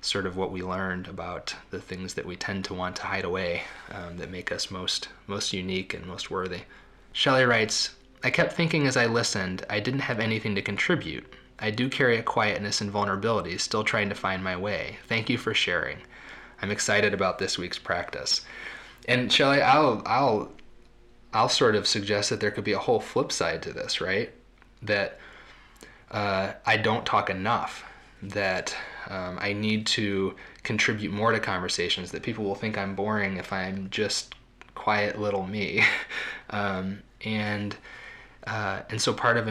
sort 0.02 0.26
of 0.26 0.36
what 0.36 0.52
we 0.52 0.62
learned 0.62 1.08
about 1.08 1.56
the 1.72 1.80
things 1.80 2.14
that 2.14 2.26
we 2.26 2.36
tend 2.36 2.66
to 2.66 2.74
want 2.74 2.96
to 2.98 3.04
hide 3.04 3.24
away 3.24 3.64
um, 3.92 4.18
that 4.18 4.30
make 4.30 4.52
us 4.52 4.70
most 4.70 5.08
most 5.28 5.54
unique 5.54 5.94
and 5.94 6.06
most 6.06 6.30
worthy. 6.30 6.62
Shelley 7.12 7.46
writes, 7.46 7.92
I 8.24 8.30
kept 8.30 8.54
thinking 8.54 8.88
as 8.88 8.98
I 8.98 9.06
listened, 9.06 9.66
I 9.70 9.80
didn't 9.80 10.02
have 10.02 10.20
anything 10.20 10.56
to 10.56 10.62
contribute. 10.62 11.26
I 11.60 11.72
do 11.72 11.90
carry 11.90 12.18
a 12.18 12.24
quietness 12.24 12.82
and 12.82 12.92
vulnerability, 12.92 13.58
still 13.58 13.84
trying 13.84 14.10
to 14.10 14.16
find 14.16 14.44
my 14.44 14.56
way. 14.58 14.98
Thank 15.08 15.30
you 15.30 15.38
for 15.38 15.54
sharing. 15.54 16.00
I'm 16.62 16.72
excited 16.72 17.14
about 17.14 17.40
this 17.40 17.58
week's 17.58 17.80
practice. 17.80 18.42
And 19.08 19.32
Shelly, 19.32 19.62
I'll 19.62 20.02
I'll 20.06 20.52
I'll 21.34 21.50
sort 21.50 21.76
of 21.76 21.88
suggest 21.88 22.30
that 22.30 22.40
there 22.40 22.52
could 22.52 22.64
be 22.64 22.74
a 22.74 22.80
whole 22.80 23.00
flip 23.00 23.32
side 23.32 23.62
to 23.64 23.74
this, 23.74 24.00
right? 24.00 24.32
That 24.82 25.20
uh, 26.12 26.54
I 26.66 26.78
don't 26.78 27.06
talk 27.06 27.30
enough. 27.30 27.84
That 28.22 28.76
um, 29.10 29.38
I 29.42 29.52
need 29.54 29.86
to 29.88 30.36
contribute 30.64 31.12
more 31.12 31.32
to 31.32 31.40
conversations. 31.40 32.12
That 32.12 32.24
people 32.24 32.46
will 32.46 32.56
think 32.56 32.78
I'm 32.78 32.96
boring 32.96 33.38
if 33.38 33.52
I'm 33.52 33.90
just 33.90 34.36
quiet 34.76 35.20
little 35.20 35.46
me. 35.46 35.84
um, 36.50 37.04
and 37.26 37.76
uh, 38.48 38.82
and 38.90 39.02
so 39.02 39.14
part 39.14 39.38
of 39.38 39.48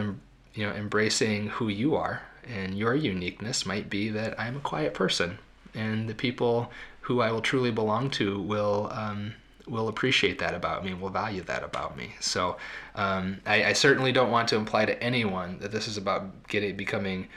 you 0.54 0.66
know, 0.66 0.72
embracing 0.72 1.48
who 1.48 1.68
you 1.68 1.94
are 1.94 2.22
and 2.48 2.76
your 2.76 2.94
uniqueness 2.94 3.64
might 3.64 3.88
be 3.88 4.08
that 4.10 4.38
I'm 4.38 4.56
a 4.56 4.60
quiet 4.60 4.94
person, 4.94 5.38
and 5.74 6.08
the 6.08 6.14
people 6.14 6.70
who 7.02 7.20
I 7.20 7.30
will 7.32 7.40
truly 7.40 7.70
belong 7.70 8.10
to 8.10 8.40
will 8.40 8.90
um, 8.92 9.34
will 9.66 9.88
appreciate 9.88 10.38
that 10.40 10.54
about 10.54 10.84
me, 10.84 10.92
will 10.94 11.08
value 11.08 11.42
that 11.42 11.62
about 11.62 11.96
me. 11.96 12.14
So 12.20 12.56
um, 12.96 13.40
I, 13.46 13.66
I, 13.66 13.72
certainly 13.74 14.10
don't 14.10 14.32
want 14.32 14.48
to 14.48 14.56
imply 14.56 14.84
to 14.86 15.00
anyone 15.00 15.60
that 15.60 15.70
this 15.70 15.86
is 15.86 15.96
about 15.96 16.48
getting 16.48 16.76
becoming 16.76 17.28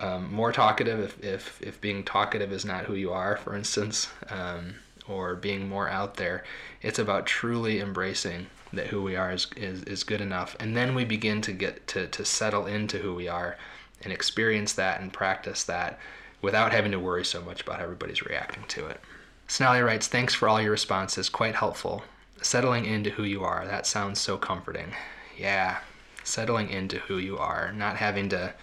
um, 0.00 0.32
more 0.32 0.50
talkative. 0.50 1.00
If, 1.00 1.22
if 1.22 1.62
if 1.62 1.80
being 1.80 2.04
talkative 2.04 2.52
is 2.52 2.64
not 2.64 2.86
who 2.86 2.94
you 2.94 3.12
are, 3.12 3.36
for 3.36 3.54
instance, 3.54 4.08
um, 4.30 4.76
or 5.06 5.34
being 5.36 5.68
more 5.68 5.88
out 5.88 6.16
there, 6.16 6.44
it's 6.82 6.98
about 6.98 7.26
truly 7.26 7.80
embracing 7.80 8.46
that 8.74 8.88
who 8.88 9.02
we 9.02 9.16
are 9.16 9.32
is, 9.32 9.46
is, 9.56 9.82
is 9.84 10.04
good 10.04 10.20
enough. 10.20 10.56
And 10.60 10.76
then 10.76 10.94
we 10.94 11.04
begin 11.04 11.40
to 11.42 11.52
get 11.52 11.86
to, 11.88 12.06
to 12.06 12.24
settle 12.24 12.66
into 12.66 12.98
who 12.98 13.14
we 13.14 13.28
are 13.28 13.56
and 14.02 14.12
experience 14.12 14.72
that 14.74 15.00
and 15.00 15.12
practice 15.12 15.64
that 15.64 15.98
without 16.42 16.72
having 16.72 16.92
to 16.92 16.98
worry 16.98 17.24
so 17.24 17.40
much 17.40 17.62
about 17.62 17.78
how 17.78 17.84
everybody's 17.84 18.22
reacting 18.22 18.64
to 18.68 18.86
it. 18.86 19.00
Sonali 19.46 19.80
writes, 19.80 20.08
Thanks 20.08 20.34
for 20.34 20.48
all 20.48 20.60
your 20.60 20.70
responses, 20.70 21.28
quite 21.28 21.54
helpful. 21.54 22.04
Settling 22.42 22.84
into 22.84 23.10
who 23.10 23.24
you 23.24 23.42
are, 23.42 23.66
that 23.66 23.86
sounds 23.86 24.20
so 24.20 24.36
comforting. 24.36 24.94
Yeah, 25.38 25.78
settling 26.22 26.68
into 26.68 26.98
who 26.98 27.18
you 27.18 27.38
are, 27.38 27.72
not 27.72 27.96
having 27.96 28.28
to 28.30 28.54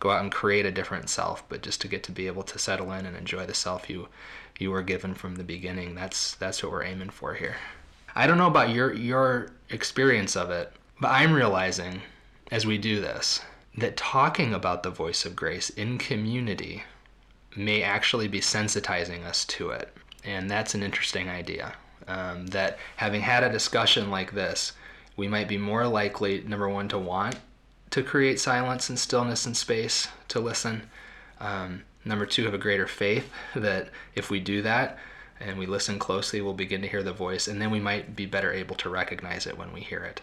go 0.00 0.10
out 0.10 0.22
and 0.22 0.32
create 0.32 0.66
a 0.66 0.70
different 0.72 1.08
self, 1.08 1.48
but 1.48 1.62
just 1.62 1.80
to 1.80 1.88
get 1.88 2.02
to 2.04 2.12
be 2.12 2.26
able 2.26 2.42
to 2.42 2.58
settle 2.58 2.92
in 2.92 3.06
and 3.06 3.16
enjoy 3.16 3.46
the 3.46 3.54
self 3.54 3.88
you 3.88 4.08
you 4.58 4.70
were 4.70 4.82
given 4.82 5.14
from 5.14 5.36
the 5.36 5.44
beginning. 5.44 5.94
That's 5.94 6.34
that's 6.34 6.62
what 6.62 6.72
we're 6.72 6.84
aiming 6.84 7.10
for 7.10 7.34
here. 7.34 7.56
I 8.14 8.26
don't 8.26 8.38
know 8.38 8.46
about 8.46 8.70
your 8.70 8.92
your 8.92 9.50
experience 9.70 10.36
of 10.36 10.50
it, 10.50 10.72
but 11.00 11.10
I'm 11.10 11.32
realizing 11.32 12.02
as 12.50 12.66
we 12.66 12.78
do 12.78 13.00
this 13.00 13.40
that 13.78 13.96
talking 13.96 14.52
about 14.52 14.82
the 14.82 14.90
voice 14.90 15.24
of 15.24 15.34
grace 15.34 15.70
in 15.70 15.96
community 15.96 16.84
may 17.56 17.82
actually 17.82 18.28
be 18.28 18.40
sensitizing 18.40 19.24
us 19.24 19.44
to 19.46 19.70
it. 19.70 19.94
And 20.24 20.50
that's 20.50 20.74
an 20.74 20.82
interesting 20.82 21.28
idea. 21.28 21.74
Um, 22.06 22.48
that 22.48 22.78
having 22.96 23.22
had 23.22 23.44
a 23.44 23.52
discussion 23.52 24.10
like 24.10 24.32
this, 24.32 24.72
we 25.16 25.28
might 25.28 25.48
be 25.48 25.56
more 25.56 25.86
likely, 25.86 26.42
number 26.42 26.68
one, 26.68 26.88
to 26.88 26.98
want 26.98 27.36
to 27.90 28.02
create 28.02 28.40
silence 28.40 28.88
and 28.88 28.98
stillness 28.98 29.46
and 29.46 29.56
space 29.56 30.08
to 30.28 30.40
listen. 30.40 30.88
Um, 31.40 31.82
number 32.04 32.26
two, 32.26 32.44
have 32.44 32.54
a 32.54 32.58
greater 32.58 32.86
faith 32.86 33.30
that 33.54 33.88
if 34.14 34.30
we 34.30 34.40
do 34.40 34.62
that 34.62 34.98
and 35.44 35.58
we 35.58 35.66
listen 35.66 35.98
closely, 35.98 36.40
we'll 36.40 36.54
begin 36.54 36.82
to 36.82 36.88
hear 36.88 37.02
the 37.02 37.12
voice, 37.12 37.48
and 37.48 37.60
then 37.60 37.70
we 37.70 37.80
might 37.80 38.16
be 38.16 38.26
better 38.26 38.52
able 38.52 38.76
to 38.76 38.88
recognize 38.88 39.46
it 39.46 39.58
when 39.58 39.72
we 39.72 39.80
hear 39.80 40.02
it. 40.04 40.20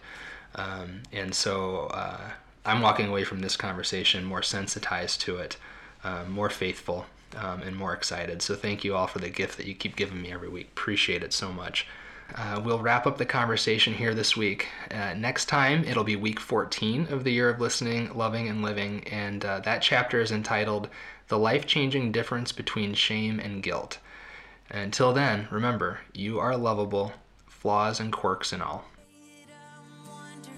Um, 0.55 1.03
and 1.11 1.33
so 1.33 1.87
uh, 1.87 2.31
I'm 2.65 2.81
walking 2.81 3.07
away 3.07 3.23
from 3.23 3.39
this 3.39 3.55
conversation 3.55 4.23
more 4.23 4.41
sensitized 4.41 5.21
to 5.21 5.37
it, 5.37 5.57
um, 6.03 6.31
more 6.31 6.49
faithful, 6.49 7.05
um, 7.37 7.61
and 7.61 7.75
more 7.75 7.93
excited. 7.93 8.41
So 8.41 8.55
thank 8.55 8.83
you 8.83 8.95
all 8.95 9.07
for 9.07 9.19
the 9.19 9.29
gift 9.29 9.57
that 9.57 9.67
you 9.67 9.75
keep 9.75 9.95
giving 9.95 10.21
me 10.21 10.31
every 10.31 10.49
week. 10.49 10.69
Appreciate 10.71 11.23
it 11.23 11.33
so 11.33 11.51
much. 11.51 11.87
Uh, 12.35 12.61
we'll 12.63 12.79
wrap 12.79 13.07
up 13.07 13.17
the 13.17 13.25
conversation 13.25 13.93
here 13.93 14.13
this 14.13 14.37
week. 14.37 14.67
Uh, 14.91 15.13
next 15.15 15.45
time, 15.45 15.83
it'll 15.83 16.03
be 16.03 16.15
week 16.15 16.39
14 16.39 17.07
of 17.09 17.23
the 17.23 17.31
year 17.31 17.49
of 17.49 17.59
listening, 17.59 18.15
loving, 18.15 18.47
and 18.47 18.61
living, 18.61 19.03
and 19.07 19.43
uh, 19.43 19.59
that 19.61 19.81
chapter 19.81 20.21
is 20.21 20.31
entitled 20.31 20.89
The 21.27 21.39
Life 21.39 21.65
Changing 21.65 22.11
Difference 22.11 22.51
Between 22.51 22.93
Shame 22.93 23.39
and 23.39 23.63
Guilt. 23.63 23.97
Until 24.71 25.13
then, 25.13 25.47
remember, 25.49 25.99
you 26.13 26.39
are 26.39 26.55
lovable, 26.55 27.11
flaws 27.47 27.99
and 27.99 28.13
quirks 28.13 28.53
and 28.53 28.61
all. 28.61 28.85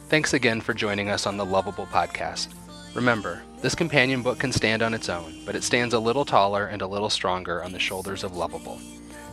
Thanks 0.10 0.34
again 0.34 0.60
for 0.60 0.74
joining 0.74 1.10
us 1.10 1.26
on 1.26 1.38
the 1.38 1.46
Loveable 1.46 1.88
Podcast. 1.88 2.54
Remember, 2.94 3.42
this 3.62 3.74
companion 3.74 4.22
book 4.22 4.40
can 4.40 4.52
stand 4.52 4.82
on 4.82 4.94
its 4.94 5.08
own, 5.08 5.46
but 5.46 5.56
it 5.56 5.64
stands 5.64 5.94
a 5.94 6.00
little 6.00 6.26
taller 6.26 6.66
and 6.66 6.82
a 6.82 6.88
little 6.88 7.10
stronger 7.10 7.64
on 7.64 7.72
the 7.72 7.80
shoulders 7.80 8.26
of 8.26 8.34
Loveable. 8.34 8.82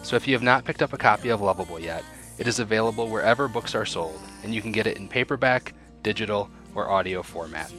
So 0.04 0.14
if 0.14 0.28
you 0.28 0.34
have 0.34 0.44
not 0.44 0.64
picked 0.64 0.82
up 0.82 0.92
a 0.92 0.98
copy 0.98 1.30
of 1.30 1.40
Loveable 1.40 1.82
yet, 1.82 2.04
it 2.38 2.46
is 2.46 2.60
available 2.60 3.08
wherever 3.08 3.48
books 3.48 3.74
are 3.74 3.84
sold, 3.84 4.20
and 4.44 4.54
you 4.54 4.62
can 4.62 4.70
get 4.70 4.86
it 4.86 4.96
in 4.96 5.08
paperback, 5.08 5.74
digital, 6.04 6.48
or 6.76 6.88
audio 6.88 7.24
format. 7.24 7.72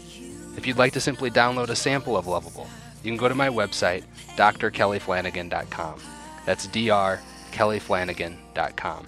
If 0.58 0.68
you'd 0.68 0.78
like 0.78 0.92
to 0.94 1.00
simply 1.00 1.32
download 1.32 1.70
a 1.70 1.76
sample 1.78 2.18
of 2.18 2.26
Loveable, 2.26 2.68
you 3.02 3.10
can 3.10 3.18
go 3.18 3.30
to 3.30 3.36
my 3.36 3.48
website, 3.48 4.04
drkellyflanagan.com. 4.36 6.02
That's 6.46 6.68
drkellyflanagan.com. 6.68 9.08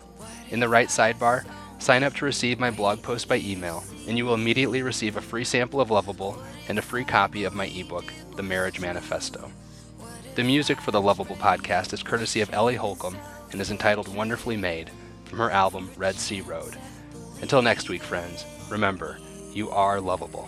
In 0.49 0.59
the 0.59 0.69
right 0.69 0.89
sidebar, 0.89 1.45
sign 1.79 2.03
up 2.03 2.13
to 2.15 2.25
receive 2.25 2.59
my 2.59 2.71
blog 2.71 3.01
post 3.01 3.27
by 3.27 3.37
email, 3.37 3.83
and 4.07 4.17
you 4.17 4.25
will 4.25 4.33
immediately 4.33 4.81
receive 4.81 5.17
a 5.17 5.21
free 5.21 5.43
sample 5.43 5.81
of 5.81 5.89
Loveable 5.89 6.37
and 6.67 6.77
a 6.77 6.81
free 6.81 7.03
copy 7.03 7.43
of 7.43 7.53
my 7.53 7.67
ebook, 7.67 8.13
The 8.35 8.43
Marriage 8.43 8.79
Manifesto. 8.79 9.51
The 10.35 10.43
music 10.43 10.79
for 10.79 10.91
the 10.91 11.01
Loveable 11.01 11.37
podcast 11.37 11.93
is 11.93 12.03
courtesy 12.03 12.41
of 12.41 12.53
Ellie 12.53 12.75
Holcomb 12.75 13.17
and 13.51 13.59
is 13.59 13.71
entitled 13.71 14.13
Wonderfully 14.13 14.57
Made 14.57 14.91
from 15.25 15.39
her 15.39 15.51
album 15.51 15.89
Red 15.97 16.15
Sea 16.15 16.41
Road. 16.41 16.77
Until 17.41 17.61
next 17.61 17.89
week, 17.89 18.03
friends, 18.03 18.45
remember, 18.69 19.17
you 19.53 19.69
are 19.71 19.99
lovable. 19.99 20.47